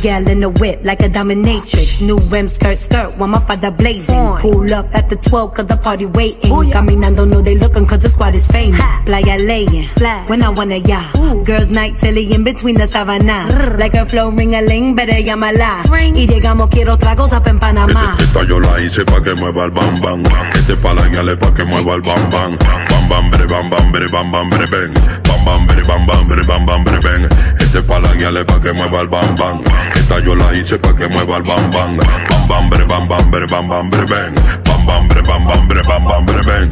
gal 0.00 0.28
in 0.28 0.40
the 0.40 0.48
whip 0.48 0.80
like 0.84 1.00
a 1.00 1.08
dominatrix. 1.08 2.00
New 2.00 2.18
rim 2.30 2.48
skirt 2.48 2.78
skirt 2.78 3.16
while 3.16 3.28
my 3.28 3.40
father 3.40 3.70
blazing. 3.70 4.36
Pull 4.38 4.72
up 4.74 4.86
after 4.94 5.16
12 5.16 5.54
cause 5.54 5.66
the 5.66 5.76
party 5.76 6.06
waiting. 6.06 6.50
Caminando 6.50 7.26
no 7.28 7.40
they 7.40 7.56
looking 7.56 7.86
cause 7.86 8.00
the 8.00 8.08
squad 8.08 8.34
is 8.34 8.46
famous. 8.46 8.80
Playa 9.04 9.36
laying. 9.38 9.84
When 10.28 10.42
I 10.42 10.50
wanna 10.50 10.76
ya. 10.76 11.00
Girls 11.44 11.70
night 11.70 11.98
tilly 11.98 12.32
in 12.32 12.44
between 12.44 12.76
the 12.76 12.86
savannah. 12.86 13.76
Like 13.78 13.94
her 13.94 14.06
flow 14.06 14.30
ring 14.30 14.54
a 14.54 14.62
ling, 14.62 14.94
better 14.94 15.20
llamala. 15.22 15.84
Y 16.14 16.26
llegamos 16.26 16.68
quiero 16.70 16.96
tragos 16.96 17.32
up 17.32 17.46
en 17.46 17.58
Panamá. 17.58 18.16
Esta 18.18 18.44
yo 18.44 18.60
la 18.60 18.80
hice 18.80 19.04
pa' 19.04 19.22
que 19.22 19.34
mueva 19.34 19.64
el 19.64 19.70
bam 19.70 20.00
bam. 20.00 20.22
Este 20.54 20.76
pa' 20.76 20.94
la 20.94 21.08
guiale 21.08 21.36
pa' 21.36 21.52
que 21.54 21.64
mueva 21.64 21.94
el 21.94 22.02
bam 22.02 22.30
bam. 22.30 22.58
Bam 22.90 23.08
bam 23.08 23.30
bre 23.30 23.46
bam 23.46 23.70
bam 23.70 23.92
bre 23.92 24.08
bam 24.08 24.30
bam 24.30 24.50
bre 24.50 24.66
ven. 24.66 24.94
Bam 25.24 25.44
bam 25.44 25.66
bre 25.66 25.82
bam 25.84 26.06
bam 26.06 26.28
bre 26.28 26.42
bam 26.44 26.66
bam 26.66 26.84
bre 26.84 26.98
ven. 27.00 27.28
Este 27.68 27.82
pa' 27.82 27.98
la 27.98 28.14
guiale 28.14 28.46
pa' 28.46 28.58
que 28.62 28.72
mueva 28.72 29.02
el 29.02 29.08
bam 29.08 29.36
bam. 29.36 29.60
Esta 29.94 30.18
yo 30.20 30.34
la 30.34 30.54
hice 30.54 30.78
pa' 30.78 30.96
que 30.96 31.06
mueva 31.06 31.36
el 31.36 31.42
bam 31.42 31.70
bam. 31.70 31.96
Bam 31.98 32.48
bam 32.48 32.70
bre 32.70 32.84
bam 32.86 33.06
bam 33.06 33.30
bre 33.30 33.46
bam 33.46 33.68
bam 33.68 33.90
bre 33.90 34.06
ben. 34.06 34.34
Bam 34.64 34.86
bam 34.86 35.06
bre 35.06 35.20
bam 35.20 35.44
bam 35.44 35.68
bre 35.68 35.82
bam 35.82 36.04
bam 36.04 36.24
bre. 36.24 36.70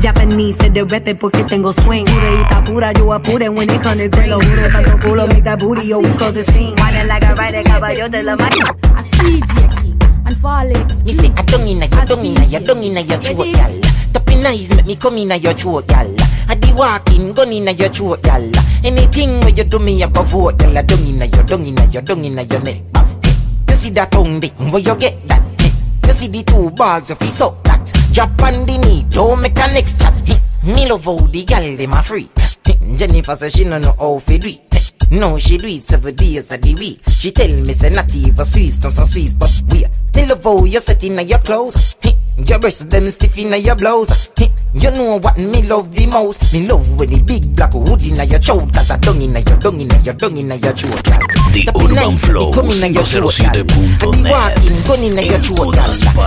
Japanese 0.00 0.56
se 0.58 0.70
de 0.70 0.84
rap 0.84 1.08
porque 1.18 1.42
tengo 1.42 1.72
swing. 1.72 2.06
Pureita 2.06 2.62
pura, 2.62 2.92
yo 2.92 3.12
apure 3.12 3.48
when 3.48 3.68
it 3.68 3.82
come 3.82 3.98
to 3.98 4.08
Te 4.08 4.28
lo 4.28 4.38
juro, 4.38 4.68
tanto 4.70 4.96
culo, 4.98 5.26
make 5.26 5.42
that 5.42 5.58
booty 5.58 5.92
always 5.92 6.14
cause 6.14 6.36
a 6.36 6.44
scene. 6.44 6.72
Wine 6.78 7.08
like 7.08 7.24
a 7.24 7.34
rider, 7.34 7.64
caballo 7.64 8.08
de 8.08 8.22
la 8.22 8.36
mañana. 8.36 8.76
I 8.94 9.02
feed 9.16 9.97
and 10.28 10.36
fall 10.36 10.64
legs. 10.64 11.04
Me 11.04 11.12
say 11.12 11.30
I 11.36 11.42
don't 11.42 11.66
inna 11.66 11.86
your, 11.86 12.04
don't 12.04 12.24
inna 12.24 12.44
your, 12.44 12.60
don't 12.60 12.82
inna 12.82 13.00
your 13.00 13.18
throat, 13.18 13.52
gal. 13.54 13.80
Tapping 14.12 14.46
eyes 14.46 14.74
make 14.74 14.86
me 14.86 14.96
come 14.96 15.18
inna 15.18 15.36
your 15.36 15.54
throat, 15.54 15.86
gal. 15.88 16.14
I 16.48 16.54
di 16.54 16.72
walking, 16.72 17.32
gun 17.32 17.52
inna 17.52 17.72
your 17.72 17.88
throat, 17.88 18.22
gal. 18.22 18.44
Anything 18.84 19.40
where 19.40 19.50
you 19.50 19.64
do 19.64 19.78
me, 19.78 20.02
I 20.02 20.08
go 20.08 20.22
vote, 20.22 20.58
gal. 20.58 20.74
Don't 20.84 21.06
inna 21.06 21.26
your, 21.26 21.42
don't 21.44 21.66
inna 21.66 21.84
your, 21.86 22.02
don't 22.02 22.24
inna 22.24 22.42
your 22.42 22.60
neck. 22.62 22.82
You 23.68 23.74
see 23.74 23.90
that 23.90 24.12
tongue, 24.12 24.40
dick, 24.40 24.52
where 24.58 24.80
you 24.80 24.94
get 24.96 25.26
that? 25.28 25.42
You 26.06 26.12
see 26.12 26.28
the 26.28 26.42
two 26.42 26.70
balls, 26.70 27.10
if 27.10 27.20
you 27.22 27.28
suck 27.28 27.62
that. 27.64 27.84
Drop 28.12 28.42
on 28.42 28.66
the 28.66 28.78
knee, 28.78 29.04
don't 29.10 29.40
make 29.40 29.56
a 29.56 29.72
next 29.72 30.00
chat. 30.00 30.14
Me 30.64 30.88
love 30.88 31.04
how 31.04 31.16
the 31.16 31.44
gal, 31.44 31.76
them 31.76 31.92
a 31.92 32.02
free. 32.02 32.28
Hey, 32.64 32.78
Jennifer 32.96 33.34
says 33.34 33.52
she 33.52 33.64
no 33.64 33.78
know 33.78 33.94
how 33.98 34.18
to 34.18 34.38
do 34.38 34.48
it. 34.48 34.67
No, 35.10 35.38
she 35.38 35.56
do 35.56 35.66
it 35.66 35.84
seven 35.84 36.14
days 36.14 36.50
of 36.52 36.60
the 36.60 36.74
week. 36.74 37.00
She 37.08 37.30
tell 37.30 37.48
me 37.48 37.72
say 37.72 37.88
not 37.90 38.14
even 38.14 38.44
Swiss, 38.44 38.76
don't 38.76 38.90
some 38.92 39.06
Swiss, 39.06 39.34
but 39.34 39.50
we. 39.70 39.84
Me 40.14 40.26
love 40.26 40.42
how 40.44 40.64
you 40.64 40.80
set 40.80 41.02
in 41.04 41.18
your 41.26 41.38
clothes. 41.38 41.96
Your 42.46 42.58
breasts 42.58 42.84
them 42.84 43.06
stiff 43.10 43.36
in 43.38 43.52
your 43.64 43.74
blouse. 43.74 44.30
You 44.74 44.90
know 44.90 45.18
what 45.18 45.38
me 45.38 45.62
love 45.62 45.92
the 45.94 46.06
most. 46.06 46.52
Me 46.52 46.66
love 46.68 46.98
when 46.98 47.10
the 47.10 47.20
big 47.22 47.56
black 47.56 47.72
hood 47.72 48.02
in 48.02 48.28
your 48.28 48.38
throat. 48.38 48.72
Cause 48.72 48.90
I 48.90 48.96
dung 48.98 49.22
in 49.22 49.32
your 49.34 49.56
dung 49.58 49.80
in 49.80 49.88
your 50.04 50.14
dung 50.14 50.36
in 50.36 50.48
your 50.48 50.72
throat. 50.72 51.02
The 51.02 51.64
That 51.66 51.76
Urban 51.76 51.94
nice, 51.94 52.24
Flow, 52.24 52.46
me 52.48 52.52
come 52.52 52.70
in 52.70 52.92
your 52.94 53.04
throat. 53.04 53.40
I 53.40 53.62
be 53.62 53.72
507.net. 53.72 54.30
walking, 54.30 54.82
gun 54.84 55.02
in 55.02 55.16
your 55.24 55.38
throat. 55.40 55.76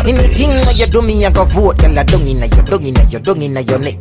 Anything 0.07 0.49
that 0.49 0.75
you 0.77 0.87
do 0.87 1.01
me, 1.01 1.25
I 1.25 1.31
go 1.31 1.45
vote, 1.45 1.77
gal. 1.77 1.97
I 1.99 2.03
dung 2.03 2.27
in 2.27 2.39
your 2.39 2.63
dung 2.63 2.83
in 2.85 3.09
your 3.09 3.21
dung 3.21 3.41
in 3.41 3.55
your 3.55 3.79
neck. 3.79 3.99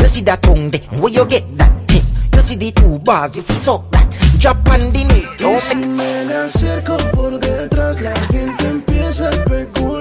You 0.00 0.06
see 0.06 0.20
that 0.22 0.42
tongue 0.42 0.70
there? 0.70 0.80
Where 1.00 1.10
you 1.12 1.26
get 1.26 1.42
that? 1.58 1.85
See 2.46 2.54
the 2.54 2.72
Y 5.40 5.60
si 5.60 5.76
me 5.76 6.32
acerco 6.32 6.96
por 7.12 7.40
detrás, 7.40 8.00
la 8.00 8.14
gente 8.30 8.68
empieza 8.68 9.26
a 9.26 9.30
especular. 9.30 9.95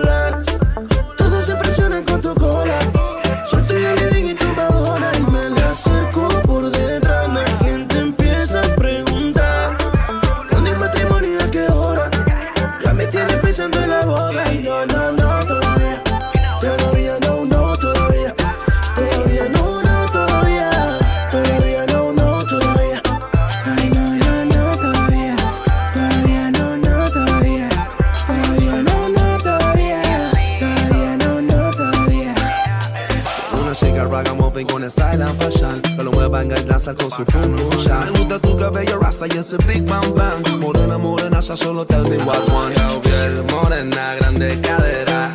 El 34.57 34.91
silent 34.91 35.41
fashion. 35.41 35.81
Que 35.81 36.03
lo 36.03 36.11
mueva 36.11 36.41
en 36.41 36.51
el 36.51 36.65
danza 36.65 36.93
con 36.93 37.11
su 37.11 37.25
pum 37.25 37.41
pum 37.41 37.69
Me 38.05 38.09
gusta 38.11 38.39
tu 38.39 38.57
cabello 38.57 38.99
rasta 38.99 39.25
y 39.27 39.37
ese 39.37 39.57
big 39.67 39.83
bang 39.83 40.13
bang. 40.15 40.59
Morena, 40.59 40.97
morena, 40.97 41.39
ya 41.41 41.57
solo 41.57 41.85
tell 41.85 42.03
me 42.09 42.17
what 42.23 42.47
one. 42.49 42.73
Yo, 42.75 43.01
piel 43.01 43.43
morena, 43.51 44.15
grande 44.15 44.61
cadera. 44.61 45.33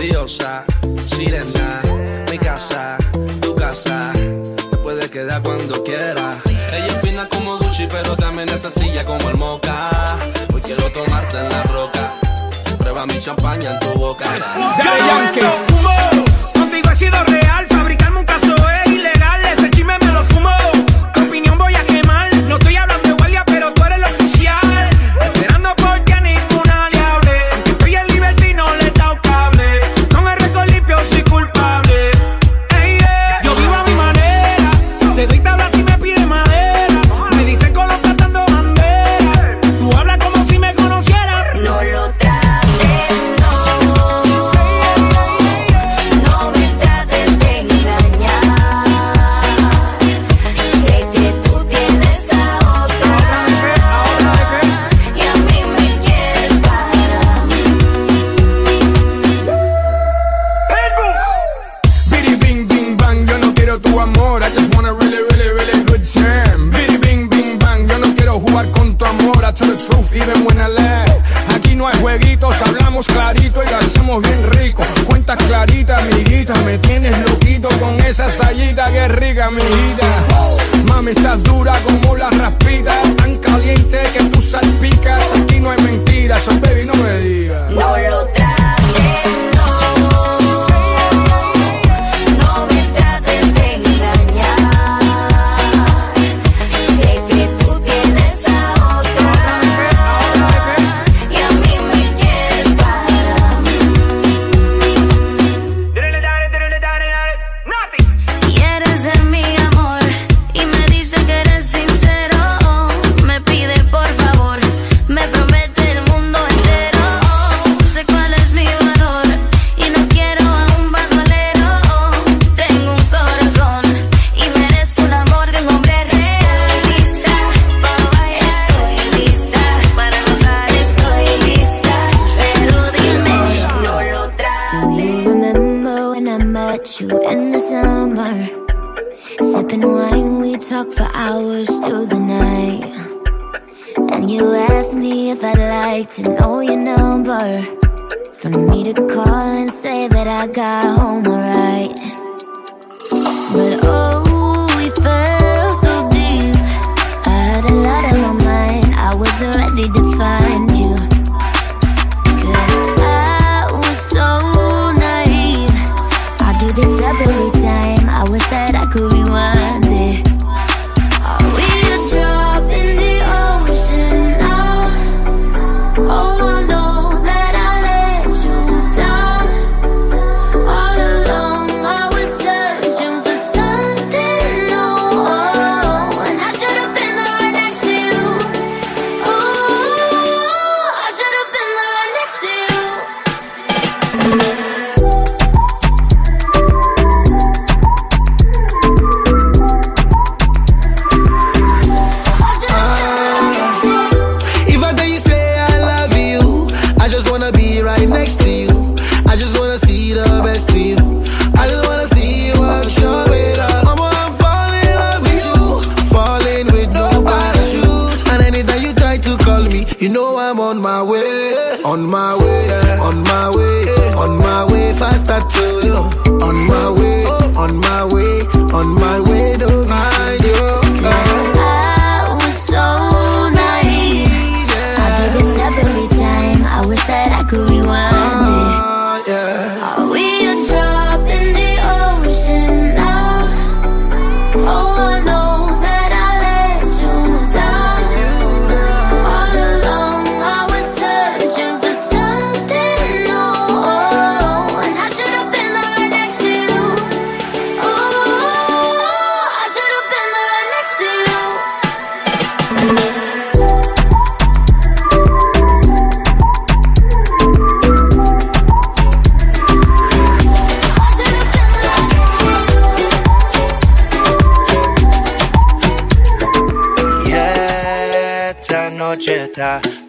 Diosa, 0.00 0.64
sirena. 1.04 1.82
Mi 2.30 2.38
casa, 2.38 2.96
tu 3.40 3.54
casa. 3.54 4.12
Te 4.14 4.76
puedes 4.78 5.10
quedar 5.10 5.42
cuando 5.42 5.82
quieras 5.84 6.38
Ella 6.46 6.86
es 6.86 7.00
fina 7.00 7.28
como 7.28 7.58
Gucci 7.58 7.86
pero 7.90 8.16
también 8.16 8.48
es 8.48 8.62
sencilla 8.62 9.04
como 9.04 9.28
el 9.28 9.36
moca. 9.36 9.90
Hoy 10.52 10.62
quiero 10.62 10.90
tomarte 10.92 11.38
en 11.38 11.48
la 11.50 11.62
roca. 11.64 12.14
Prueba 12.78 13.04
mi 13.06 13.18
champaña 13.18 13.72
en 13.72 13.78
tu 13.80 13.98
boca. 13.98 14.24
Contigo 16.54 16.90
he 16.90 16.96
sido 16.96 17.22
real, 17.24 17.51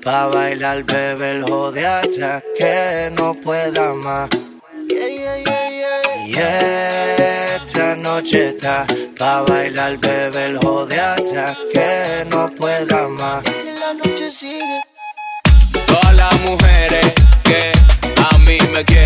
Pa' 0.04 0.28
bailar, 0.28 0.84
beber, 0.84 1.44
joder, 1.48 1.86
hasta 1.86 2.42
que 2.58 3.10
no 3.18 3.34
pueda 3.36 3.94
más. 3.94 4.30
Yeah, 6.28 7.56
esta 7.56 7.96
noche 7.96 8.50
está 8.50 8.86
pa' 9.18 9.44
bailar, 9.44 9.96
beber, 10.00 10.58
joder, 10.58 11.00
hasta 11.00 11.56
que 11.72 12.26
no 12.30 12.50
pueda 12.54 13.08
más. 13.08 13.44
Que 13.44 13.72
la 13.80 13.94
noche 13.94 14.30
sigue. 14.30 14.82
Todas 15.88 16.14
las 16.16 16.42
mujeres 16.42 17.14
que 17.46 17.72
a 18.30 18.38
mí 18.40 18.58
me 18.74 18.84
quieren 18.84 19.03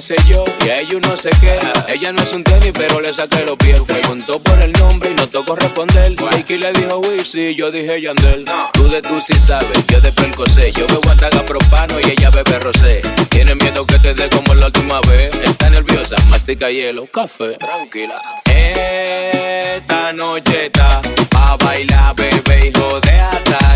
y 0.00 0.68
a 0.68 0.78
ellos 0.78 1.02
no 1.02 1.16
sé 1.16 1.30
qué. 1.40 1.58
Ella 1.88 2.12
no 2.12 2.22
es 2.22 2.32
un 2.32 2.44
tenis, 2.44 2.70
pero 2.72 3.00
le 3.00 3.12
saqué 3.12 3.44
los 3.44 3.56
pies. 3.56 3.80
Preguntó 3.80 4.38
por 4.38 4.62
el 4.62 4.70
nombre 4.74 5.10
y 5.10 5.14
no 5.14 5.28
tocó 5.28 5.56
responder. 5.56 6.14
Mikey 6.22 6.56
le 6.56 6.72
dijo 6.72 6.98
Wisi, 6.98 7.56
yo 7.56 7.72
dije 7.72 8.00
Yandel. 8.00 8.44
Tú 8.74 8.88
de 8.88 9.02
tú 9.02 9.20
sí 9.20 9.36
sabes, 9.36 9.84
yo 9.88 10.00
de 10.00 10.12
percosé. 10.12 10.70
Yo 10.70 10.86
bebo 10.86 11.10
ataga 11.10 11.44
propano 11.44 11.98
y 12.00 12.10
ella 12.10 12.30
bebe 12.30 12.60
rosé. 12.60 13.02
Tiene 13.28 13.56
miedo 13.56 13.84
que 13.86 13.98
te 13.98 14.14
dé 14.14 14.30
como 14.30 14.54
la 14.54 14.66
última 14.66 15.00
vez. 15.00 15.36
Está 15.42 15.68
nerviosa, 15.68 16.14
mastica 16.28 16.70
hielo, 16.70 17.06
café. 17.06 17.56
Tranquila. 17.58 18.22
Esta 18.46 20.12
noche 20.12 20.66
está 20.66 21.02
pa' 21.28 21.56
bailar, 21.56 22.14
bebé, 22.14 22.68
hijo 22.68 23.00
de. 23.00 23.67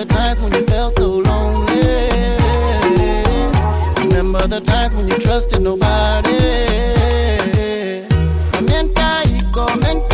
the 0.00 0.06
times 0.06 0.40
when 0.40 0.50
you 0.54 0.64
felt 0.64 0.94
so 0.94 1.08
lonely. 1.18 1.82
Remember 3.98 4.46
the 4.46 4.60
times 4.60 4.94
when 4.94 5.06
you 5.08 5.18
trusted 5.18 5.60
nobody. 5.60 6.30
Momenta 8.54 9.22
y 9.26 9.42
comenta. 9.52 10.09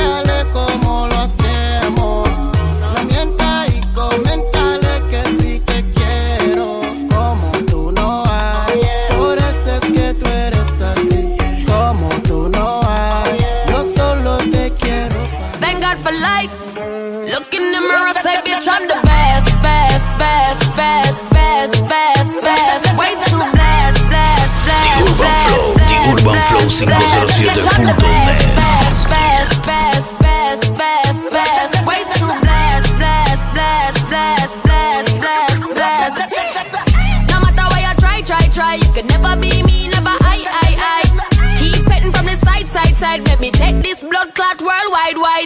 You 38.96 39.02
never 39.02 39.36
be 39.38 39.62
me, 39.62 39.88
never 39.88 40.08
I, 40.24 40.42
I, 40.48 41.02
I. 41.02 41.56
Keep 41.58 41.84
petting 41.84 42.12
from 42.12 42.24
the 42.24 42.36
side, 42.36 42.66
side, 42.68 42.96
side. 42.96 43.40
Me 43.40 43.50
take 43.50 43.82
this 43.82 44.02
blood 44.02 44.34
clot 44.34 44.60
worldwide, 44.60 45.18
wide. 45.18 45.45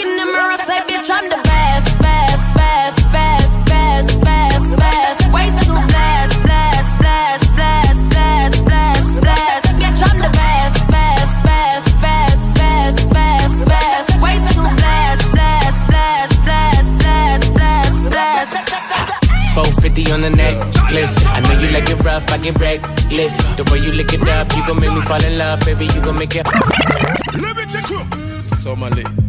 in 0.00 0.16
the 0.16 0.26
mirror, 0.26 0.56
say, 0.66 0.80
bitch, 0.86 1.10
I'm 1.10 1.28
the 1.28 1.40
best, 1.42 1.98
best, 1.98 2.54
best, 2.54 2.96
best, 3.12 3.64
best, 3.66 4.20
best, 4.20 4.76
best. 4.78 5.20
Way 5.32 5.46
too 5.64 5.78
blessed, 5.90 6.38
blessed, 6.42 6.98
blessed, 7.00 7.48
blessed, 7.56 8.02
blessed, 8.10 8.64
blessed, 8.64 9.20
blessed. 9.22 9.68
Bitch, 9.80 10.00
I'm 10.06 10.18
the 10.22 10.32
best, 10.38 10.76
best, 10.92 11.34
best, 11.46 11.86
best, 12.04 12.40
best, 12.54 12.98
best, 13.10 13.56
best. 13.66 14.08
Way 14.22 14.36
too 14.52 14.68
blessed, 14.78 15.26
blessed, 15.34 15.80
blessed, 15.90 16.36
blessed, 16.46 16.92
blessed, 17.02 17.54
blessed, 17.54 18.10
blessed. 18.12 18.54
450 19.54 20.12
on 20.12 20.20
the 20.20 20.30
necklace. 20.30 21.14
I 21.26 21.40
know 21.40 21.56
you 21.58 21.70
like 21.74 21.90
it 21.90 21.98
rough, 22.04 22.30
I 22.30 22.38
get 22.38 22.54
reckless. 22.60 23.34
The 23.56 23.64
way 23.72 23.78
you 23.78 23.92
lick 23.92 24.12
it 24.12 24.22
up, 24.28 24.46
you 24.54 24.62
gon' 24.66 24.78
make 24.78 24.92
me 24.92 25.00
fall 25.02 25.24
in 25.24 25.38
love, 25.38 25.60
baby. 25.60 25.86
You 25.86 26.00
gon' 26.00 26.18
make 26.18 26.36
it. 26.36 26.46
Liberty 27.34 27.82
crew. 27.82 28.04
So 28.44 28.76
my 28.76 28.90
lady. 28.90 29.27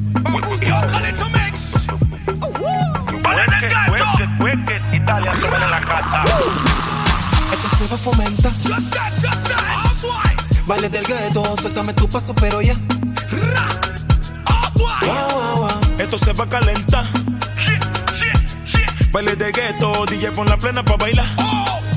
Se 7.90 7.98
fomenta. 7.98 8.52
Just 8.62 8.92
that, 8.92 9.12
just 9.12 9.48
that. 9.50 10.64
Baile 10.68 10.90
del 10.90 11.04
gueto, 11.04 11.44
suéltame 11.60 11.94
tu 11.94 12.08
paso, 12.08 12.36
pero 12.36 12.62
ya. 12.62 12.76
Boy. 14.76 15.08
Wow, 15.08 15.28
wow, 15.34 15.56
wow. 15.62 15.80
Esto 15.98 16.18
se 16.20 16.34
va 16.34 16.44
a 16.44 16.50
calentar. 16.50 17.06
Baile 19.12 19.36
de 19.36 19.52
gueto, 19.52 20.06
DJ 20.06 20.32
pon 20.32 20.48
la 20.48 20.58
plena 20.58 20.84
pa' 20.84 20.98
bailar. 20.98 21.26
Oh. 21.38 21.89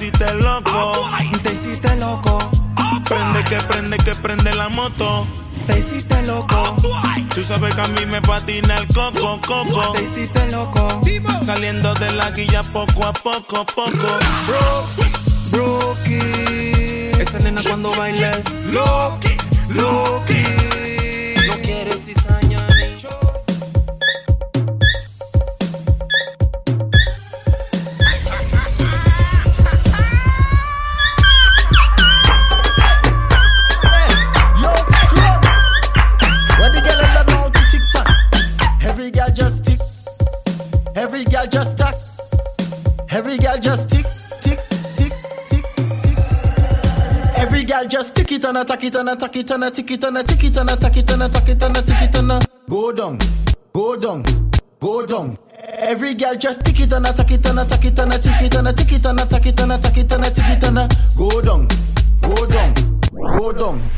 Hiciste 0.00 0.34
loco. 0.36 0.92
Te 1.42 1.52
hiciste 1.52 1.96
loco. 1.96 2.38
Prende 3.04 3.44
que 3.44 3.56
prende 3.68 3.96
que 3.98 4.14
prende 4.14 4.54
la 4.54 4.70
moto. 4.70 5.26
Te 5.66 5.78
hiciste 5.78 6.22
loco. 6.22 6.76
Tú 7.34 7.42
sabes 7.42 7.74
que 7.74 7.80
a 7.82 7.88
mí 7.88 8.06
me 8.06 8.22
patina 8.22 8.78
el 8.78 8.86
coco, 8.88 9.38
coco. 9.46 9.92
Te 9.92 10.02
hiciste 10.02 10.50
loco. 10.50 11.02
Saliendo 11.42 11.92
de 11.94 12.12
la 12.12 12.30
guilla 12.30 12.62
poco 12.62 13.04
a 13.04 13.12
poco, 13.12 13.66
poco. 13.66 14.18
Brookie. 15.50 17.10
Esa 17.20 17.38
nena 17.40 17.60
cuando 17.62 17.94
baila 17.94 18.30
es 18.30 18.46
Loki, 18.72 19.36
Loki. 19.68 20.69
And 48.50 48.58
attack 48.58 48.82
it 48.82 48.94
and 48.96 49.08
attack 49.08 49.36
it 49.36 49.50
and 49.50 49.64
a 49.64 49.70
tick 49.70 49.90
it 49.92 50.02
and 50.02 50.16
it 50.16 50.56
and 50.56 50.70
attack 50.70 50.96
it 50.96 51.10
and 51.10 51.22
attack 51.22 51.48
it 51.48 51.62
and 51.62 51.76
it 51.76 52.16
and 52.16 52.48
go 52.68 52.90
down, 52.90 53.18
go 53.72 53.96
down, 53.96 54.24
go 54.80 55.06
down. 55.06 55.38
Every 55.78 56.14
girl 56.14 56.34
just 56.34 56.64
tick 56.64 56.80
it 56.80 56.92
and 56.92 57.06
attack 57.06 57.30
it 57.30 57.46
and 57.46 57.60
attack 57.60 57.84
it 57.84 57.98
and 57.98 58.12
it 58.12 58.26
and 58.26 58.42
it 58.42 58.56
and 58.56 59.20
attack 59.20 59.46
it 59.46 59.60
and 59.60 59.72
attack 59.72 59.96
it 59.96 60.12
and 60.12 60.24
it 60.24 60.64
and 60.64 60.90
go 61.16 61.40
down, 61.40 61.68
go 62.20 62.46
down, 62.46 62.74
go 63.38 63.52
down. 63.52 63.90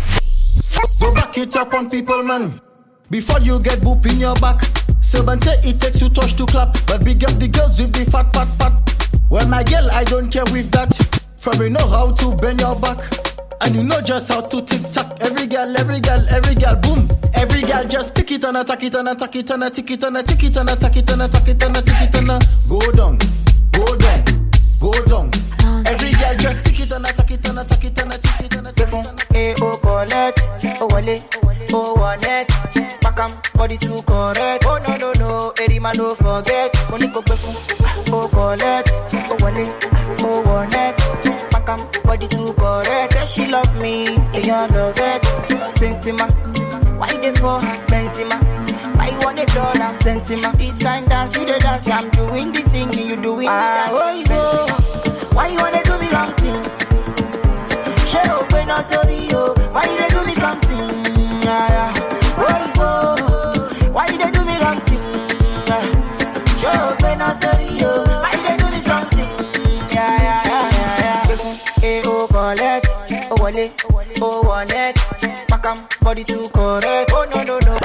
Go 1.00 1.14
back 1.14 1.38
it 1.38 1.56
up 1.56 1.72
on 1.72 1.88
people, 1.88 2.22
man. 2.22 2.60
Before 3.08 3.40
you 3.40 3.62
get 3.62 3.78
boop 3.78 4.04
in 4.10 4.20
your 4.20 4.34
back. 4.36 4.62
Seven 5.00 5.40
say 5.40 5.54
it 5.68 5.80
takes 5.80 5.98
two 5.98 6.10
touch 6.10 6.36
to 6.36 6.44
clap. 6.44 6.76
But 6.86 7.04
big 7.04 7.24
up 7.24 7.38
the 7.38 7.48
girls 7.48 7.78
with 7.78 7.92
the 7.92 8.10
fat 8.10 8.30
pat 8.34 8.48
pat. 8.58 9.20
Well, 9.30 9.48
my 9.48 9.62
girl, 9.62 9.90
I 9.92 10.04
don't 10.04 10.30
care 10.30 10.44
with 10.52 10.70
that. 10.72 10.92
From 11.38 11.60
you 11.62 11.70
know 11.70 11.86
how 11.86 12.14
to 12.14 12.36
bend 12.36 12.60
your 12.60 12.76
back. 12.76 13.31
And 13.64 13.76
you 13.76 13.82
know 13.84 14.00
just 14.00 14.28
how 14.28 14.40
to 14.40 14.62
tick 14.62 14.82
tock. 14.90 15.18
Every 15.20 15.46
girl, 15.46 15.76
every 15.78 16.00
girl, 16.00 16.20
every 16.30 16.54
girl, 16.54 16.76
boom. 16.82 17.08
Every 17.34 17.62
girl 17.62 17.84
just 17.84 18.14
tick 18.14 18.30
it 18.32 18.44
and 18.44 18.56
attack 18.56 18.82
it 18.82 18.94
and 18.94 19.08
attack 19.08 19.36
it 19.36 19.50
and 19.50 19.64
a 19.64 19.70
tick 19.70 19.90
it 19.90 20.02
and 20.02 20.16
a 20.16 20.22
tick 20.22 20.42
it 20.42 20.56
and 20.56 20.68
attack 20.68 20.96
it 20.96 21.10
and 21.10 21.22
attack 21.22 21.48
it 21.48 21.62
and 21.62 21.76
a 21.76 21.82
tick 21.82 22.00
it 22.00 22.14
and 22.16 22.26
go 22.68 22.80
down, 22.92 23.18
go 23.72 23.84
down, 23.96 24.24
go 24.80 24.92
down. 25.06 25.30
Every 25.86 26.12
girl 26.12 26.34
just 26.38 26.66
tick 26.66 26.80
it 26.80 26.90
and 26.92 27.04
attack 27.04 27.30
it 27.30 27.48
and 27.48 27.58
attack 27.58 27.84
it 27.84 28.02
and 28.02 28.12
a 28.12 28.18
tick 28.18 28.40
it 28.40 28.54
and 28.56 28.66
a 28.68 28.72
tick 28.72 28.88
it 28.92 29.36
Eh, 29.36 29.54
oh, 29.60 29.76
collect, 29.78 30.40
oh, 30.80 30.88
wale, 30.92 31.22
oh, 31.72 31.94
one 31.94 32.18
it. 32.22 32.48
Pack 33.00 33.18
'em, 33.18 33.32
body 33.54 33.76
too 33.76 34.02
correct. 34.02 34.64
Oh, 34.66 34.78
no, 34.86 34.96
no, 34.96 35.12
no, 35.18 35.52
Eddie 35.60 35.78
man, 35.78 35.94
don't 35.96 36.16
forget. 36.18 36.74
Money 36.90 37.08
go 37.08 37.22
for, 37.22 37.36
oh, 38.12 38.28
collect, 38.28 38.90
oh, 38.92 39.36
wale, 39.40 39.78
oh, 40.20 40.42
one 40.42 40.72
it. 40.74 41.01
'Em, 41.68 41.80
body 42.04 42.28
too 42.28 42.52
correct. 42.54 43.12
Say 43.12 43.26
she 43.26 43.50
love 43.50 43.74
me, 43.80 44.06
and 44.34 44.46
you 44.46 44.52
love 44.52 44.98
it. 44.98 45.22
Sensima, 45.78 46.26
why 46.98 47.08
they 47.22 47.32
for 47.34 47.58
Benzema? 47.90 48.36
Why 48.96 49.08
you 49.08 49.18
want 49.24 49.38
a 49.38 49.46
dollar? 49.46 49.92
Sensima, 50.04 50.52
this 50.58 50.78
kind 50.78 51.08
dance, 51.08 51.36
you 51.36 51.44
the 51.44 51.58
dance. 51.58 51.88
I'm 51.88 52.08
doing 52.10 52.52
the 52.52 52.62
singing, 52.62 53.08
you 53.08 53.16
doing 53.16 53.46
the 53.46 53.52
ah, 53.52 53.86
dance. 53.86 53.98
Oh, 53.98 54.10
you 54.18 54.26
go. 54.26 54.66
Why 55.36 55.48
you 55.48 55.58
wanna 55.58 55.82
do 55.82 55.98
me 55.98 56.08
wrong 56.10 56.32
thing? 56.34 56.62
She 58.06 58.18
open 58.30 58.70
up 58.70 58.84
sorry 58.84 59.28
yo. 59.28 59.61
Oh, 74.22 74.40
one 74.48 74.70
it. 74.70 74.96
Pack 75.48 75.66
'em, 75.66 75.78
body 76.00 76.24
too 76.24 76.48
correct. 76.52 77.12
Oh, 77.14 77.26
no, 77.30 77.42
no, 77.44 77.58
no. 77.66 77.76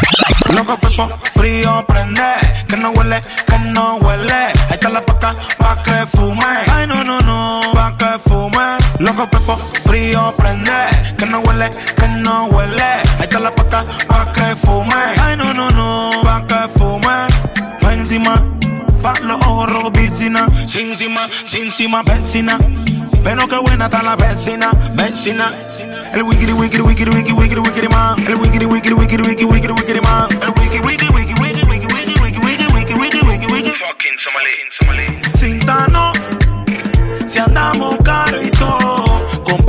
Loco 0.56 0.78
fefo, 0.78 1.10
frío 1.36 1.84
prende, 1.88 2.24
que 2.68 2.78
no 2.78 2.92
huele, 2.92 3.22
que 3.46 3.60
no 3.60 3.98
huele. 3.98 4.34
Ahí 4.34 4.54
está 4.72 4.90
la 4.90 5.02
paca, 5.02 5.36
pa' 5.58 5.84
que 5.84 6.06
fume. 6.06 6.46
Ay, 6.72 6.88
no, 6.88 7.04
no, 7.04 7.20
no, 7.20 7.62
pa' 7.74 7.96
que 7.98 8.20
fume. 8.20 8.78
Loco 9.00 9.28
fefo, 9.28 9.58
frío 9.86 10.34
prende, 10.38 10.72
que 11.18 11.26
no 11.26 11.40
huele, 11.42 11.70
que 11.96 12.08
no 12.08 12.46
huele. 12.46 12.84
Ahí 12.84 13.24
está 13.24 13.40
la 13.40 13.52
paca, 13.54 13.84
pa' 14.08 14.32
que 14.34 14.56
fume. 14.56 14.96
Ay, 15.22 15.36
no, 15.36 15.54
no, 15.54 15.70
no, 15.72 16.10
pa' 16.24 16.44
que 16.48 16.57
encima. 18.08 18.42
Pa' 19.02 19.20
los 19.22 19.38
ojos 19.46 19.70
rojos 19.70 19.92
piscina. 19.92 20.48
Sin 20.66 20.90
encima, 20.90 21.28
sin 21.44 21.92
vecina. 22.06 22.58
Pero 23.22 23.48
qué 23.50 23.58
buena 23.58 23.86
está 23.86 24.02
la 24.02 24.16
vecina, 24.16 24.72
vecina. 24.94 25.52
El 26.14 26.24
wikiri 26.24 26.54
wikiri 26.54 26.84
wikiri 26.84 27.12
wikiri 27.12 27.34
wikiri 27.34 27.62
wikiri 27.62 27.90
man. 27.90 28.18
El 28.26 28.36
wikiri 28.36 28.66
wikiri 28.66 28.96
wikiri 28.96 29.24
wikiri 29.24 29.46
wikiri 29.52 29.74
wikiri 29.74 30.02
man. 30.02 30.30
El 30.42 30.54
wikiri 30.58 30.86
wikiri 30.86 31.14
wikiri 31.14 31.42
wikiri 31.42 31.66
wikiri 31.68 31.92
wikiri 31.92 32.40
wikiri 32.46 32.70
wikiri 32.76 32.96
wikiri 32.96 33.28
wikiri 33.28 33.54
wikiri. 33.54 33.76
Fucking 33.78 34.18
Somali, 34.18 34.56
Somali. 34.70 35.20
Sintano, 35.34 36.14
si 37.28 37.40
andamos 37.40 37.98
caro. 38.06 38.27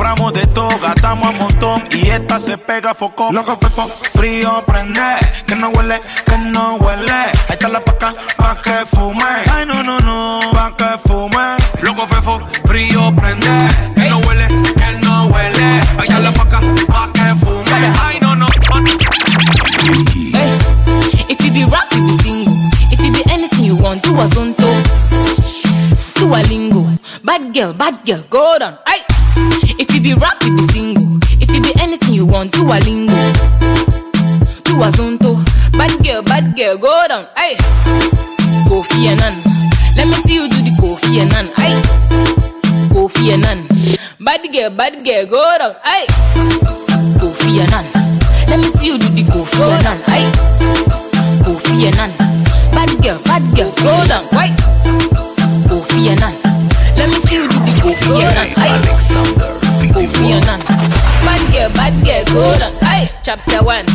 Compramos 0.08 0.32
de 0.32 0.46
todo, 0.54 0.70
gastamos 0.80 1.34
a 1.34 1.38
montón 1.38 1.84
y 1.92 2.08
esta 2.08 2.38
se 2.38 2.56
pega 2.56 2.94
foco. 2.94 3.30
Loco 3.30 3.58
fefo, 3.60 3.88
frío 4.14 4.62
prende, 4.66 5.02
que 5.46 5.54
no 5.54 5.68
huele, 5.68 6.00
que 6.24 6.38
no 6.38 6.76
huele. 6.76 7.12
Ahí 7.12 7.50
está 7.50 7.68
la 7.68 7.84
paca, 7.84 8.14
pa' 8.36 8.60
que 8.62 8.86
fume. 8.86 9.24
Ay, 9.52 9.66
no, 9.66 9.82
no, 9.82 9.98
no, 9.98 10.40
pa' 10.52 10.74
que 10.76 10.98
fume. 11.06 11.56
Loco 11.82 12.06
fefo, 12.06 12.40
frío 12.66 13.14
prende. 13.16 13.68
Que 13.94 14.08
no 14.08 14.18
huele, 14.20 14.48
que 14.48 14.98
no 15.04 15.26
huele. 15.26 15.64
Ahí 15.98 16.04
está 16.04 16.18
la 16.20 16.32
paca, 16.32 16.60
pa' 16.86 17.12
que 17.12 17.34
fume. 17.34 17.92
Ay, 18.02 18.18
no, 18.20 18.34
no. 18.34 18.46
Hey, 20.32 20.58
if 21.28 21.44
you 21.44 21.52
be 21.52 21.64
rap, 21.64 21.92
you 21.92 22.06
be 22.06 22.16
single. 22.22 22.54
If 22.90 23.00
you 23.00 23.12
be 23.12 23.22
anything 23.30 23.64
you 23.64 23.76
want, 23.76 24.02
do 24.02 24.18
a 24.18 24.26
zonto. 24.28 24.68
Do 26.14 26.34
a 26.34 26.40
lingo. 26.48 26.86
Bad 27.22 27.52
girl, 27.52 27.74
bad 27.74 28.06
girl, 28.06 28.24
go 28.30 28.58
down. 28.58 28.78
Hey, 28.86 29.02
if 29.78 29.92
you 29.94 30.00
be 30.00 30.14
rap, 30.14 30.42
you 30.44 30.56
be 30.56 30.62
single. 30.68 31.18
If 31.40 31.50
you 31.50 31.60
be 31.60 31.72
anything 31.80 32.14
you 32.14 32.26
want, 32.26 32.52
do 32.52 32.62
a 32.66 32.78
lingo. 32.80 33.12
Do 34.64 34.82
a 34.82 34.88
zonto. 34.92 35.36
Bad 35.72 35.92
girl, 36.04 36.22
bad 36.22 36.56
girl, 36.56 36.76
go 36.78 37.06
down. 37.08 37.26
Hey, 37.36 37.54
Kofi 38.68 39.06
Annan. 39.06 39.34
Let 39.96 40.06
me 40.08 40.14
see 40.26 40.34
you 40.34 40.48
do 40.48 40.56
the 40.62 40.70
Kofi 40.80 41.18
Annan. 41.22 41.46
Hey, 41.56 41.74
Kofi 42.92 43.32
Annan. 43.32 43.66
Bad 44.20 44.52
girl, 44.52 44.70
bad 44.70 45.04
girl, 45.04 45.26
go 45.26 45.58
down. 45.58 45.74
Hey, 45.84 46.06
Kofi 47.20 47.60
Annan. 47.60 47.84
Let 48.48 48.58
me 48.58 48.68
see 48.78 48.86
you 48.88 48.98
do 48.98 49.08
the 49.08 49.22
Kofi 49.30 49.60
Annan. 49.62 49.98
Hey, 50.06 50.24
Kofi 51.44 51.86
Annan. 51.86 52.10
Bad 52.72 52.90
girl, 53.02 53.18
bad 53.24 53.42
girl, 53.56 53.70
go 53.82 54.06
down. 54.08 54.24
Kofi 55.68 56.08
Annan. 56.08 56.34
Let 56.42 56.57
see 57.12 57.34
you 57.36 57.48
do 57.48 57.58
the 57.58 57.72
Kofi 57.82 58.22
Annan. 58.22 58.48
Hey, 58.56 58.70
Alexander, 58.72 59.50
Kofi 59.94 60.24
Annan. 60.36 60.60
Bad 61.24 61.42
girl, 61.52 61.70
bad 61.74 61.94
girl, 62.04 62.24
go 62.32 62.58
down. 62.58 62.72
Hey, 62.80 63.10
chapter 63.22 63.64
one. 63.64 63.86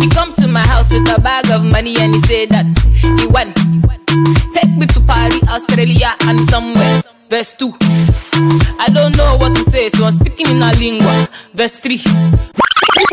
You 0.00 0.08
come 0.10 0.34
to 0.36 0.48
my 0.48 0.60
house 0.66 0.92
with 0.92 1.10
a 1.10 1.20
bag 1.20 1.50
of 1.50 1.64
money 1.64 1.96
and 1.98 2.14
he 2.14 2.20
say 2.22 2.46
that 2.46 2.66
he 3.20 3.26
went. 3.26 3.56
Take 4.54 4.70
me 4.76 4.86
to 4.86 5.00
Paris, 5.00 5.42
Australia, 5.48 6.14
and 6.28 6.48
somewhere. 6.50 7.02
Verse 7.28 7.54
2. 7.54 7.72
I 8.78 8.88
don't 8.92 9.16
know 9.16 9.36
what 9.38 9.56
to 9.56 9.64
say, 9.70 9.88
so 9.88 10.04
I'm 10.04 10.14
speaking 10.14 10.46
in 10.48 10.62
a 10.62 10.72
lingua. 10.74 11.28
Verse 11.54 11.80
3. 11.80 11.98